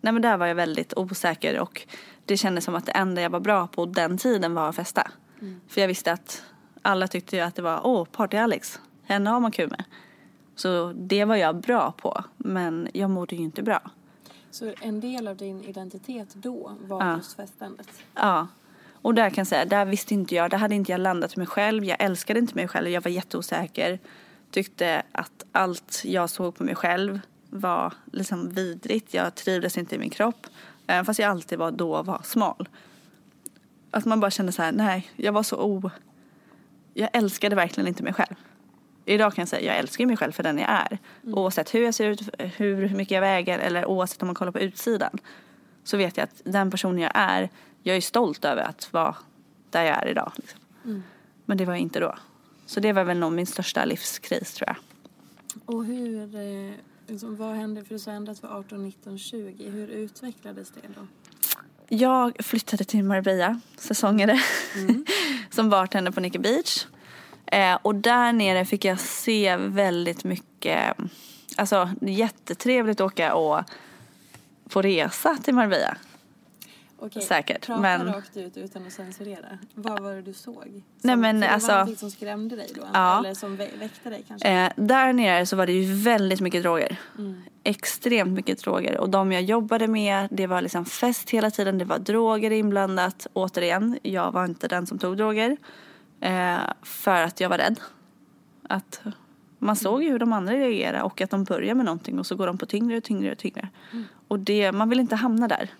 nej 0.00 0.12
men 0.12 0.22
där 0.22 0.36
var 0.36 0.46
jag 0.46 0.54
väldigt 0.54 0.96
osäker 0.96 1.60
och 1.60 1.86
det 2.24 2.36
kändes 2.36 2.64
som 2.64 2.74
att 2.74 2.86
det 2.86 2.92
enda 2.92 3.22
jag 3.22 3.30
var 3.30 3.40
bra 3.40 3.66
på 3.66 3.86
den 3.86 4.18
tiden 4.18 4.54
var 4.54 4.68
att 4.68 4.76
festa. 4.76 5.10
För 5.68 5.80
jag 5.80 5.88
visste 5.88 6.12
att 6.12 6.42
alla 6.82 7.08
tyckte 7.08 7.36
ju 7.36 7.42
att 7.42 7.54
det 7.54 7.62
var, 7.62 7.86
åh, 7.86 8.04
party-Alex, 8.12 8.80
henne 9.02 9.30
har 9.30 9.40
man 9.40 9.50
kul 9.52 9.70
med. 9.70 9.84
Så 10.54 10.92
det 10.92 11.24
var 11.24 11.36
jag 11.36 11.56
bra 11.60 11.92
på, 11.92 12.24
men 12.36 12.88
jag 12.94 13.10
mådde 13.10 13.36
ju 13.36 13.42
inte 13.42 13.62
bra. 13.62 13.90
Så 14.50 14.72
en 14.80 15.00
del 15.00 15.28
av 15.28 15.36
din 15.36 15.62
identitet 15.64 16.34
då 16.34 16.72
var 16.82 17.04
Ja. 17.04 17.16
just 17.16 17.36
festandet? 17.36 17.88
Ja. 18.14 18.46
Och 18.92 19.14
där 19.14 19.30
kan 19.30 19.40
jag 19.40 19.46
säga, 19.46 19.64
där 19.64 19.84
visste 19.84 20.14
inte 20.14 20.34
jag, 20.34 20.50
där 20.50 20.58
hade 20.58 20.74
inte 20.74 20.92
jag 20.92 21.00
landat 21.00 21.36
mig 21.36 21.46
själv. 21.46 21.84
Jag 21.84 21.96
älskade 22.00 22.38
inte 22.40 22.54
mig 22.54 22.68
själv, 22.68 22.88
jag 22.88 23.00
var 23.00 23.10
jätteosäker. 23.10 23.98
Tyckte 24.52 25.02
att 25.12 25.44
allt 25.52 26.02
jag 26.04 26.30
såg 26.30 26.54
på 26.54 26.64
mig 26.64 26.74
själv 26.74 27.20
var 27.50 27.92
liksom 28.12 28.50
vidrigt. 28.50 29.14
Jag 29.14 29.34
trivdes 29.34 29.78
inte 29.78 29.94
i 29.94 29.98
min 29.98 30.10
kropp. 30.10 30.46
Även 30.86 31.04
fast 31.04 31.18
jag 31.18 31.30
alltid 31.30 31.58
var 31.58 31.70
då 31.70 32.02
var 32.02 32.20
smal. 32.24 32.68
Att 33.90 34.04
man 34.04 34.20
bara 34.20 34.30
kände 34.30 34.52
så 34.52 34.62
här, 34.62 34.72
nej, 34.72 35.10
jag 35.16 35.32
var 35.32 35.42
så 35.42 35.56
o... 35.56 35.90
Jag 36.94 37.10
älskade 37.12 37.56
verkligen 37.56 37.88
inte 37.88 38.02
mig 38.02 38.12
själv. 38.12 38.34
Idag 39.04 39.34
kan 39.34 39.42
jag 39.42 39.48
säga, 39.48 39.72
jag 39.72 39.78
älskar 39.78 40.06
mig 40.06 40.16
själv 40.16 40.32
för 40.32 40.42
den 40.42 40.58
jag 40.58 40.70
är. 40.70 40.98
Oavsett 41.22 41.74
hur 41.74 41.84
jag 41.84 41.94
ser 41.94 42.08
ut, 42.08 42.20
hur 42.38 42.88
mycket 42.88 43.14
jag 43.14 43.20
väger 43.20 43.58
eller 43.58 43.86
oavsett 43.86 44.22
om 44.22 44.26
man 44.26 44.34
kollar 44.34 44.52
på 44.52 44.60
utsidan. 44.60 45.18
Så 45.84 45.96
vet 45.96 46.16
jag 46.16 46.24
att 46.24 46.42
den 46.44 46.70
personen 46.70 46.98
jag 46.98 47.12
är, 47.14 47.50
jag 47.82 47.96
är 47.96 48.00
stolt 48.00 48.44
över 48.44 48.62
att 48.62 48.92
vara 48.92 49.16
där 49.70 49.82
jag 49.84 50.02
är 50.02 50.08
idag. 50.08 50.32
Liksom. 50.36 50.60
Men 51.44 51.58
det 51.58 51.64
var 51.64 51.72
jag 51.72 51.80
inte 51.80 52.00
då. 52.00 52.14
Så 52.72 52.80
det 52.80 52.92
var 52.92 53.04
väl 53.04 53.18
nog 53.18 53.32
min 53.32 53.46
största 53.46 53.84
livskris 53.84 54.54
tror 54.54 54.68
jag. 54.68 54.76
Och 55.66 55.84
hur, 55.84 56.34
eh, 56.34 56.74
liksom, 57.06 57.36
vad 57.36 57.56
hände, 57.56 57.84
för 57.84 57.94
du 57.94 57.98
sa 57.98 58.10
ändå 58.10 58.32
att 58.32 58.42
var 58.42 58.50
18, 58.50 58.84
19, 58.84 59.18
20. 59.18 59.70
Hur 59.70 59.88
utvecklades 59.88 60.70
det 60.70 60.80
då? 60.96 61.06
Jag 61.88 62.44
flyttade 62.44 62.84
till 62.84 63.04
Marbella, 63.04 63.60
säsongare, 63.76 64.40
som 65.50 65.70
bartender 65.70 66.10
på 66.10 66.20
Nicky 66.20 66.38
Beach. 66.38 66.86
Eh, 67.46 67.78
och 67.82 67.94
där 67.94 68.32
nere 68.32 68.64
fick 68.64 68.84
jag 68.84 69.00
se 69.00 69.56
väldigt 69.56 70.24
mycket, 70.24 70.96
alltså 71.56 71.90
jättetrevligt 72.00 73.00
att 73.00 73.06
åka 73.06 73.34
och 73.34 73.64
på 74.68 74.82
resa 74.82 75.36
till 75.36 75.54
Marbella. 75.54 75.96
Okej, 77.04 77.22
Säkert, 77.22 77.66
Prata 77.66 77.80
men- 77.80 78.06
rakt 78.06 78.36
ut 78.36 78.56
utan 78.56 78.86
att 78.86 78.92
censurera. 78.92 79.58
Vad 79.74 80.00
var 80.02 80.14
det 80.14 80.22
du 80.22 80.32
såg? 80.32 80.54
Som, 80.54 80.82
Nej, 81.00 81.16
men 81.16 81.40
det 81.40 81.48
alltså- 81.50 81.68
var 81.68 81.74
någonting 81.74 81.96
som 81.96 82.10
skrämde 82.10 82.56
dig 82.56 82.68
då? 82.74 82.82
Ja. 82.92 83.18
Eller 83.18 83.34
som 83.34 83.56
vä- 83.58 83.78
väckte 83.78 84.10
dig 84.10 84.24
kanske? 84.28 84.48
Eh, 84.48 84.72
där 84.76 85.12
nere 85.12 85.46
så 85.46 85.56
var 85.56 85.66
det 85.66 85.72
ju 85.72 85.94
väldigt 86.02 86.40
mycket 86.40 86.62
droger. 86.62 86.96
Extremt 87.64 88.32
mycket 88.32 88.58
droger. 88.62 88.98
Och 88.98 89.10
de 89.10 89.32
jag 89.32 89.42
jobbade 89.42 89.88
med, 89.88 90.28
det 90.30 90.46
var 90.46 90.62
liksom 90.62 90.84
fest 90.84 91.30
hela 91.30 91.50
tiden. 91.50 91.78
Det 91.78 91.84
var 91.84 91.98
droger 91.98 92.50
inblandat. 92.50 93.26
Återigen, 93.32 93.98
jag 94.02 94.32
var 94.32 94.44
inte 94.44 94.68
den 94.68 94.86
som 94.86 94.98
tog 94.98 95.16
droger. 95.16 95.56
Eh, 96.20 96.56
för 96.82 97.22
att 97.22 97.40
jag 97.40 97.48
var 97.48 97.58
rädd. 97.58 97.80
Att 98.68 99.00
man 99.58 99.76
såg 99.76 100.02
ju 100.02 100.10
hur 100.10 100.18
de 100.18 100.32
andra 100.32 100.52
reagerade 100.54 101.02
och 101.02 101.20
att 101.20 101.30
de 101.30 101.44
börjar 101.44 101.74
med 101.74 101.84
någonting 101.84 102.18
och 102.18 102.26
så 102.26 102.36
går 102.36 102.46
de 102.46 102.58
på 102.58 102.66
tyngre 102.66 102.96
och 102.96 103.04
tyngre 103.04 103.32
och 103.32 103.38
tyngre. 103.38 103.68
Och 104.28 104.38
det, 104.38 104.72
man 104.72 104.88
vill 104.88 105.00
inte 105.00 105.16
hamna 105.16 105.48
där. 105.48 105.70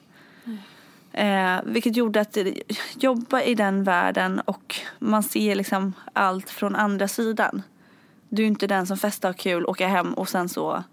Eh, 1.12 1.60
vilket 1.64 1.96
gjorde 1.96 2.20
att 2.20 2.32
det- 2.32 2.62
jobba 2.96 3.42
i 3.42 3.54
den 3.54 3.84
världen 3.84 4.40
och 4.40 4.76
man 4.98 5.22
ser 5.22 5.54
liksom 5.54 5.92
allt 6.12 6.50
från 6.50 6.76
andra 6.76 7.08
sidan. 7.08 7.62
Du 8.28 8.42
är 8.42 8.46
inte 8.46 8.66
den 8.66 8.86
som 8.86 8.96
festar 8.96 9.30
och 9.30 9.36
kul, 9.36 9.66
åker 9.66 9.86
hem 9.88 10.14
och 10.14 10.28
sen 10.28 10.48
så 10.48 10.84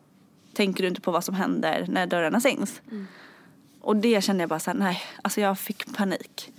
tänker 0.53 0.81
du 0.83 0.87
inte 0.87 1.01
på 1.01 1.11
vad 1.11 1.23
som 1.23 1.35
händer 1.35 1.85
när 1.89 2.07
dörrarna 2.07 2.39
stängs. 2.39 2.81
Och 3.81 3.95
det 3.95 4.23
kände 4.23 4.41
jag 4.43 4.49
bara 4.49 4.59
så 4.59 4.71
här, 4.71 4.77
nej, 4.77 5.01
alltså 5.21 5.41
jag 5.41 5.59
fick 5.59 5.95
panik. 5.97 6.51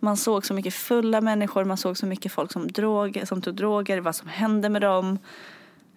Man 0.00 0.16
såg 0.16 0.46
så 0.46 0.54
mycket 0.54 0.74
fulla 0.74 1.20
människor, 1.20 1.64
man 1.64 1.76
såg 1.76 1.96
så 1.98 2.06
mycket 2.06 2.32
folk 2.32 2.52
som, 2.52 2.68
drog, 2.68 3.22
som 3.26 3.42
tog 3.42 3.54
droger, 3.54 4.00
vad 4.00 4.16
som 4.16 4.28
hände 4.28 4.68
med 4.68 4.82
dem. 4.82 5.18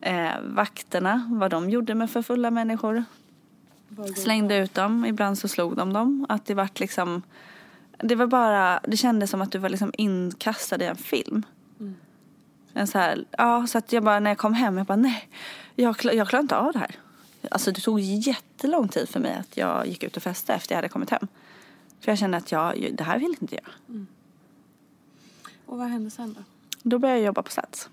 Eh, 0.01 0.29
vakterna, 0.43 1.29
vad 1.31 1.51
de 1.51 1.69
gjorde 1.69 1.95
med 1.95 2.11
för 2.11 2.21
fulla 2.21 2.51
människor. 2.51 3.03
Slängde 4.15 4.57
ut 4.57 4.73
dem, 4.73 5.05
ibland 5.05 5.37
så 5.37 5.47
slog 5.47 5.75
de 5.75 5.93
dem. 5.93 6.25
Att 6.29 6.45
det 6.45 6.53
vart 6.53 6.79
liksom, 6.79 7.21
det 7.97 8.15
var 8.15 8.27
bara, 8.27 8.79
det 8.83 8.97
kändes 8.97 9.29
som 9.29 9.41
att 9.41 9.51
du 9.51 9.57
var 9.57 9.69
liksom 9.69 9.93
inkastad 9.97 10.83
i 10.83 10.85
en 10.85 10.95
film. 10.95 11.45
En 12.73 12.87
så 12.87 12.97
här, 12.97 13.25
ja, 13.31 13.67
så 13.67 13.77
att 13.77 13.93
jag 13.93 14.03
bara, 14.03 14.19
när 14.19 14.31
jag 14.31 14.37
kom 14.37 14.53
hem, 14.53 14.77
jag 14.77 14.85
bara 14.87 14.95
nej, 14.95 15.29
jag, 15.75 15.95
jag 16.03 16.27
klarar 16.29 16.41
inte 16.43 16.57
av 16.57 16.73
det 16.73 16.79
här. 16.79 16.95
Alltså 17.51 17.71
det 17.71 17.81
tog 17.81 17.99
jättelång 17.99 18.87
tid 18.87 19.09
för 19.09 19.19
mig 19.19 19.35
att 19.35 19.57
jag 19.57 19.87
gick 19.87 20.03
ut 20.03 20.17
och 20.17 20.23
festade 20.23 20.57
efter 20.57 20.75
jag 20.75 20.77
hade 20.77 20.89
kommit 20.89 21.09
hem. 21.09 21.27
För 21.99 22.11
jag 22.11 22.19
kände 22.19 22.37
att 22.37 22.51
jag, 22.51 22.89
det 22.93 23.03
här 23.03 23.19
vill 23.19 23.35
inte 23.41 23.55
jag. 23.55 24.05
Och 25.65 25.77
vad 25.77 25.87
hände 25.87 26.09
sen 26.09 26.33
då? 26.33 26.43
Då 26.83 26.99
började 26.99 27.19
jag 27.19 27.25
jobba 27.25 27.41
på 27.41 27.51
Sats. 27.51 27.89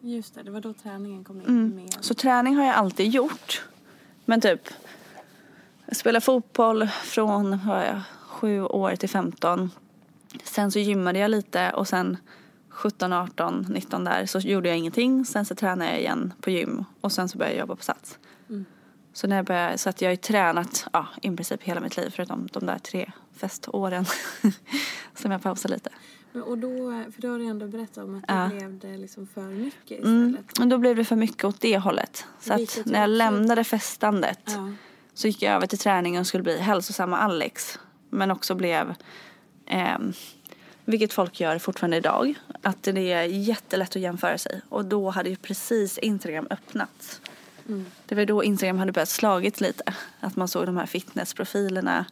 Just 0.00 0.34
det, 0.34 0.42
det 0.42 0.50
var 0.50 0.60
då 0.60 0.72
träningen 0.72 1.24
kom 1.24 1.40
in 1.40 1.46
Mm. 1.46 1.76
med. 1.76 1.96
Så 2.00 2.14
träning 2.14 2.56
har 2.56 2.64
jag 2.64 2.74
alltid 2.74 3.10
gjort. 3.10 3.64
Men 4.24 4.40
typ, 4.40 4.68
jag 5.90 5.96
spelade 5.96 6.24
fotboll 6.24 6.88
från 6.88 7.66
var 7.66 7.82
jag, 7.82 8.00
sju 8.26 8.62
år 8.62 8.96
till 8.96 9.08
15. 9.08 9.70
Sen 10.44 10.70
så 10.70 10.78
gymmade 10.78 11.18
jag 11.18 11.30
lite 11.30 11.70
och 11.70 11.88
sen 11.88 12.16
17, 12.68 13.12
18, 13.12 13.66
19 13.68 14.04
där 14.04 14.26
så 14.26 14.38
gjorde 14.38 14.68
jag 14.68 14.78
ingenting. 14.78 15.24
Sen 15.24 15.44
så 15.44 15.54
tränade 15.54 15.90
jag 15.90 16.00
igen 16.00 16.32
på 16.40 16.50
gym 16.50 16.84
och 17.00 17.12
sen 17.12 17.28
så 17.28 17.38
började 17.38 17.54
jag 17.56 17.60
jobba 17.60 17.76
på 17.76 17.82
Sats. 17.82 18.18
Så, 19.12 19.26
när 19.26 19.36
jag 19.36 19.44
började, 19.44 19.78
så 19.78 19.90
att 19.90 20.00
jag 20.00 20.08
har 20.08 20.12
ju 20.12 20.16
tränat 20.16 20.86
ja, 20.92 21.06
i 21.22 21.36
princip 21.36 21.62
hela 21.62 21.80
mitt 21.80 21.96
liv 21.96 22.10
förutom 22.16 22.48
de 22.52 22.66
där 22.66 22.78
tre 22.78 23.12
feståren 23.36 24.04
som 25.14 25.30
jag 25.30 25.42
pausade 25.42 25.74
lite. 25.74 25.90
Men, 26.32 26.42
och 26.42 26.58
då, 26.58 26.68
för 27.14 27.22
då 27.22 27.28
har 27.28 27.38
du 27.38 27.44
ändå 27.46 27.66
berättat 27.66 28.04
om 28.04 28.14
att 28.14 28.24
Ja. 28.28 28.48
blev 28.48 28.78
det 28.78 28.96
liksom 28.96 29.26
för 29.26 29.42
mycket 29.42 29.90
istället. 29.90 30.06
Mm. 30.06 30.36
Men 30.58 30.68
då 30.68 30.78
blev 30.78 30.96
det 30.96 31.04
för 31.04 31.16
mycket 31.16 31.44
åt 31.44 31.60
det 31.60 31.78
hållet. 31.78 32.26
Så 32.40 32.54
att 32.54 32.78
när 32.84 33.00
jag 33.00 33.10
lämnade 33.10 33.64
festandet 33.64 34.40
Ja. 34.46 34.72
Så 35.20 35.26
gick 35.26 35.42
jag 35.42 35.54
över 35.54 35.66
till 35.66 35.78
träningen 35.78 36.20
och 36.20 36.26
skulle 36.26 36.42
bli 36.42 36.58
hälsosamma 36.58 37.18
Alex. 37.18 37.78
Men 38.10 38.30
också 38.30 38.54
blev, 38.54 38.94
ehm, 39.66 40.12
vilket 40.84 41.12
folk 41.12 41.40
gör 41.40 41.58
fortfarande 41.58 41.96
idag, 41.96 42.34
att 42.62 42.82
det 42.82 43.12
är 43.12 43.22
jättelätt 43.22 43.96
att 43.96 44.02
jämföra 44.02 44.38
sig. 44.38 44.60
Och 44.68 44.84
då 44.84 45.10
hade 45.10 45.30
ju 45.30 45.36
precis 45.36 45.98
Instagram 45.98 46.46
öppnats. 46.50 47.20
Det 48.06 48.14
var 48.14 48.24
då 48.24 48.44
Instagram 48.44 48.78
hade 48.78 48.92
börjat 48.92 49.08
slagit 49.08 49.60
lite. 49.60 49.94
Att 50.20 50.36
man 50.36 50.48
såg 50.48 50.66
de 50.66 50.76
här 50.76 50.86
fitnessprofilerna 50.86 52.04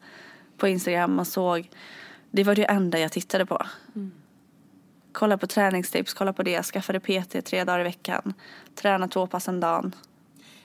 på 0.56 0.68
Instagram. 0.68 1.14
Man 1.14 1.24
såg, 1.24 1.70
det 2.30 2.44
var 2.44 2.54
det 2.54 2.64
enda 2.64 2.98
jag 2.98 3.12
tittade 3.12 3.46
på. 3.46 3.66
Kolla 5.12 5.38
på 5.38 5.46
träningstips, 5.46 6.14
kolla 6.14 6.32
på 6.32 6.42
det. 6.42 6.62
Skaffade 6.62 7.00
PT 7.00 7.44
tre 7.44 7.64
dagar 7.64 7.80
i 7.80 7.82
veckan. 7.82 8.34
Träna 8.74 9.08
två 9.08 9.26
pass 9.26 9.48
om 9.48 9.60
dagen. 9.60 9.94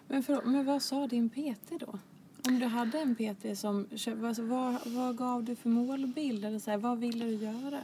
Men, 0.08 0.24
för, 0.24 0.41
men 0.41 0.66
vad 0.66 0.82
sa 0.82 1.08
din 1.08 1.30
PT 1.30 1.80
då? 1.80 2.00
Om 2.48 2.60
du 2.60 2.66
hade 2.66 3.00
en 3.00 3.16
PT 3.16 3.60
som, 3.60 3.88
alltså, 4.26 4.44
vad, 4.44 4.78
vad 4.86 5.18
gav 5.18 5.44
du 5.44 5.56
för 5.56 5.70
målbild? 5.70 6.46
Eller 6.46 6.60
så 6.60 6.72
här, 6.72 6.78
vad 6.78 7.00
ville 7.00 7.26
du 7.26 7.36
göra? 7.36 7.80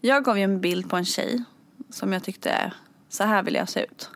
Jag 0.00 0.24
gav 0.24 0.38
ju 0.38 0.44
en 0.44 0.60
bild 0.60 0.90
på 0.90 0.96
en 0.96 1.04
tjej 1.04 1.44
som 1.90 2.12
jag 2.12 2.22
tyckte, 2.22 2.72
så 3.08 3.24
här 3.24 3.42
vill 3.42 3.54
jag 3.54 3.68
se 3.68 3.84
ut. 3.84 4.10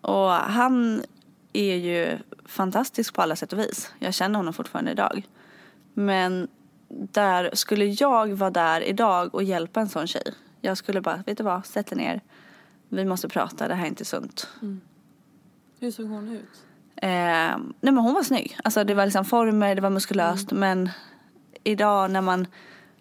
Och 0.00 0.30
han 0.30 1.02
är 1.52 1.76
ju 1.76 2.18
fantastisk 2.44 3.14
på 3.14 3.22
alla 3.22 3.36
sätt 3.36 3.52
och 3.52 3.58
vis. 3.58 3.92
Jag 3.98 4.14
känner 4.14 4.36
honom 4.36 4.54
fortfarande 4.54 4.90
idag. 4.90 5.28
Men 5.94 6.48
där 6.88 7.50
skulle 7.54 7.84
jag 7.84 8.34
vara 8.34 8.50
där 8.50 8.80
idag 8.80 9.34
och 9.34 9.42
hjälpa 9.42 9.80
en 9.80 9.88
sån 9.88 10.06
tjej. 10.06 10.34
Jag 10.60 10.78
skulle 10.78 11.00
bara, 11.00 11.22
vet 11.26 11.38
du 11.38 11.44
vad, 11.44 11.66
sätt 11.66 11.86
dig 11.86 11.98
ner. 11.98 12.20
Vi 12.88 13.04
måste 13.04 13.28
prata, 13.28 13.68
det 13.68 13.74
här 13.74 13.84
är 13.84 13.88
inte 13.88 14.04
sunt. 14.04 14.48
Hur 15.80 15.90
såg 15.90 16.06
hon 16.06 16.28
ut? 16.28 16.65
Eh, 17.02 17.08
nej 17.80 17.92
men 17.92 17.98
hon 17.98 18.14
var 18.14 18.22
snygg. 18.22 18.58
Alltså 18.64 18.84
det 18.84 18.94
var 18.94 19.04
liksom 19.04 19.24
former, 19.24 19.74
det 19.74 19.80
var 19.80 19.90
muskulöst. 19.90 20.50
Men 20.52 20.90
idag 21.64 22.10
när 22.10 22.20
man 22.20 22.46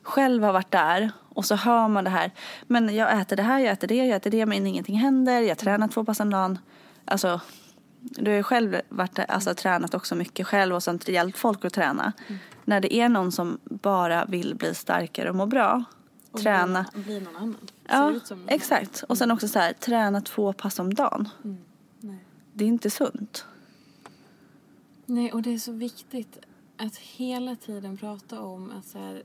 själv 0.03 0.43
har 0.43 0.53
varit 0.53 0.71
där 0.71 1.11
och 1.29 1.45
så 1.45 1.55
hör 1.55 1.87
man 1.87 2.03
det 2.03 2.09
här. 2.09 2.31
Men 2.67 2.95
jag 2.95 3.21
äter 3.21 3.35
det 3.35 3.43
här, 3.43 3.59
jag 3.59 3.71
äter 3.73 3.87
det, 3.87 3.95
jag 3.95 4.15
äter 4.15 4.31
det 4.31 4.45
men 4.45 4.67
ingenting 4.67 4.97
händer. 4.99 5.41
Jag 5.41 5.57
tränar 5.57 5.87
två 5.87 6.05
pass 6.05 6.19
om 6.19 6.29
dagen. 6.29 6.59
Alltså 7.05 7.41
Du 7.99 8.31
har 8.31 8.37
ju 8.37 8.43
själv 8.43 8.81
varit, 8.89 9.19
alltså, 9.27 9.53
tränat 9.53 9.93
också 9.93 10.15
mycket 10.15 10.47
själv 10.47 10.75
och 10.75 10.83
sånt, 10.83 11.07
hjälpt 11.07 11.37
folk 11.37 11.65
att 11.65 11.73
träna. 11.73 12.13
När 12.65 12.79
det 12.81 12.95
är 12.95 13.09
någon 13.09 13.31
som 13.31 13.59
bara 13.63 14.25
vill 14.25 14.55
bli 14.55 14.75
starkare 14.75 15.29
och 15.29 15.35
må 15.35 15.45
bra, 15.45 15.83
Och 16.31 16.41
träna. 16.41 16.85
Bli, 16.93 17.03
bli 17.03 17.19
någon 17.19 17.35
annan. 17.35 17.57
Ja, 17.87 18.13
exakt. 18.47 19.03
Och 19.09 19.17
sen 19.17 19.31
också 19.31 19.47
så 19.47 19.59
här, 19.59 19.73
träna 19.73 20.21
två 20.21 20.53
pass 20.53 20.79
om 20.79 20.93
dagen. 20.93 21.29
Nej. 21.99 22.25
Det 22.53 22.63
är 22.63 22.67
inte 22.67 22.89
sunt. 22.89 23.45
Nej, 25.05 25.31
och 25.33 25.41
det 25.41 25.53
är 25.53 25.57
så 25.57 25.71
viktigt 25.71 26.37
att 26.77 26.97
hela 26.97 27.55
tiden 27.55 27.97
prata 27.97 28.39
om 28.41 28.71
att 28.71 28.85
så 28.85 28.97
här, 28.99 29.23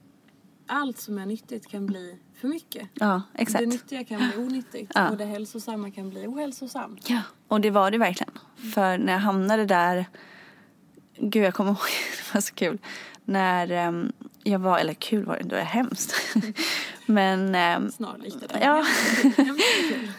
allt 0.66 0.98
som 1.00 1.18
är 1.18 1.26
nyttigt 1.26 1.66
kan 1.66 1.86
bli 1.86 2.18
för 2.40 2.48
mycket. 2.48 2.88
Ja, 2.94 3.22
exakt. 3.34 3.60
Det 3.60 3.66
nyttiga 3.66 4.04
kan 4.04 4.18
bli 4.18 4.44
onyttigt 4.44 4.92
Ja. 4.94 5.10
och 5.10 5.16
det 5.16 5.24
hälsosamma 5.24 5.90
kan 5.90 6.10
bli 6.10 6.26
ohälsosamt. 6.26 7.10
Ja, 7.10 7.20
och 7.48 7.60
det 7.60 7.70
var 7.70 7.90
det 7.90 7.98
verkligen. 7.98 8.32
För 8.74 8.98
när 8.98 9.12
jag 9.12 9.20
hamnade 9.20 9.64
där, 9.64 10.06
gud 11.18 11.44
jag 11.44 11.54
kommer 11.54 11.70
ihåg, 11.70 11.78
det 12.28 12.34
var 12.34 12.40
så 12.40 12.54
kul. 12.54 12.78
När 13.24 13.70
ehm, 13.70 14.12
jag 14.42 14.58
var, 14.58 14.78
eller 14.78 14.94
kul 14.94 15.24
var 15.24 15.34
det 15.34 15.42
inte, 15.42 15.54
det 15.54 15.60
var 15.60 15.66
hemskt. 15.68 16.14
Men 17.06 17.54
ehm, 17.54 17.90
Snarlikt 17.92 18.36
det 18.40 18.46
där. 18.46 18.60
Ja. 18.60 18.86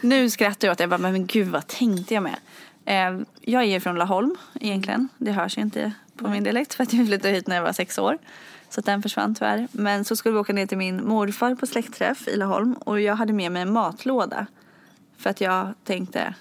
Nu 0.00 0.30
skrattar 0.30 0.68
jag 0.68 0.72
åt 0.72 0.78
det, 0.78 0.82
jag 0.82 0.90
bara, 0.90 0.98
men 1.12 1.26
gud 1.26 1.48
vad 1.48 1.66
tänkte 1.66 2.14
jag 2.14 2.22
med? 2.22 2.36
Ehm, 2.84 3.26
jag 3.40 3.64
är 3.64 3.80
från 3.80 3.98
Laholm 3.98 4.36
egentligen, 4.60 5.08
det 5.18 5.32
hörs 5.32 5.58
inte 5.58 5.92
på 6.16 6.28
min 6.28 6.44
dialekt 6.44 6.74
för 6.74 6.82
att 6.82 6.92
jag 6.92 7.06
flyttade 7.06 7.34
hit 7.34 7.46
när 7.46 7.56
jag 7.56 7.62
var 7.62 7.72
sex 7.72 7.98
år. 7.98 8.18
Så 8.68 8.80
den 8.80 9.02
försvann 9.02 9.34
tyvärr. 9.34 9.68
Men 9.72 10.04
så 10.04 10.16
skulle 10.16 10.32
vi 10.32 10.38
åka 10.38 10.52
ner 10.52 10.66
till 10.66 10.78
min 10.78 11.08
morfar 11.08 11.54
på 11.54 11.66
släktträff 11.66 12.28
i 12.28 12.36
Laholm 12.36 12.74
och 12.74 13.00
jag 13.00 13.16
hade 13.16 13.32
med 13.32 13.52
mig 13.52 13.62
en 13.62 13.72
matlåda. 13.72 14.46
För 15.18 15.30
att 15.30 15.40
jag 15.40 15.74
tänkte 15.84 16.34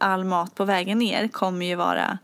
all 0.00 0.24
mat 0.24 0.54
på 0.54 0.64
vägen 0.64 0.98
ner 0.98 1.28
kommer 1.28 1.66
ju 1.66 1.74
vara 1.74 2.18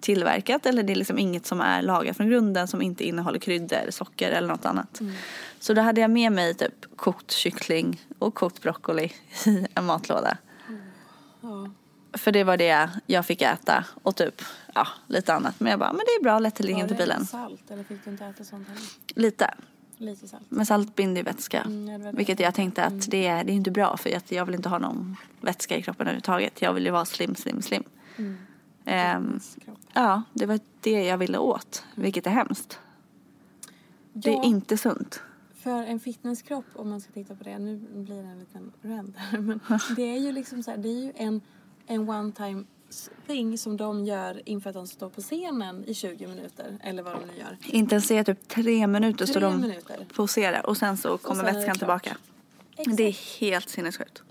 tillverkat 0.00 0.66
eller 0.66 0.82
det 0.82 0.92
är 0.92 0.96
liksom 0.96 1.18
inget 1.18 1.46
som 1.46 1.60
är 1.60 1.82
lagat 1.82 2.16
från 2.16 2.28
grunden 2.28 2.68
som 2.68 2.82
inte 2.82 3.04
innehåller 3.04 3.38
kryddor, 3.38 3.90
socker 3.90 4.30
eller 4.30 4.48
något 4.48 4.66
annat. 4.66 5.00
Så 5.60 5.74
då 5.74 5.82
hade 5.82 6.00
jag 6.00 6.10
med 6.10 6.32
mig 6.32 6.54
typ 6.54 6.96
kokt 6.96 7.30
kyckling 7.30 8.00
och 8.18 8.34
kokt 8.34 8.62
broccoli 8.62 9.12
i 9.46 9.66
en 9.74 9.84
matlåda. 9.84 10.36
För 12.16 12.32
det 12.32 12.44
var 12.44 12.56
det 12.56 12.90
jag 13.06 13.26
fick 13.26 13.42
äta 13.42 13.84
och 14.02 14.16
typ 14.16 14.42
ja, 14.74 14.86
lite 15.06 15.34
annat. 15.34 15.60
Men 15.60 15.70
jag 15.70 15.78
bara, 15.78 15.92
men 15.92 15.98
det 16.06 16.20
är 16.20 16.22
bra 16.22 16.38
lättillgängligt 16.38 16.90
i 16.90 16.94
det 16.94 16.98
bilen. 16.98 17.26
salt 17.26 17.70
eller 17.70 17.84
fick 17.84 18.04
du 18.04 18.10
inte 18.10 18.24
äta 18.24 18.44
sånt 18.44 18.68
heller? 18.68 18.82
Lite. 19.14 19.54
Lite 19.98 20.28
salt. 20.28 20.42
Men 20.48 20.66
salt 20.66 20.94
binder 20.96 21.16
ju 21.20 21.22
vätska. 21.24 21.60
Mm, 21.62 21.88
ja, 21.88 21.98
det 21.98 22.04
det. 22.04 22.16
Vilket 22.16 22.40
jag 22.40 22.54
tänkte 22.54 22.84
att 22.84 23.10
det 23.10 23.26
är, 23.26 23.44
det 23.44 23.52
är 23.52 23.54
inte 23.54 23.70
bra 23.70 23.96
för 23.96 24.16
att 24.16 24.32
jag 24.32 24.46
vill 24.46 24.54
inte 24.54 24.68
ha 24.68 24.78
någon 24.78 25.16
vätska 25.40 25.76
i 25.76 25.82
kroppen 25.82 26.06
överhuvudtaget. 26.06 26.62
Jag 26.62 26.72
vill 26.72 26.84
ju 26.84 26.90
vara 26.90 27.04
slim, 27.04 27.34
slim, 27.34 27.62
slim. 27.62 27.82
Mm. 28.16 28.38
Ehm, 28.84 29.40
ja, 29.92 30.22
det 30.32 30.46
var 30.46 30.60
det 30.80 31.04
jag 31.04 31.18
ville 31.18 31.38
åt. 31.38 31.84
Vilket 31.94 32.26
är 32.26 32.30
hemskt. 32.30 32.78
Det 34.12 34.30
Ja. 34.30 34.40
är 34.42 34.46
inte 34.46 34.76
sunt. 34.76 35.20
För 35.62 35.82
en 35.82 36.00
fitnesskropp, 36.00 36.64
om 36.74 36.90
man 36.90 37.00
ska 37.00 37.12
titta 37.12 37.34
på 37.34 37.44
det, 37.44 37.58
nu 37.58 37.76
blir 37.92 38.22
det 38.22 38.28
en 38.28 38.38
liten 38.38 38.72
rant 38.82 39.16
här, 39.16 39.38
men 39.38 39.60
det 39.96 40.02
är 40.02 40.18
ju 40.18 40.32
liksom 40.32 40.62
så 40.62 40.70
här, 40.70 40.78
det 40.78 40.88
är 40.88 41.04
ju 41.04 41.12
en, 41.16 41.40
en 41.86 42.08
one 42.08 42.32
time 42.32 42.64
thing 43.26 43.58
som 43.58 43.76
de 43.76 44.04
gör 44.04 44.42
inför 44.44 44.70
att 44.70 44.74
de 44.74 44.86
står 44.86 45.08
på 45.08 45.20
scenen 45.20 45.84
i 45.86 45.94
20 45.94 46.26
minuter, 46.26 46.78
eller 46.82 47.02
vad 47.02 47.12
de 47.12 47.26
nu 47.26 47.38
gör. 47.38 47.56
Inte 47.66 47.94
ens 47.94 48.06
se 48.06 48.24
typ 48.24 48.48
tre 48.48 48.86
minuter 48.86 49.26
står 49.26 49.40
Tre 49.40 49.48
de 49.50 49.60
minuter. 49.60 50.06
poserar 50.14 50.66
och 50.66 50.76
sen 50.76 50.96
så 50.96 51.18
kommer 51.18 51.44
sen 51.44 51.52
det 51.54 51.58
vätskan 51.58 51.78
tillbaka. 51.78 52.16
Exakt. 52.76 52.96
Det 52.96 53.02
är 53.02 53.40
helt 53.40 53.68
sinnessjukt. 53.68 54.22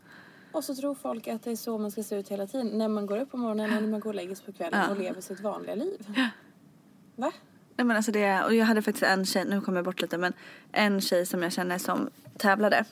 Och 0.51 0.64
så 0.64 0.76
tror 0.76 0.95
folk 0.95 1.28
att 1.28 1.43
det 1.43 1.51
är 1.51 1.56
så 1.56 1.78
man 1.78 1.91
ska 1.91 2.03
se 2.03 2.16
ut 2.16 2.30
hela 2.30 2.47
tiden, 2.47 2.68
när 2.68 2.88
man 2.88 3.06
går 3.06 3.18
upp 3.22 3.32
på 3.32 3.38
morgonen 3.38 3.74
och 3.78 3.82
när 3.84 3.89
man 3.89 3.99
går 3.99 4.10
och 4.10 4.16
lägger 4.16 4.36
sig 4.36 4.45
på 4.45 4.51
kvällen 4.51 4.80
Ja. 4.88 4.89
och 4.91 4.99
lever 4.99 5.22
sitt 5.22 5.39
vanliga 5.39 5.76
liv. 5.76 6.08
Va? 7.16 7.32
Nej 7.78 7.86
men 7.86 7.97
alltså 7.97 8.12
det, 8.12 8.43
och 8.43 8.56
jag 8.56 8.66
hade 8.66 8.82
faktiskt 8.82 9.03
en 9.03 9.26
tjej, 9.26 9.45
nu 9.45 9.62
kommer 9.62 9.78
jag 9.78 9.86
bort 9.86 10.01
lite 10.01 10.18
men 10.18 10.34
en 10.72 11.01
tjej 11.01 11.26
som 11.26 11.43
jag 11.43 11.51
känner 11.53 11.78
som 11.78 12.10
tävlade. 12.38 12.86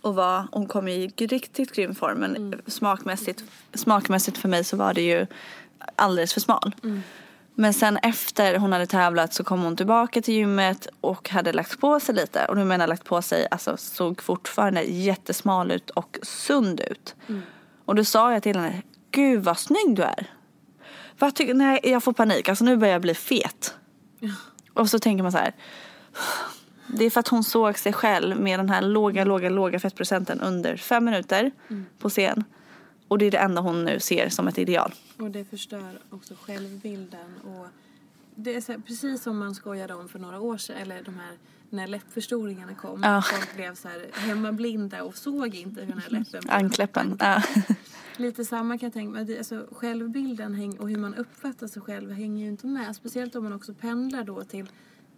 Och 0.00 0.14
var, 0.14 0.48
hon 0.52 0.66
kom 0.66 0.88
i 0.88 1.08
riktigt 1.16 1.72
grym 1.72 1.94
form 1.94 2.18
men 2.18 2.62
smakmässigt, 2.66 3.44
smakmässigt 3.74 4.38
för 4.38 4.48
mig 4.48 4.64
så 4.64 4.76
var 4.76 4.94
det 4.94 5.02
ju 5.02 5.26
alldeles 5.96 6.32
för 6.32 6.40
smal. 6.40 6.74
Men 7.54 7.74
sen 7.74 7.96
efter 7.96 8.56
hon 8.56 8.72
hade 8.72 8.86
tävlat 8.86 9.34
så 9.34 9.44
kom 9.44 9.62
hon 9.62 9.76
tillbaka 9.76 10.22
till 10.22 10.34
gymmet 10.34 10.88
och 11.00 11.28
hade 11.30 11.52
lagt 11.52 11.80
på 11.80 12.00
sig 12.00 12.14
lite. 12.14 12.44
Och 12.44 12.56
nu 12.56 12.64
menar 12.64 12.82
jag 12.82 12.88
lagt 12.88 13.04
på 13.04 13.22
sig, 13.22 13.46
alltså 13.50 13.76
såg 13.76 14.22
fortfarande 14.22 14.82
jättesmal 14.82 15.70
ut 15.70 15.90
och 15.90 16.18
sund 16.22 16.80
ut. 16.80 17.14
Och 17.84 17.94
då 17.94 18.04
sa 18.04 18.32
jag 18.32 18.42
till 18.42 18.56
henne, 18.56 18.82
gud 19.10 19.44
vad 19.44 19.58
snygg 19.58 19.96
du 19.96 20.02
är. 20.02 20.30
Vad 21.18 21.34
tycker, 21.34 21.54
nej 21.54 21.80
jag 21.82 22.02
får 22.02 22.12
panik, 22.12 22.48
alltså 22.48 22.64
nu 22.64 22.76
börjar 22.76 22.92
jag 22.92 23.02
bli 23.02 23.14
fet. 23.14 23.74
Och 24.74 24.90
så 24.90 24.98
tänker 24.98 25.22
man 25.22 25.32
så 25.32 25.38
här. 25.38 25.54
Det 26.88 27.04
är 27.04 27.10
för 27.10 27.20
att 27.20 27.28
hon 27.28 27.44
såg 27.44 27.78
sig 27.78 27.92
själv 27.92 28.40
med 28.40 28.58
den 28.58 28.68
här 28.68 28.82
låga, 28.82 29.24
låga, 29.24 29.48
låga 29.48 29.80
fettprocenten 29.80 30.40
under 30.40 30.76
fem 30.76 31.04
minuter 31.04 31.50
på 31.98 32.08
scen. 32.08 32.44
Och 33.08 33.18
det 33.18 33.26
är 33.26 33.30
det 33.30 33.38
enda 33.38 33.60
hon 33.60 33.84
nu 33.84 34.00
ser 34.00 34.28
som 34.28 34.48
ett 34.48 34.58
ideal. 34.58 34.94
Och 35.18 35.30
det 35.30 35.44
förstör 35.44 35.98
också 36.10 36.34
självbilden. 36.40 37.34
Och 37.44 37.66
det 38.34 38.56
är 38.56 38.68
här, 38.68 38.78
precis 38.86 39.22
som 39.22 39.38
man 39.38 39.54
skojade 39.54 39.94
om 39.94 40.08
för 40.08 40.18
några 40.18 40.40
år 40.40 40.56
sedan, 40.56 40.76
eller 40.76 41.02
de 41.02 41.14
här 41.14 41.32
när 41.70 41.86
läppförstoringarna 41.86 42.74
kom. 42.74 43.02
Ja. 43.02 43.22
Folk 43.22 43.56
blev 43.56 43.74
så 43.74 43.88
här 43.88 44.06
hemmablinda 44.12 45.02
och 45.02 45.16
såg 45.16 45.54
inte 45.54 45.80
hur 45.80 45.88
den 45.88 45.98
här 45.98 46.10
läppen 46.10 46.40
blev. 46.40 46.54
Ankläppen. 46.54 47.16
Ja. 47.20 47.42
Lite 48.16 48.44
samma 48.44 48.78
kan 48.78 48.86
jag 48.86 48.92
tänka 48.92 49.24
mig. 49.24 49.38
Alltså, 49.38 49.66
självbilden 49.72 50.76
och 50.78 50.88
hur 50.88 50.96
man 50.96 51.14
uppfattar 51.14 51.66
sig 51.66 51.82
själv 51.82 52.12
hänger 52.12 52.44
ju 52.44 52.50
inte 52.50 52.66
med. 52.66 52.96
Speciellt 52.96 53.36
om 53.36 53.44
man 53.44 53.52
också 53.52 53.74
pendlar 53.74 54.24
då 54.24 54.44
till 54.44 54.66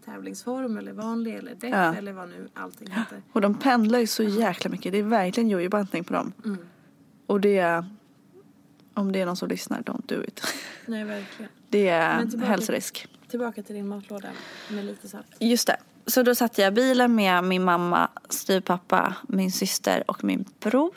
tävlingsform 0.04 0.76
eller 0.78 0.92
vanlig 0.92 1.34
eller 1.34 1.54
def 1.54 1.70
Ja. 1.70 1.94
eller 1.94 2.12
vad 2.12 2.28
nu 2.28 2.48
allting 2.54 2.90
heter. 2.90 3.22
Och 3.32 3.40
de 3.40 3.54
pendlar 3.54 3.98
ju 3.98 4.06
så 4.06 4.22
jäkla 4.22 4.70
mycket. 4.70 4.92
Det 4.92 4.98
är 4.98 5.02
verkligen 5.02 5.48
jojobantning 5.50 6.04
på 6.04 6.12
dem. 6.12 6.32
Mm. 6.44 6.58
Och 7.26 7.40
det 7.40 7.58
är, 7.58 7.84
om 8.94 9.12
det 9.12 9.20
är 9.20 9.26
någon 9.26 9.36
som 9.36 9.48
lyssnar, 9.48 9.80
don't 9.82 10.06
do 10.06 10.22
it. 10.24 10.42
Nej, 10.86 11.04
verkligen. 11.04 11.50
Det 11.68 11.88
är 11.88 12.26
tillbaka- 12.26 12.46
hälsorisk. 12.50 13.06
Tillbaka 13.28 13.62
till 13.62 13.74
din 13.74 13.88
matlåda 13.88 14.28
med 14.70 14.84
lite 14.84 15.08
salt. 15.08 15.26
Just 15.38 15.66
det. 15.66 15.76
Så 16.06 16.22
då 16.22 16.34
satt 16.34 16.58
jag 16.58 16.68
i 16.72 16.74
bilen 16.74 17.14
med 17.14 17.44
min 17.44 17.64
mamma, 17.64 18.08
styvpappa, 18.28 19.14
min 19.28 19.52
syster 19.52 20.04
och 20.06 20.24
min 20.24 20.44
bror. 20.60 20.94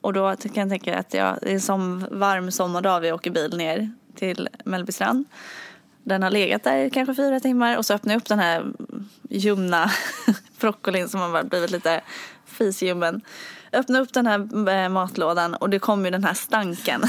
Och 0.00 0.12
då 0.12 0.36
kan 0.36 0.50
jag 0.54 0.68
tänka 0.68 0.98
att 0.98 1.14
jag, 1.14 1.38
det 1.42 1.50
är 1.50 1.54
en 1.54 1.60
sån 1.60 2.06
varm 2.10 2.50
sommardag 2.50 3.00
vi 3.00 3.12
åker 3.12 3.30
bil 3.30 3.56
ner 3.56 3.90
till 4.14 4.48
Mellbystrand. 4.64 5.24
Den 6.08 6.22
har 6.22 6.30
legat 6.30 6.64
där 6.64 6.76
i 6.76 6.90
kanske 6.90 7.14
fyra 7.14 7.40
timmar 7.40 7.76
och 7.76 7.86
så 7.86 7.94
öppnar 7.94 8.14
jag 8.14 8.20
upp 8.20 8.28
den 8.28 8.38
här 8.38 8.66
ljumna 9.30 9.90
broccolin 10.60 11.08
som 11.08 11.20
har 11.20 11.44
blivit 11.44 11.70
lite 11.70 12.00
fisljummen. 12.46 13.20
Öppnar 13.72 14.00
upp 14.00 14.12
den 14.12 14.26
här 14.26 14.68
eh, 14.68 14.88
matlådan 14.88 15.54
och 15.54 15.70
det 15.70 15.78
kommer 15.78 16.04
ju 16.04 16.10
den 16.10 16.24
här 16.24 16.34
stanken. 16.34 17.02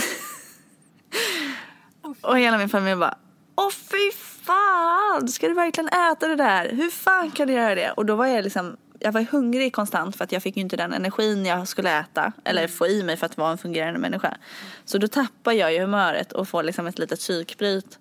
Och 2.21 2.39
hela 2.39 2.57
min 2.57 2.69
familj 2.69 2.95
bara 2.95 3.17
Åh 3.55 3.71
fy 3.71 4.11
fan! 4.43 5.27
Ska 5.27 5.47
du 5.47 5.53
verkligen 5.53 5.87
äta 5.87 6.27
det 6.27 6.35
där? 6.35 6.69
Hur 6.69 6.89
fan 6.89 7.31
kan 7.31 7.47
du 7.47 7.53
göra 7.53 7.75
det? 7.75 7.91
Och 7.91 8.05
då 8.05 8.15
var 8.15 8.25
jag 8.25 8.43
liksom 8.43 8.77
jag 8.99 9.11
var 9.11 9.21
hungrig 9.21 9.73
konstant 9.73 10.15
för 10.15 10.23
att 10.23 10.31
jag 10.31 10.43
fick 10.43 10.57
ju 10.57 10.61
inte 10.61 10.77
den 10.77 10.93
energin 10.93 11.45
jag 11.45 11.67
skulle 11.67 11.99
äta 11.99 12.33
eller 12.43 12.67
få 12.67 12.87
i 12.87 13.03
mig 13.03 13.17
för 13.17 13.25
att 13.25 13.37
vara 13.37 13.51
en 13.51 13.57
fungerande 13.57 13.99
människa. 13.99 14.37
Så 14.85 14.97
då 14.97 15.07
tappar 15.07 15.51
jag 15.51 15.73
ju 15.73 15.79
humöret 15.79 16.31
och 16.31 16.47
får 16.47 16.63
liksom 16.63 16.87
ett 16.87 16.99
litet 16.99 17.19
psykbryt. 17.19 17.99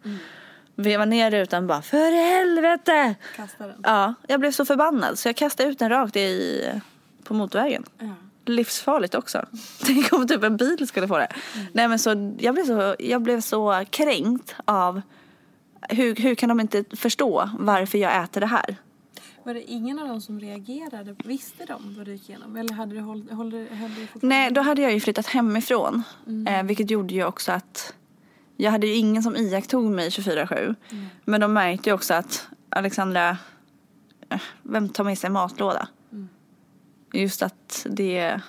Vevar 0.80 1.06
ner 1.06 1.30
rutan 1.30 1.66
bara 1.66 1.82
för 1.82 2.12
helvete! 2.12 3.14
Den. 3.58 3.74
Ja, 3.82 4.14
jag 4.28 4.40
blev 4.40 4.52
så 4.52 4.64
förbannad 4.64 5.18
så 5.18 5.28
jag 5.28 5.36
kastade 5.36 5.68
ut 5.68 5.78
den 5.78 5.88
rakt 5.88 6.16
i, 6.16 6.64
på 7.24 7.34
motorvägen. 7.34 7.84
Ja. 7.98 8.14
Livsfarligt 8.46 9.14
också. 9.14 9.46
Tänk 9.86 10.12
om 10.12 10.28
typ 10.28 10.44
en 10.44 10.56
bil 10.56 10.88
skulle 10.88 11.08
få 11.08 11.18
det. 11.18 11.28
Nej 11.72 11.88
men 11.88 11.98
så 11.98 12.34
jag 12.38 12.54
blev 12.54 12.64
så, 12.64 12.96
jag 12.98 13.22
blev 13.22 13.40
så 13.40 13.84
kränkt 13.90 14.54
av 14.64 15.02
hur, 15.88 16.16
hur 16.16 16.34
kan 16.34 16.48
de 16.48 16.60
inte 16.60 16.84
förstå 16.96 17.50
varför 17.58 17.98
jag 17.98 18.24
äter 18.24 18.40
det 18.40 18.46
här? 18.46 18.76
Var 19.42 19.54
det 19.54 19.62
ingen 19.62 19.98
av 19.98 20.08
dem 20.08 20.20
som 20.20 20.40
reagerade? 20.40 21.16
Visste 21.24 21.64
de 21.64 21.94
vad 21.96 22.06
du 22.06 22.12
gick 22.12 22.28
igenom? 22.28 22.56
Eller 22.56 22.74
hade 22.74 22.94
du 22.94 23.00
håll, 23.00 23.28
håll, 23.30 23.52
höll 23.52 23.94
du 23.94 24.06
Nej, 24.26 24.50
då 24.50 24.60
hade 24.60 24.82
jag 24.82 24.92
ju 24.92 25.00
flyttat 25.00 25.26
hemifrån. 25.26 26.02
Eh, 26.48 26.62
vilket 26.62 26.90
gjorde 26.90 27.14
ju 27.14 27.24
också 27.24 27.52
att 27.52 27.94
jag 28.60 28.70
hade 28.70 28.86
ju 28.86 28.94
ingen 28.94 29.22
som 29.22 29.36
iakttog 29.36 29.90
mig 29.90 30.08
24-7. 30.08 30.74
Men 31.24 31.40
de 31.40 31.52
märkte 31.52 31.90
ju 31.90 31.94
också 31.94 32.14
att 32.14 32.48
Alexandra, 32.68 33.38
eh, 34.28 34.40
vem 34.62 34.88
tar 34.88 35.04
med 35.04 35.18
sig 35.18 35.30
matlåda? 35.30 35.88
Just 37.12 37.42
att 37.42 37.86
det 37.90 38.40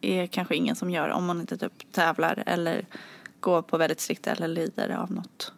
är 0.00 0.26
kanske 0.26 0.56
ingen 0.56 0.76
som 0.76 0.90
gör 0.90 1.08
om 1.08 1.24
man 1.24 1.40
inte 1.40 1.56
typ 1.56 1.92
tävlar 1.92 2.42
eller 2.46 2.86
går 3.40 3.62
på 3.62 3.78
väldigt 3.78 4.00
strikta 4.00 4.30
eller 4.30 4.48
lider 4.48 4.88
av 4.88 5.12
något. 5.12 5.52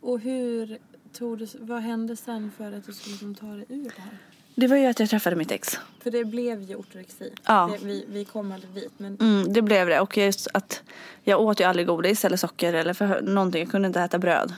Och 0.00 0.20
hur 0.20 0.78
tog 1.12 1.38
du, 1.38 1.46
vad 1.60 1.82
hände 1.82 2.16
sen 2.16 2.52
för 2.56 2.72
att 2.72 2.86
du 2.86 2.92
skulle 2.92 3.12
liksom 3.12 3.34
ta 3.34 3.46
dig 3.46 3.64
ur 3.68 3.84
det 3.84 4.00
här? 4.02 4.18
Det 4.58 4.66
var 4.66 4.76
ju 4.76 4.86
att 4.86 5.00
jag 5.00 5.10
träffade 5.10 5.36
mitt 5.36 5.50
ex. 5.50 5.78
För 6.02 6.10
det 6.10 6.24
blev 6.24 6.62
ju 6.62 6.74
ortorexi. 6.74 7.32
Ja. 7.46 7.70
Det, 7.80 7.86
vi, 7.86 8.04
vi 8.08 8.24
kom 8.24 8.52
aldrig 8.52 8.72
dit. 8.72 8.92
Men 8.96 9.16
Mm, 9.20 9.52
det 9.52 9.62
blev 9.62 9.86
det. 9.88 10.00
Och 10.00 10.16
just 10.16 10.48
att 10.54 10.82
jag 11.22 11.40
åt 11.40 11.60
ju 11.60 11.64
aldrig 11.64 11.86
godis 11.86 12.24
eller 12.24 12.36
socker 12.36 12.72
eller 12.72 12.94
för 12.94 13.22
någonting. 13.22 13.60
Jag 13.60 13.70
kunde 13.70 13.86
inte 13.86 14.00
äta 14.00 14.18
bröd. 14.18 14.54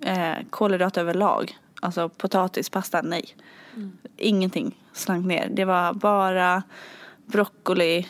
Eh, 0.00 0.34
kolhydrater 0.50 1.00
överlag. 1.00 1.58
Alltså 1.80 2.08
potatis, 2.08 2.70
pasta, 2.70 3.02
nej. 3.02 3.24
Ingenting 4.16 4.84
slank 4.92 5.26
ner. 5.26 5.48
Det 5.52 5.64
var 5.64 5.92
bara 5.92 6.62
broccoli, 7.26 8.06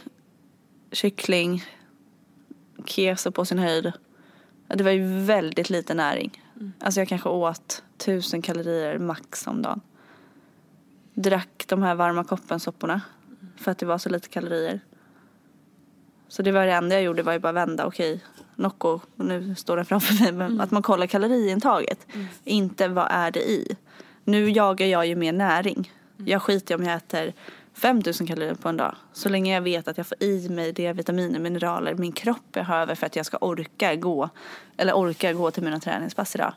kyckling, 0.93 1.65
keso 2.87 3.31
på 3.31 3.45
sin 3.45 3.59
höjd. 3.59 3.93
Det 4.67 4.85
var 4.85 4.91
ju 4.91 5.25
väldigt 5.25 5.71
lite 5.71 5.95
näring. 5.95 6.43
Alltså 6.81 7.01
jag 7.01 7.09
kanske 7.09 7.29
åt 7.29 7.83
tusen 7.99 8.43
kalorier 8.43 8.99
max 8.99 9.47
om 9.47 9.63
dagen. 9.63 9.81
Drack 11.23 11.65
de 11.69 11.83
här 11.83 11.95
varma 11.95 12.25
koppensopporna. 12.25 13.01
För 13.57 13.71
att 13.71 13.79
det 13.79 13.87
var 13.87 13.99
så 13.99 14.09
lite 14.09 14.29
kalorier. 14.29 14.81
Så 16.29 16.43
det 16.43 16.53
var 16.53 16.67
det 16.67 16.73
enda 16.73 16.95
jag 16.95 17.03
gjorde 17.03 17.23
var 17.23 17.33
ju 17.33 17.39
bara 17.39 17.53
vända, 17.53 17.87
okej, 17.87 18.25
Nocco, 18.57 19.01
nu 19.17 19.55
står 19.55 19.77
den 19.77 19.85
framför 19.85 20.23
mig, 20.25 20.33
men 20.33 20.61
att 20.61 20.71
man 20.71 20.83
kollar 20.83 21.07
kaloriintaget. 21.07 22.07
Inte 22.45 22.89
vad 22.89 23.07
är 23.11 23.31
det 23.31 23.51
i. 23.51 23.77
Nu 24.25 24.51
jagar 24.51 24.87
jag 24.87 25.07
ju 25.07 25.17
mer 25.17 25.33
näring. 25.33 25.93
Jag 26.17 26.43
skiter 26.43 26.75
om 26.75 26.85
jag 26.85 26.97
äter 26.97 27.33
5000 27.75 28.27
kalorier 28.27 28.55
på 28.55 28.69
en 28.69 28.77
dag. 28.77 28.97
Så 29.13 29.29
länge 29.29 29.55
jag 29.55 29.63
vet 29.63 29.89
att 29.89 29.97
jag 29.97 30.07
får 30.07 30.23
i 30.23 30.49
mig 30.49 30.73
det 30.73 30.93
vitaminer, 30.93 31.39
mineraler 31.39 31.95
min 31.95 32.13
kropp 32.13 32.53
behöver 32.53 32.95
för 32.95 33.07
att 33.07 33.17
jag 33.17 33.27
ska 33.27 33.37
orka 33.41 33.95
gå, 33.95 34.29
eller 34.77 34.97
orka 34.97 35.33
gå 35.33 35.51
till 35.51 35.63
mina 35.63 35.81
träningspass 35.81 36.35
idag. 36.35 36.53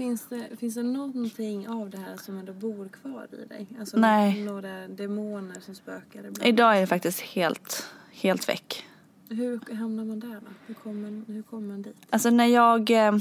Finns 0.00 0.26
det, 0.28 0.56
finns 0.56 0.74
det 0.74 0.82
någonting 0.82 1.68
av 1.68 1.90
det 1.90 1.98
här 1.98 2.16
som 2.16 2.38
ändå 2.38 2.52
bor 2.52 2.88
kvar 2.88 3.26
i 3.32 3.48
dig? 3.48 3.66
Alltså 3.80 3.96
Nej. 3.96 4.44
några 4.44 4.88
demoner 4.88 5.60
som 5.60 5.74
spökar 5.74 6.18
ibland? 6.18 6.42
Idag 6.42 6.76
är 6.76 6.80
det 6.80 6.86
faktiskt 6.86 7.20
helt, 7.20 7.86
helt 8.12 8.48
väck. 8.48 8.86
Hur 9.28 9.74
hamnar 9.74 10.04
man 10.04 10.20
där 10.20 10.28
då? 10.40 10.52
Hur 10.66 10.74
kommer, 10.74 11.32
hur 11.32 11.42
kommer 11.42 11.68
man 11.68 11.82
dit? 11.82 11.96
Alltså 12.10 12.30
när 12.30 12.46
jag, 12.46 12.90
eh, 12.90 13.12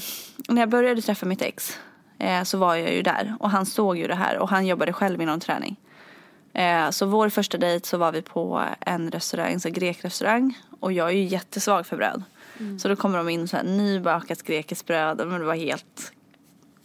när 0.48 0.62
jag 0.62 0.70
började 0.70 1.02
träffa 1.02 1.26
mitt 1.26 1.42
ex 1.42 1.78
eh, 2.18 2.44
så 2.44 2.58
var 2.58 2.76
jag 2.76 2.94
ju 2.94 3.02
där 3.02 3.36
och 3.40 3.50
han 3.50 3.66
såg 3.66 3.98
ju 3.98 4.08
det 4.08 4.16
här 4.16 4.38
och 4.38 4.50
han 4.50 4.68
jobbade 4.68 4.94
själv 4.94 5.22
inom 5.22 5.40
träning. 5.40 5.76
Eh, 6.54 6.90
så 6.90 7.06
vår 7.06 7.30
första 7.30 7.58
dejt 7.58 7.88
så 7.88 7.98
var 7.98 8.12
vi 8.12 8.22
på 8.22 8.64
en 8.80 9.12
restaurang, 9.12 9.60
en 9.66 9.74
grekrestaurang 9.74 10.58
och 10.80 10.94
jag 10.94 11.10
är 11.10 11.14
ju 11.14 11.24
jättesvag 11.24 11.88
för 11.88 11.98
bröd. 11.98 12.24
Så 12.80 12.88
då 12.88 12.96
kommer 12.96 13.18
de 13.18 13.30
in 13.30 13.48
så 13.48 13.58
här 13.58 13.64
nybakat 13.64 14.44
grekiskt 14.44 14.88
bröd 14.88 15.18
men 15.28 15.40
det 15.40 15.46
var 15.46 15.56
helt 15.56 16.14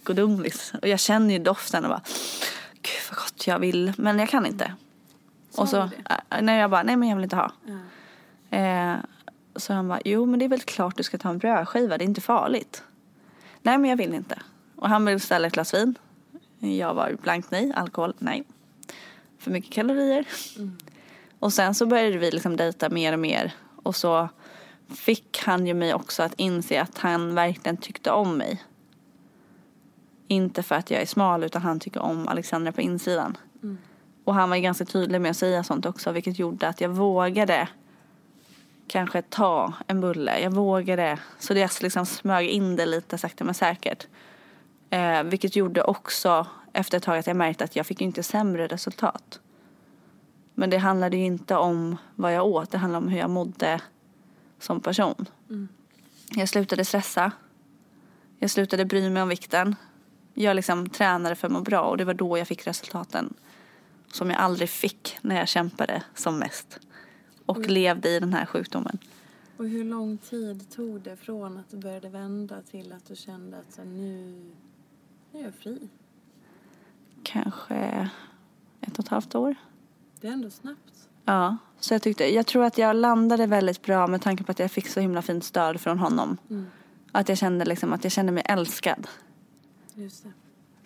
gudomligt. 0.05 0.73
Och 0.83 0.89
jag 0.89 1.01
känner 1.01 1.35
ju 1.35 1.39
doften 1.39 1.85
och 1.85 1.91
bara 1.91 2.03
gud 2.83 3.03
vad 3.11 3.19
gott 3.19 3.47
jag 3.47 3.59
vill 3.59 3.93
men 3.97 4.19
jag 4.19 4.29
kan 4.29 4.47
inte. 4.47 4.75
och 5.57 5.69
så, 5.69 5.79
äh, 5.81 6.43
när 6.43 6.59
jag 6.59 6.71
bara 6.71 6.83
nej 6.83 6.97
men 6.97 7.09
jag 7.09 7.17
vill 7.17 7.25
inte 7.25 7.37
ha. 7.37 7.53
Ja. 7.67 8.59
Eh, 8.59 8.97
så 9.57 9.73
han 9.73 9.89
bara, 9.89 10.01
jo 10.05 10.27
men 10.27 10.39
det 10.39 10.45
är 10.45 10.49
väl 10.49 10.61
klart 10.61 10.97
du 10.97 11.03
ska 11.03 11.19
ta 11.19 11.29
en 11.29 11.39
brödskiva, 11.39 11.99
det 11.99 12.05
är 12.05 12.07
inte 12.07 12.21
farligt. 12.21 12.83
Nej 13.63 13.79
men 13.79 13.91
jag 13.91 13.97
vill 13.97 14.15
inte. 14.15 14.39
Och 14.77 14.89
han 14.89 15.05
vill 15.05 15.15
beställa 15.17 15.47
ett 15.47 15.53
glas 15.53 15.75
vin. 15.75 15.95
Jag 16.59 16.95
var 16.95 17.17
blankt 17.23 17.51
nej, 17.51 17.73
alkohol, 17.77 18.15
nej. 18.19 18.45
För 19.39 19.51
mycket 19.51 19.73
kalorier. 19.73 20.27
Och 21.39 21.53
sen 21.53 21.75
så 21.75 21.87
började 21.87 22.19
vi 22.19 22.31
liksom 22.31 22.57
dejta 22.57 22.89
mer 22.89 23.13
och 23.13 23.19
mer. 23.19 23.53
Och 23.83 23.97
så 23.97 24.29
fick 24.95 25.43
han 25.45 25.67
ju 25.67 25.75
mig 25.75 25.95
också 25.95 26.23
att 26.23 26.35
inse 26.37 26.81
att 26.81 26.99
han 26.99 27.35
verkligen 27.35 27.77
tyckte 27.77 28.11
om 28.11 28.37
mig. 28.37 28.63
Inte 30.29 30.63
för 30.63 30.75
att 30.75 30.91
jag 30.91 31.03
är 31.03 31.07
smal 31.07 31.45
utan 31.45 31.63
han 31.63 31.81
tycker 31.81 32.01
om 32.03 32.29
Alexandra 32.29 32.73
på 32.73 32.81
insidan. 32.81 33.37
Och 34.25 34.35
han 34.35 34.51
var 34.51 34.57
ganska 34.57 34.85
tydlig 34.85 35.21
med 35.21 35.31
att 35.31 35.37
säga 35.37 35.65
sånt 35.65 35.87
också 35.87 36.13
vilket 36.13 36.39
gjorde 36.39 36.69
att 36.69 36.81
jag 36.81 36.89
vågade 36.89 37.69
kanske 38.87 39.23
ta 39.23 39.73
en 39.87 40.01
bulle. 40.01 40.41
Jag 40.41 40.51
vågade. 40.51 41.19
Så 41.39 41.55
det 41.55 41.83
liksom 41.83 42.07
smög 42.07 42.49
in 42.49 42.77
det 42.77 42.87
lite 42.87 43.19
sakta 43.19 43.45
men 43.45 43.55
säkert. 43.55 44.07
Eh, 44.91 45.23
vilket 45.23 45.57
gjorde 45.57 45.83
också 45.83 46.47
efter 46.73 46.97
ett 46.97 47.05
tag 47.05 47.19
att 47.19 47.27
jag 47.27 47.37
märkte 47.37 47.65
att 47.65 47.77
jag 47.77 47.87
fick 47.87 48.01
inte 48.01 48.23
sämre 48.23 48.67
resultat. 48.67 49.41
Men 50.55 50.71
det 50.71 50.79
handlade 50.79 51.17
ju 51.17 51.25
inte 51.25 51.57
om 51.57 51.97
vad 52.15 52.35
jag 52.35 52.47
åt. 52.47 52.71
Det 52.71 52.79
handlade 52.79 53.07
om 53.07 53.13
hur 53.13 53.19
jag 53.19 53.31
mådde 53.31 53.81
som 54.59 54.81
person. 54.81 55.27
Jag 56.31 56.49
slutade 56.49 56.85
stressa. 56.85 57.33
Jag 58.39 58.51
slutade 58.51 58.85
bry 58.85 59.11
mig 59.11 59.23
om 59.23 59.29
vikten. 59.29 59.77
Jag 60.35 60.57
liksom 60.57 60.89
tränade 60.89 61.35
för 61.35 61.47
att 61.47 61.53
må 61.53 61.61
bra 61.61 61.81
och 61.81 61.97
det 61.97 62.05
var 62.05 62.15
då 62.15 62.39
jag 62.39 62.49
fick 62.49 62.67
resultaten 62.67 63.35
som 64.13 64.31
jag 64.31 64.39
aldrig 64.39 64.69
fick 64.69 65.19
när 65.23 65.37
jag 65.37 65.49
kämpade 65.49 66.03
som 66.15 66.39
mest. 66.39 66.81
Och 67.47 67.67
levde 67.67 68.11
i 68.11 68.21
den 68.21 68.33
här 68.33 68.47
sjukdomen. 68.47 68.99
Och 69.57 69.69
hur 69.69 69.85
lång 69.85 70.19
tid 70.19 70.71
tog 70.71 71.01
det 71.01 71.17
från 71.17 71.59
att 71.59 71.71
du 71.71 71.77
började 71.77 72.09
vända 72.09 72.63
till 72.71 72.93
att 72.93 73.07
du 73.07 73.17
kände 73.17 73.59
att 73.59 73.79
nu, 73.85 74.43
nu 75.33 75.41
är 75.41 75.45
jag 75.45 75.55
fri? 75.55 75.89
Kanske 77.23 78.11
ett 78.81 78.99
och 78.99 79.05
ett 79.05 79.09
halvt 79.09 79.35
år. 79.35 79.55
Det 80.21 80.29
är 80.29 80.33
ändå 80.33 80.51
snabbt. 80.51 81.09
Ja, 81.25 81.57
så 81.81 81.95
jag 81.95 82.03
tyckte, 82.03 82.35
jag 82.35 82.47
tror 82.47 82.65
att 82.65 82.79
jag 82.79 82.97
landade 82.97 83.47
väldigt 83.47 83.83
bra 83.83 84.07
med 84.07 84.23
tanke 84.23 84.45
på 84.45 84.53
att 84.53 84.59
jag 84.59 84.71
fick 84.71 84.89
så 84.89 85.01
himla 85.01 85.23
fint 85.23 85.45
stöd 85.45 85.81
från 85.81 85.99
honom. 85.99 86.37
Att 87.13 87.29
jag 87.29 87.39
kände 87.39 87.65
liksom 87.65 87.93
att 87.93 88.05
jag 88.05 88.13
kände 88.13 88.33
mig 88.33 88.43
älskad. 88.47 89.09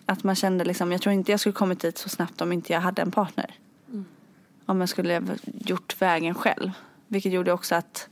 Att 0.05 0.23
man 0.23 0.35
kände 0.35 0.65
liksom, 0.65 0.91
jag 0.91 1.01
tror 1.01 1.13
inte 1.13 1.31
jag 1.31 1.39
skulle 1.39 1.53
kommit 1.53 1.79
dit 1.79 1.97
så 1.97 2.09
snabbt 2.09 2.41
om 2.41 2.51
inte 2.51 2.73
jag 2.73 2.81
hade 2.81 3.01
en 3.01 3.11
partner. 3.11 3.55
Om 4.65 4.79
jag 4.79 4.89
skulle 4.89 5.13
ha 5.13 5.21
gjort 5.43 6.01
vägen 6.01 6.35
själv. 6.35 6.71
Vilket 7.07 7.31
gjorde 7.31 7.51
också 7.51 7.75
att, 7.75 8.09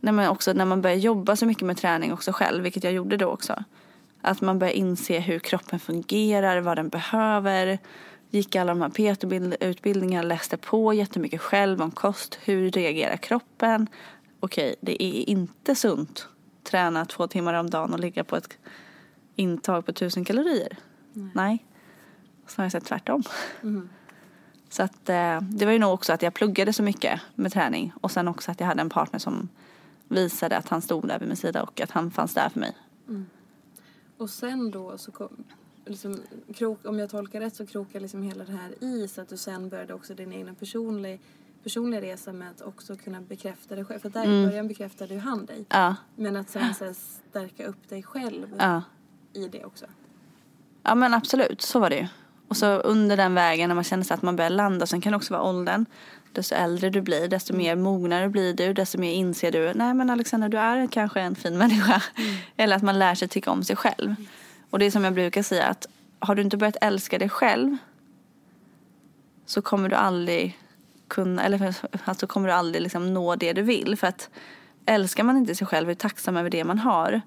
nej 0.00 0.12
men 0.12 0.28
också 0.28 0.52
när 0.52 0.64
man 0.64 0.82
börjar 0.82 0.96
jobba 0.96 1.36
så 1.36 1.46
mycket 1.46 1.66
med 1.66 1.76
träning 1.76 2.12
också 2.12 2.32
själv, 2.32 2.62
vilket 2.62 2.84
jag 2.84 2.92
gjorde 2.92 3.16
då 3.16 3.26
också. 3.26 3.64
Att 4.20 4.40
man 4.40 4.58
börjar 4.58 4.74
inse 4.74 5.18
hur 5.18 5.38
kroppen 5.38 5.80
fungerar, 5.80 6.60
vad 6.60 6.78
den 6.78 6.88
behöver. 6.88 7.78
Gick 8.30 8.56
alla 8.56 8.74
de 8.74 8.82
här 8.82 8.88
PT-utbildningarna, 8.88 10.28
läste 10.28 10.56
på 10.56 10.94
jättemycket 10.94 11.40
själv 11.40 11.82
om 11.82 11.90
kost. 11.90 12.38
Hur 12.44 12.70
reagerar 12.70 13.16
kroppen? 13.16 13.86
Okej, 14.40 14.74
det 14.80 15.02
är 15.02 15.28
inte 15.28 15.74
sunt. 15.74 16.28
Träna 16.62 17.04
två 17.04 17.26
timmar 17.26 17.54
om 17.54 17.70
dagen 17.70 17.92
och 17.92 18.00
ligga 18.00 18.24
på 18.24 18.36
ett 18.36 18.58
intag 19.38 19.86
på 19.86 19.92
tusen 19.92 20.24
kalorier. 20.24 20.78
Nej. 21.34 21.64
Så 22.46 22.58
har 22.60 22.64
jag 22.64 22.72
sett 22.72 22.84
tvärtom. 22.84 23.22
Så 24.68 24.82
att 24.82 25.08
eh, 25.08 25.40
det 25.40 25.64
var 25.64 25.72
ju 25.72 25.78
nog 25.78 25.94
också 25.94 26.12
att 26.12 26.22
jag 26.22 26.34
pluggade 26.34 26.72
så 26.72 26.82
mycket 26.82 27.20
med 27.34 27.52
träning. 27.52 27.92
Och 28.00 28.10
sen 28.10 28.28
också 28.28 28.50
att 28.50 28.60
jag 28.60 28.66
hade 28.66 28.80
en 28.80 28.90
partner 28.90 29.18
som 29.18 29.48
visade 30.08 30.56
att 30.56 30.68
han 30.68 30.82
stod 30.82 31.08
där 31.08 31.18
vid 31.18 31.28
min 31.28 31.36
sida 31.36 31.62
och 31.62 31.80
att 31.80 31.90
han 31.90 32.10
fanns 32.10 32.34
där 32.34 32.48
för 32.48 32.60
mig. 32.60 32.76
Och 34.18 34.30
sen 34.30 34.70
då 34.70 34.98
så 34.98 35.12
kom, 35.12 35.44
liksom, 35.84 36.20
krok, 36.54 36.86
om 36.86 36.98
jag 36.98 37.10
tolkar 37.10 37.40
rätt 37.40 37.56
så 37.56 37.66
krokar 37.66 38.00
liksom 38.00 38.22
hela 38.22 38.44
det 38.44 38.52
här 38.52 38.84
i 38.84 39.08
så 39.08 39.20
att 39.20 39.28
du 39.28 39.36
sen 39.36 39.68
började 39.68 39.94
också 39.94 40.14
din 40.14 40.32
egna 40.32 40.54
personliga, 40.54 41.18
personliga 41.62 42.00
resa 42.00 42.32
med 42.32 42.50
att 42.50 42.62
också 42.62 42.96
kunna 42.96 43.20
bekräfta 43.20 43.74
dig 43.74 43.84
själv. 43.84 44.00
För 44.00 44.10
där 44.10 44.24
i 44.24 44.46
början 44.46 44.68
bekräftade 44.68 45.14
ju 45.14 45.20
han 45.20 45.46
dig. 45.46 45.64
Ja, 45.68 45.96
Men 46.16 46.36
att 46.36 46.50
sen 46.50 46.62
här, 46.62 46.92
stärka 47.30 47.66
upp 47.66 47.88
dig 47.88 48.02
själv 48.02 48.54
ja. 48.58 48.82
I 49.32 49.48
det 49.48 49.64
också. 49.64 49.86
Ja 50.82 50.94
men 50.94 51.14
absolut, 51.14 51.62
så 51.62 51.80
var 51.80 51.90
det 51.90 51.96
ju. 51.96 52.06
Och 52.48 52.56
så 52.56 52.66
under 52.66 53.16
den 53.16 53.34
vägen 53.34 53.68
när 53.68 53.74
man 53.74 53.84
känner 53.84 54.04
sig 54.04 54.14
att 54.14 54.22
man 54.22 54.36
börjar 54.36 54.50
landa, 54.50 54.86
sen 54.86 55.00
kan 55.00 55.12
det 55.12 55.16
också 55.16 55.34
vara 55.34 55.42
åldern. 55.42 55.86
Desto 56.32 56.54
äldre 56.54 56.90
du 56.90 57.00
blir, 57.00 57.28
desto 57.28 57.54
mer 57.54 57.76
mognare 57.76 58.28
blir 58.28 58.54
du, 58.54 58.72
desto 58.72 58.98
mer 58.98 59.12
inser 59.12 59.52
du, 59.52 59.72
nej 59.74 59.94
men 59.94 60.10
Alexandra 60.10 60.48
du 60.48 60.58
är 60.58 60.86
kanske 60.86 61.20
en 61.20 61.34
fin 61.34 61.58
människa. 61.58 62.02
Eller 62.56 62.76
att 62.76 62.82
man 62.82 62.98
lär 62.98 63.14
sig 63.14 63.28
tycka 63.28 63.50
om 63.50 63.64
sig 63.64 63.76
själv. 63.76 64.14
Och 64.70 64.78
det 64.78 64.86
är 64.86 64.90
som 64.90 65.04
jag 65.04 65.14
brukar 65.14 65.42
säga 65.42 65.66
att 65.66 65.86
har 66.18 66.34
du 66.34 66.42
inte 66.42 66.56
börjat 66.56 66.76
älska 66.80 67.18
dig 67.18 67.28
själv 67.28 67.76
så 69.46 69.62
kommer 69.62 69.88
du 69.88 69.96
aldrig 69.96 70.58
kunna, 71.08 71.42
eller 71.42 71.74
alltså 72.04 72.26
kommer 72.26 72.48
du 72.48 72.54
aldrig 72.54 72.82
liksom 72.82 73.14
nå 73.14 73.36
det 73.36 73.52
du 73.52 73.62
vill. 73.62 73.96
För 73.96 74.06
att 74.06 74.30
älskar 74.86 75.24
man 75.24 75.36
inte 75.36 75.54
sig 75.54 75.66
själv 75.66 75.88
och 75.88 75.90
är 75.90 75.94
tacksam 75.94 76.36
över 76.36 76.50
det 76.50 76.64
man 76.64 76.78
har 76.78 77.20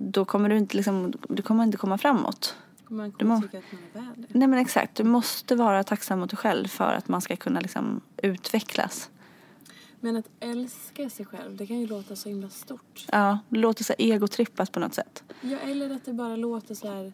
då 0.00 0.24
kommer 0.24 0.48
du 0.48 0.56
inte, 0.58 0.76
liksom, 0.76 1.12
du 1.28 1.42
kommer 1.42 1.64
inte 1.64 1.76
komma 1.78 1.98
framåt. 1.98 2.54
Man 2.88 3.10
Du 3.10 3.16
kommer 3.16 3.34
må- 3.36 3.42
tycka 3.42 3.58
att 3.58 3.64
man 3.72 4.04
är 4.04 4.06
värd. 4.06 4.26
Nej 4.28 4.48
men 4.48 4.58
exakt, 4.58 4.94
du 4.96 5.04
måste 5.04 5.54
vara 5.56 5.84
tacksam 5.84 6.18
mot 6.20 6.30
dig 6.30 6.36
själv 6.36 6.66
för 6.68 6.92
att 6.92 7.08
man 7.08 7.20
ska 7.20 7.36
kunna 7.36 7.60
liksom 7.60 8.00
utvecklas. 8.16 9.10
Men 10.00 10.16
att 10.16 10.28
älska 10.40 11.10
sig 11.10 11.26
själv, 11.26 11.56
det 11.56 11.66
kan 11.66 11.80
ju 11.80 11.86
låta 11.86 12.16
så 12.16 12.28
himla 12.28 12.48
stort. 12.48 13.06
Ja, 13.12 13.38
det 13.48 13.58
låter 13.58 13.84
så 13.84 13.94
egotrippat 13.98 14.72
på 14.72 14.80
något 14.80 14.94
sätt. 14.94 15.24
Ja, 15.40 15.58
eller 15.58 15.90
att 15.90 16.04
det 16.04 16.12
bara 16.12 16.36
låter 16.36 16.74
så 16.74 16.88
här 16.88 17.12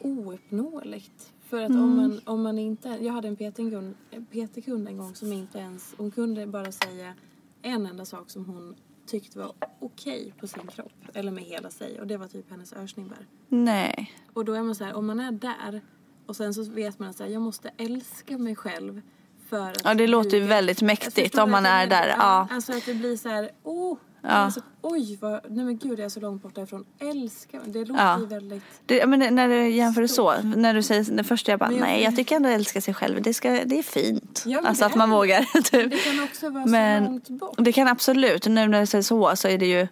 ouppnåeligt. 0.00 1.32
För 1.48 1.62
att 1.62 1.70
Mm. 1.70 1.82
om, 1.82 1.96
man, 1.96 2.20
om 2.24 2.42
man 2.42 2.58
inte... 2.58 2.88
Jag 2.88 3.12
hade 3.12 3.28
en 3.28 3.36
PT-kund, 3.36 3.94
PT-kund 4.30 4.88
en 4.88 4.98
gång 4.98 5.14
som 5.14 5.32
inte 5.32 5.58
ens... 5.58 5.94
Hon 5.96 6.10
kunde 6.10 6.46
bara 6.46 6.72
säga 6.72 7.14
en 7.62 7.86
enda 7.86 8.04
sak 8.04 8.30
som 8.30 8.44
hon 8.44 8.74
tyckte 9.06 9.38
var 9.38 9.52
okej 9.80 10.34
på 10.40 10.46
sin 10.46 10.66
kropp. 10.66 10.92
Eller 11.14 11.32
med 11.32 11.44
hela 11.44 11.70
sig. 11.70 12.00
Och 12.00 12.06
det 12.06 12.16
var 12.16 12.26
typ 12.26 12.50
hennes 12.50 12.72
örsningbar. 12.72 13.18
Nej. 13.48 14.12
Och 14.32 14.44
då 14.44 14.52
är 14.52 14.62
man 14.62 14.74
så 14.74 14.84
här, 14.84 14.94
om 14.94 15.06
man 15.06 15.20
är 15.20 15.32
där 15.32 15.80
Och 16.26 16.36
sen 16.36 16.54
så 16.54 16.64
vet 16.64 16.98
man 16.98 17.08
att 17.08 17.20
jag 17.20 17.42
måste 17.42 17.70
älska 17.76 18.38
mig 18.38 18.56
själv 18.56 19.00
för 19.48 19.70
att 19.70 19.84
Ja, 19.84 19.94
det 19.94 20.06
låter 20.06 20.36
ju 20.36 20.44
väldigt 20.44 20.82
mäktigt 20.82 21.38
om 21.38 21.50
man 21.50 21.66
är 21.66 21.86
där. 21.86 22.08
Ja. 22.08 22.48
Alltså 22.50 22.72
att 22.72 22.86
det 22.86 22.94
blir 22.94 23.16
så 23.16 23.28
här, 23.28 23.50
oh, 23.62 23.98
Ja. 24.26 24.30
alltså, 24.30 24.60
oj, 24.82 25.18
vad, 25.20 25.40
nej 25.50 25.64
men 25.64 25.76
gud 25.78 25.98
jag 25.98 26.04
är 26.04 26.08
så 26.08 26.20
långt 26.20 26.42
borta 26.42 26.62
ifrån 26.62 26.84
älska. 26.98 27.60
Det 27.66 27.78
låter 27.84 28.02
Ja. 28.04 28.20
ju 28.20 28.26
väldigt, 28.26 28.62
Det, 28.86 29.06
men 29.06 29.34
när 29.34 29.48
du 29.48 29.68
jämför 29.68 30.02
det 30.02 30.08
så, 30.08 30.42
när 30.42 30.74
du 30.74 30.82
säger 30.82 31.16
det 31.16 31.24
första 31.24 31.52
jag 31.52 31.60
bara, 31.60 31.72
jag- 31.72 31.80
nej 31.80 32.02
jag 32.02 32.16
tycker 32.16 32.36
ändå 32.36 32.48
älska 32.48 32.80
sig 32.80 32.94
själv, 32.94 33.22
det, 33.22 33.34
ska, 33.34 33.50
det 33.50 33.78
är 33.78 33.82
fint. 33.82 34.42
Ja, 34.46 34.60
alltså 34.64 34.84
att 34.84 34.94
man 34.94 35.10
vågar. 35.10 35.40
Typ. 35.62 35.90
det 35.90 35.96
kan 35.98 36.24
också 36.24 36.50
vara 36.50 36.66
Men 36.66 37.04
så 37.04 37.10
långt 37.10 37.28
bort. 37.28 37.54
det 37.58 37.72
kan 37.72 37.88
absolut, 37.88 38.46
nu 38.46 38.68
när 38.68 38.80
du 38.80 38.86
säger 38.86 39.02
så 39.02 39.36
så 39.36 39.48
är 39.48 39.58
det 39.58 39.66
ju 39.66 39.86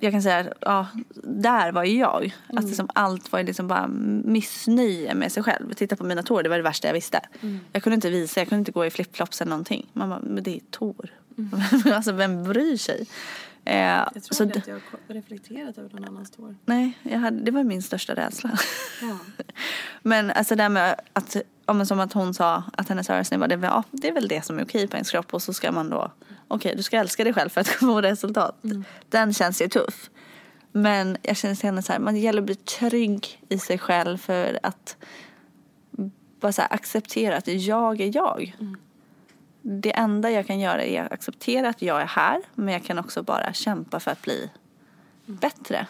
jag 0.00 0.12
kan 0.12 0.22
säga, 0.22 0.52
ja, 0.60 0.86
där 1.24 1.72
var 1.72 1.84
ju 1.84 1.98
jag. 1.98 2.24
Mm. 2.24 2.58
Att 2.58 2.64
liksom 2.64 2.88
allt 2.94 3.32
var 3.32 3.38
ju 3.38 3.46
liksom 3.46 3.68
bara 3.68 3.86
missnöje 4.24 5.14
med 5.14 5.32
sig 5.32 5.42
själv. 5.42 5.72
Titta 5.74 5.96
på 5.96 6.04
mina 6.04 6.22
tår, 6.22 6.42
det 6.42 6.48
var 6.48 6.56
det 6.56 6.62
värsta 6.62 6.88
jag 6.88 6.94
visste. 6.94 7.20
Mm. 7.40 7.60
Jag 7.72 7.82
kunde 7.82 7.94
inte 7.94 8.10
visa, 8.10 8.40
jag 8.40 8.48
kunde 8.48 8.58
inte 8.60 8.72
gå 8.72 8.86
i 8.86 8.90
flipflops 8.90 9.40
eller 9.40 9.50
någonting. 9.50 9.90
Man 9.92 10.08
bara, 10.08 10.20
men 10.22 10.42
det 10.42 10.56
är 10.56 10.60
tår. 10.70 11.10
Mm. 11.38 11.60
alltså 11.94 12.12
vem 12.12 12.42
bryr 12.42 12.76
sig? 12.76 13.06
Eh, 13.64 13.76
Jag 13.76 14.12
tror 14.24 14.34
så 14.34 14.44
d- 14.44 14.54
att 14.56 14.66
jag 14.66 14.74
har 14.74 15.14
reflekterat 15.14 15.78
över 15.78 15.90
någon 15.90 16.04
annans 16.04 16.30
tår. 16.30 16.56
nej, 16.64 16.98
jag 17.02 17.18
hade, 17.18 17.40
det 17.44 17.50
var 17.50 17.64
min 17.64 17.82
största 17.82 18.14
rädsla. 18.14 18.50
Ja. 19.02 19.18
Men 20.02 20.30
alltså 20.30 20.54
det 20.56 20.62
här 20.62 20.70
med 20.70 21.00
att, 21.12 21.36
ja, 21.66 21.72
men 21.72 21.86
som 21.86 22.00
att 22.00 22.12
hon 22.12 22.34
sa 22.34 22.62
att 22.72 22.88
hennes 22.88 23.10
överraskning 23.10 23.40
var 23.40 23.48
det, 23.48 23.54
ja, 23.62 23.82
det 23.90 24.08
är 24.08 24.12
väl 24.12 24.28
det 24.28 24.44
som 24.44 24.58
är 24.58 24.64
okej 24.64 24.88
på 24.88 24.96
ens 24.96 25.10
kropp 25.10 25.34
och 25.34 25.42
så 25.42 25.52
ska 25.52 25.72
man 25.72 25.90
då, 25.90 26.12
okej 26.48 26.74
du 26.76 26.82
ska 26.82 26.96
älska 26.96 27.24
dig 27.24 27.32
själv 27.34 27.48
för 27.48 27.60
att 27.60 27.68
få 27.80 28.00
resultat. 28.00 28.62
Den 29.08 29.32
känns 29.34 29.62
ju 29.62 29.68
tuff. 29.68 30.10
Men 30.72 31.16
jag 31.22 31.36
känner 31.36 31.54
till 31.54 31.66
henne 31.68 31.82
så 31.82 31.92
här, 31.92 31.98
man 32.00 32.16
gäller 32.16 32.38
att 32.40 32.46
bli 32.46 32.54
trygg 32.54 33.42
i 33.48 33.58
sig 33.58 33.78
själv 33.78 34.18
för 34.18 34.58
att 34.62 34.96
bara 36.40 36.52
så 36.52 36.62
här, 36.62 36.72
acceptera 36.74 37.36
att 37.36 37.48
jag 37.48 38.00
är 38.00 38.16
jag. 38.16 38.56
Det 39.62 39.96
enda 39.96 40.30
jag 40.30 40.46
kan 40.46 40.60
göra 40.60 40.84
är 40.84 41.04
att 41.04 41.12
acceptera 41.12 41.68
att 41.68 41.82
jag 41.82 42.00
är 42.02 42.06
här 42.06 42.42
men 42.54 42.74
jag 42.74 42.84
kan 42.84 42.98
också 42.98 43.22
bara 43.22 43.52
kämpa 43.52 44.00
för 44.00 44.10
att 44.10 44.22
bli 44.22 44.50
bättre. 45.26 45.86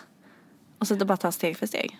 Och 0.79 0.89
så 0.89 0.97
bara 0.97 1.17
ta 1.17 1.33
steg 1.33 1.57
för 1.57 1.67
steg. 1.67 1.99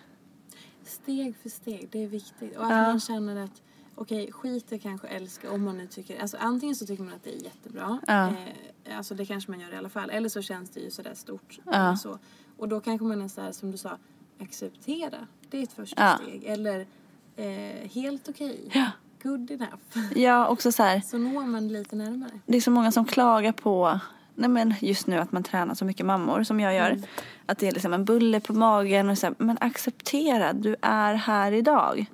Steg 0.85 1.35
för 1.37 1.49
steg, 1.49 1.87
det 1.91 2.03
är 2.03 2.07
viktigt. 2.07 2.57
Och 2.57 2.65
att 2.65 2.71
Ja. 2.71 2.81
man 2.81 2.99
känner 2.99 3.43
att 3.43 3.61
okej, 3.95 4.31
skit 4.31 4.71
är 4.71 4.77
kanske 4.77 5.07
älska 5.07 5.51
om 5.51 5.63
man 5.63 5.77
nu 5.77 5.87
tycker, 5.87 6.21
alltså 6.21 6.37
antingen 6.39 6.75
så 6.75 6.85
tycker 6.85 7.03
man 7.03 7.13
att 7.13 7.23
det 7.23 7.35
är 7.35 7.43
jättebra. 7.43 7.99
Ja. 8.07 8.27
Eh, 8.27 8.97
alltså 8.97 9.15
det 9.15 9.25
kanske 9.25 9.51
man 9.51 9.59
gör 9.59 9.73
i 9.73 9.77
alla 9.77 9.89
fall. 9.89 10.09
Eller 10.09 10.29
så 10.29 10.41
känns 10.41 10.69
det 10.69 10.79
ju 10.79 10.91
sådär 10.91 11.13
stort. 11.13 11.59
Ja. 11.65 11.97
Så. 11.97 12.19
Och 12.57 12.67
då 12.69 12.79
kanske 12.79 13.05
man 13.05 13.21
är 13.21 13.27
så 13.27 13.41
här, 13.41 13.51
som 13.51 13.71
du 13.71 13.77
sa, 13.77 13.97
acceptera. 14.39 15.27
Det 15.49 15.57
är 15.57 15.63
ett 15.63 15.73
första 15.73 16.17
steg. 16.17 16.43
Eller 16.43 16.87
eh, 17.35 17.89
helt 17.89 18.29
okej. 18.29 18.69
Ja. 18.73 18.91
Good 19.23 19.51
enough. 19.51 20.13
Ja, 20.15 20.47
också 20.47 20.71
så 20.71 20.83
här, 20.83 21.01
Så 21.01 21.17
når 21.17 21.45
man 21.45 21.67
lite 21.67 21.95
närmare. 21.95 22.39
det 22.45 22.57
är 22.57 22.61
så 22.61 22.71
många 22.71 22.91
som 22.91 23.05
klagar 23.05 23.51
på 23.51 23.99
nej 24.35 24.49
men 24.49 24.73
just 24.81 25.07
nu 25.07 25.17
att 25.17 25.31
man 25.31 25.43
tränar 25.43 25.75
så 25.75 25.85
mycket 25.85 26.05
mammor 26.05 26.43
som 26.43 26.59
jag 26.59 26.75
gör. 26.75 26.99
Att 27.45 27.57
det 27.57 27.67
är 27.67 27.71
liksom 27.71 27.93
en 27.93 28.05
bulle 28.05 28.39
på 28.39 28.53
magen 28.53 29.09
och 29.09 29.17
så 29.17 29.25
här, 29.25 29.35
men 29.37 29.57
acceptera, 29.61 30.53
du 30.53 30.75
är 30.81 31.13
här 31.13 31.51
idag. 31.51 32.05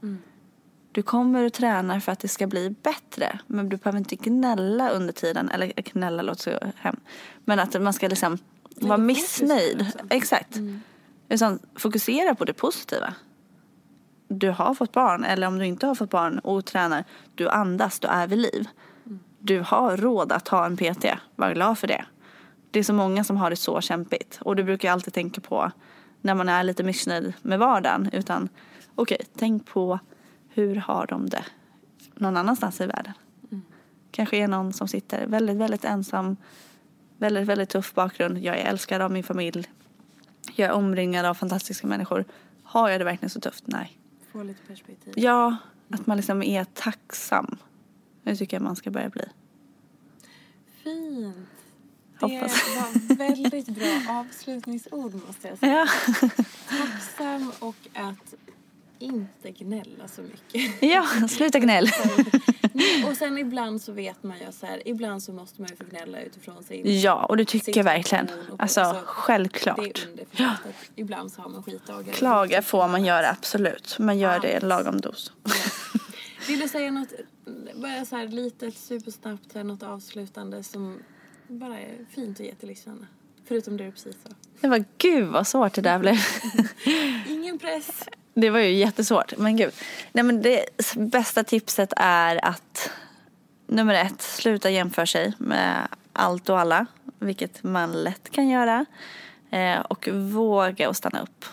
Du 0.92 1.02
kommer 1.02 1.46
att 1.46 1.54
träna 1.54 2.02
för 2.02 2.12
att 2.12 2.20
det 2.20 2.28
ska 2.28 2.48
bli 2.48 2.76
bättre. 2.84 3.40
Men 3.48 3.70
du 3.70 3.78
behöver 3.78 4.00
inte 4.00 4.16
gnälla 4.16 4.90
under 4.90 5.14
tiden. 5.14 5.50
Eller 5.50 5.74
gnälla 5.76 6.22
låter 6.22 6.42
så 6.42 6.72
hem. 6.76 6.96
Men 7.46 7.60
att 7.60 7.82
man 7.82 7.94
ska 7.94 8.08
liksom 8.08 8.38
vara 8.76 8.98
missnöjd. 8.98 9.92
Exakt. 10.10 10.58
Utan 11.30 11.60
fokusera 11.76 12.36
på 12.36 12.46
det 12.46 12.54
positiva. 12.54 13.14
Du 14.32 14.50
har 14.50 14.74
fått 14.74 14.92
barn 14.92 15.24
eller 15.24 15.48
om 15.48 15.60
du 15.60 15.66
inte 15.66 15.88
har 15.88 15.96
fått 15.96 16.10
barn 16.10 16.40
och 16.40 16.66
tränar. 16.66 17.04
Du 17.36 17.50
andas, 17.50 18.00
du 18.00 18.08
är 18.08 18.28
vid 18.28 18.40
liv. 18.40 18.68
Du 19.40 19.60
har 19.60 19.98
råd 19.98 20.32
att 20.32 20.48
ha 20.48 20.66
en 20.66 20.78
PT. 20.78 21.06
Var 21.36 21.54
glad 21.54 21.78
för 21.78 21.88
det. 21.88 22.06
Det 22.72 22.80
är 22.80 22.84
så 22.84 22.94
många 22.94 23.24
som 23.24 23.38
har 23.38 23.50
det 23.50 23.56
så 23.56 23.82
kämpigt. 23.82 24.40
Och 24.42 24.56
du 24.56 24.64
brukar 24.64 24.88
jag 24.88 24.94
alltid 24.94 25.14
tänka 25.14 25.42
på 25.42 25.72
när 26.22 26.36
man 26.36 26.50
är 26.50 26.64
lite 26.64 26.84
missnöjd 26.84 27.34
med 27.42 27.60
vardagen. 27.60 28.10
Utan 28.14 28.50
okej, 28.96 29.22
tänk 29.38 29.66
på 29.66 30.00
hur 30.50 30.76
har 30.76 31.08
de 31.08 31.30
det 31.30 31.44
någon 32.16 32.38
annanstans 32.38 32.82
i 32.82 32.86
världen. 32.86 33.14
Kanske 34.12 34.38
är 34.38 34.48
någon 34.48 34.74
som 34.74 34.88
sitter 34.88 35.28
väldigt, 35.28 35.58
väldigt 35.58 35.86
ensam. 35.86 36.38
Väldigt, 37.18 37.48
väldigt 37.48 37.70
tuff 37.70 37.94
bakgrund. 37.94 38.38
Jag 38.38 38.58
är 38.58 38.66
älskad 38.66 39.02
av 39.02 39.12
min 39.12 39.24
familj. 39.24 39.70
Jag 40.56 40.70
är 40.70 40.74
omringad 40.74 41.26
av 41.26 41.34
fantastiska 41.34 41.88
människor. 41.88 42.26
Har 42.64 42.90
jag 42.90 43.02
det 43.02 43.06
verkligen 43.06 43.30
så 43.30 43.40
tufft? 43.40 43.64
Nej. 43.68 43.99
Få 44.32 44.44
lite 44.44 44.62
perspektiv. 44.68 45.14
Ja, 45.18 45.58
att 45.90 46.08
man 46.08 46.18
liksom 46.18 46.44
är 46.44 46.64
tacksam. 46.64 47.58
Det 48.24 48.36
tycker 48.36 48.58
jag 48.58 48.64
man 48.64 48.76
ska 48.76 48.92
börja 48.92 49.10
bli. 49.10 49.24
Fint. 50.84 51.36
Det 52.20 52.26
Hoppas. 52.26 52.76
var 52.76 53.16
väldigt 53.16 53.68
bra 53.68 54.02
avslutningsord 54.10 55.14
måste 55.28 55.48
jag 55.48 55.58
säga. 55.58 55.88
Ja. 56.22 56.30
Tacksam 56.78 57.52
och 57.60 57.76
att 57.94 58.34
inte 59.00 59.52
gnälla 59.52 60.08
så 60.08 60.22
mycket. 60.22 60.82
ja, 60.92 61.08
sluta 61.30 61.60
gnäll. 61.60 61.88
och 63.10 63.18
sen 63.18 63.38
ibland 63.38 63.82
så 63.82 63.92
vet 63.92 64.24
man 64.24 64.38
ju 64.38 64.52
så 64.52 64.66
här, 64.66 64.82
ibland 64.86 65.24
så 65.24 65.34
måste 65.34 65.62
man 65.62 65.70
ju 65.70 65.76
få 65.76 65.84
gnälla 65.90 66.22
utifrån 66.22 66.64
sin 66.64 67.02
Ja, 67.02 67.26
och 67.26 67.38
det 67.38 67.46
tycker 67.46 67.78
jag 67.78 67.84
verkligen. 67.84 68.28
Alltså, 68.60 68.82
Det 68.82 69.02
självklart. 69.06 70.08
att 70.38 70.60
ibland 70.96 71.32
så 71.32 71.42
har 71.42 71.50
man 71.50 71.64
skitdagar. 71.64 72.14
Klaga 72.14 72.62
får 72.62 72.88
man 72.88 73.06
göra, 73.06 73.30
absolut. 73.30 73.96
Men 74.00 74.20
gör 74.20 74.40
det 74.40 74.52
i 74.52 74.60
lagom 74.60 75.02
dos. 75.02 75.32
Vill 76.48 76.60
du 76.60 76.68
säga 76.68 76.92
något, 76.92 77.14
bara 77.76 78.06
så 78.06 78.16
här 78.16 78.28
litet, 78.28 78.78
supersnabbt, 78.78 79.56
något 79.56 79.84
avslutande 79.84 80.64
som 80.64 81.00
bara 81.48 81.80
är 81.80 82.06
fint 82.16 82.40
att 82.40 82.46
ge 82.46 82.56
till? 82.56 82.76
Förutom 83.46 83.78
det 83.78 83.84
du 83.84 83.92
precis 83.92 84.16
sa. 84.24 84.30
Det 84.62 84.68
var 84.68 84.86
gud 84.98 85.28
vad 85.28 85.48
svårt 85.48 85.74
det 85.74 85.82
där 85.82 86.00
blev. 86.00 86.16
Ingen 87.28 87.60
press. 87.60 88.04
Det 88.42 88.50
var 88.50 88.60
ju 88.60 88.72
jättesvårt, 88.72 89.38
men 89.38 89.58
gud. 89.58 89.74
Nej 90.12 90.24
men 90.24 90.42
det 90.42 90.66
bästa 90.96 91.44
tipset 91.44 91.94
är 91.96 92.46
att 92.46 92.92
nummer 93.68 93.94
ett, 93.94 94.22
sluta 94.22 94.70
jämföra 94.70 95.06
sig 95.06 95.34
med 95.38 95.88
allt 96.14 96.50
och 96.50 96.60
alla. 96.60 96.86
Vilket 97.20 97.64
man 97.64 98.04
lätt 98.04 98.30
kan 98.30 98.50
göra. 98.50 98.86
Eh, 99.50 99.80
och 99.80 100.08
våga 100.08 100.90
och 100.90 100.96
stanna 100.96 101.22
upp. 101.22 101.46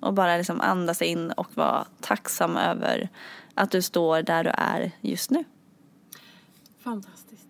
Och 0.00 0.14
bara 0.14 0.36
liksom 0.36 0.60
andas 0.60 1.02
in 1.02 1.30
och 1.30 1.56
vara 1.56 1.86
tacksam 2.00 2.56
över 2.56 3.08
att 3.54 3.70
du 3.70 3.82
står 3.82 4.22
där 4.22 4.44
du 4.44 4.50
är 4.50 4.90
just 5.00 5.30
nu. 5.30 5.44
Fantastiskt. 6.82 7.48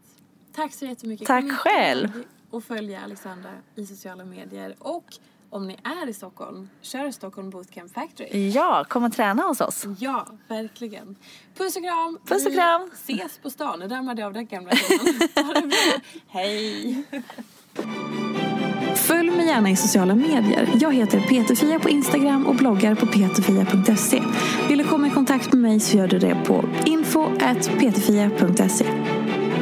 Tack 0.54 0.72
så 0.72 0.84
jättemycket. 0.84 1.26
Tack 1.26 1.52
själv. 1.52 2.24
Och 2.50 2.64
följa 2.64 3.00
Alexandra 3.00 3.50
i 3.74 3.86
sociala 3.86 4.24
medier. 4.24 4.74
Och 4.78 5.04
om 5.54 5.66
ni 5.66 5.76
är 5.84 6.08
i 6.08 6.12
Stockholm, 6.12 6.68
kör 6.82 7.10
Stockholm 7.10 7.50
Bootcamp 7.50 7.94
Factory. 7.94 8.50
Ja, 8.50 8.84
kom 8.88 9.04
och 9.04 9.12
träna 9.12 9.42
hos 9.42 9.60
oss. 9.60 9.84
Ja, 9.98 10.26
verkligen. 10.48 11.16
Puss 11.56 11.76
och 11.76 11.82
kram. 11.82 12.18
Puss 12.26 12.46
och 12.46 12.52
Vi 12.52 12.56
kram. 12.56 12.90
ses 12.94 13.38
på 13.38 13.50
stan. 13.50 13.78
Nu 13.78 13.88
dammade 13.88 14.20
jag 14.20 14.26
av 14.26 14.32
den 14.32 14.46
gamla 14.46 14.70
bra. 14.70 14.78
Hej. 16.28 17.02
Följ 18.96 19.30
mig 19.30 19.46
gärna 19.46 19.70
i 19.70 19.76
sociala 19.76 20.14
medier. 20.14 20.70
Jag 20.80 20.94
heter 20.94 21.20
Peterfia 21.20 21.78
på 21.78 21.88
Instagram 21.88 22.46
och 22.46 22.54
bloggar 22.54 22.94
på 22.94 23.06
peterfia.se. 23.06 24.22
Vill 24.68 24.78
du 24.78 24.84
komma 24.84 25.06
i 25.06 25.10
kontakt 25.10 25.52
med 25.52 25.62
mig 25.62 25.80
så 25.80 25.96
gör 25.96 26.08
du 26.08 26.18
det 26.18 26.36
på 26.46 26.64
info.peterfia.se. 26.84 28.86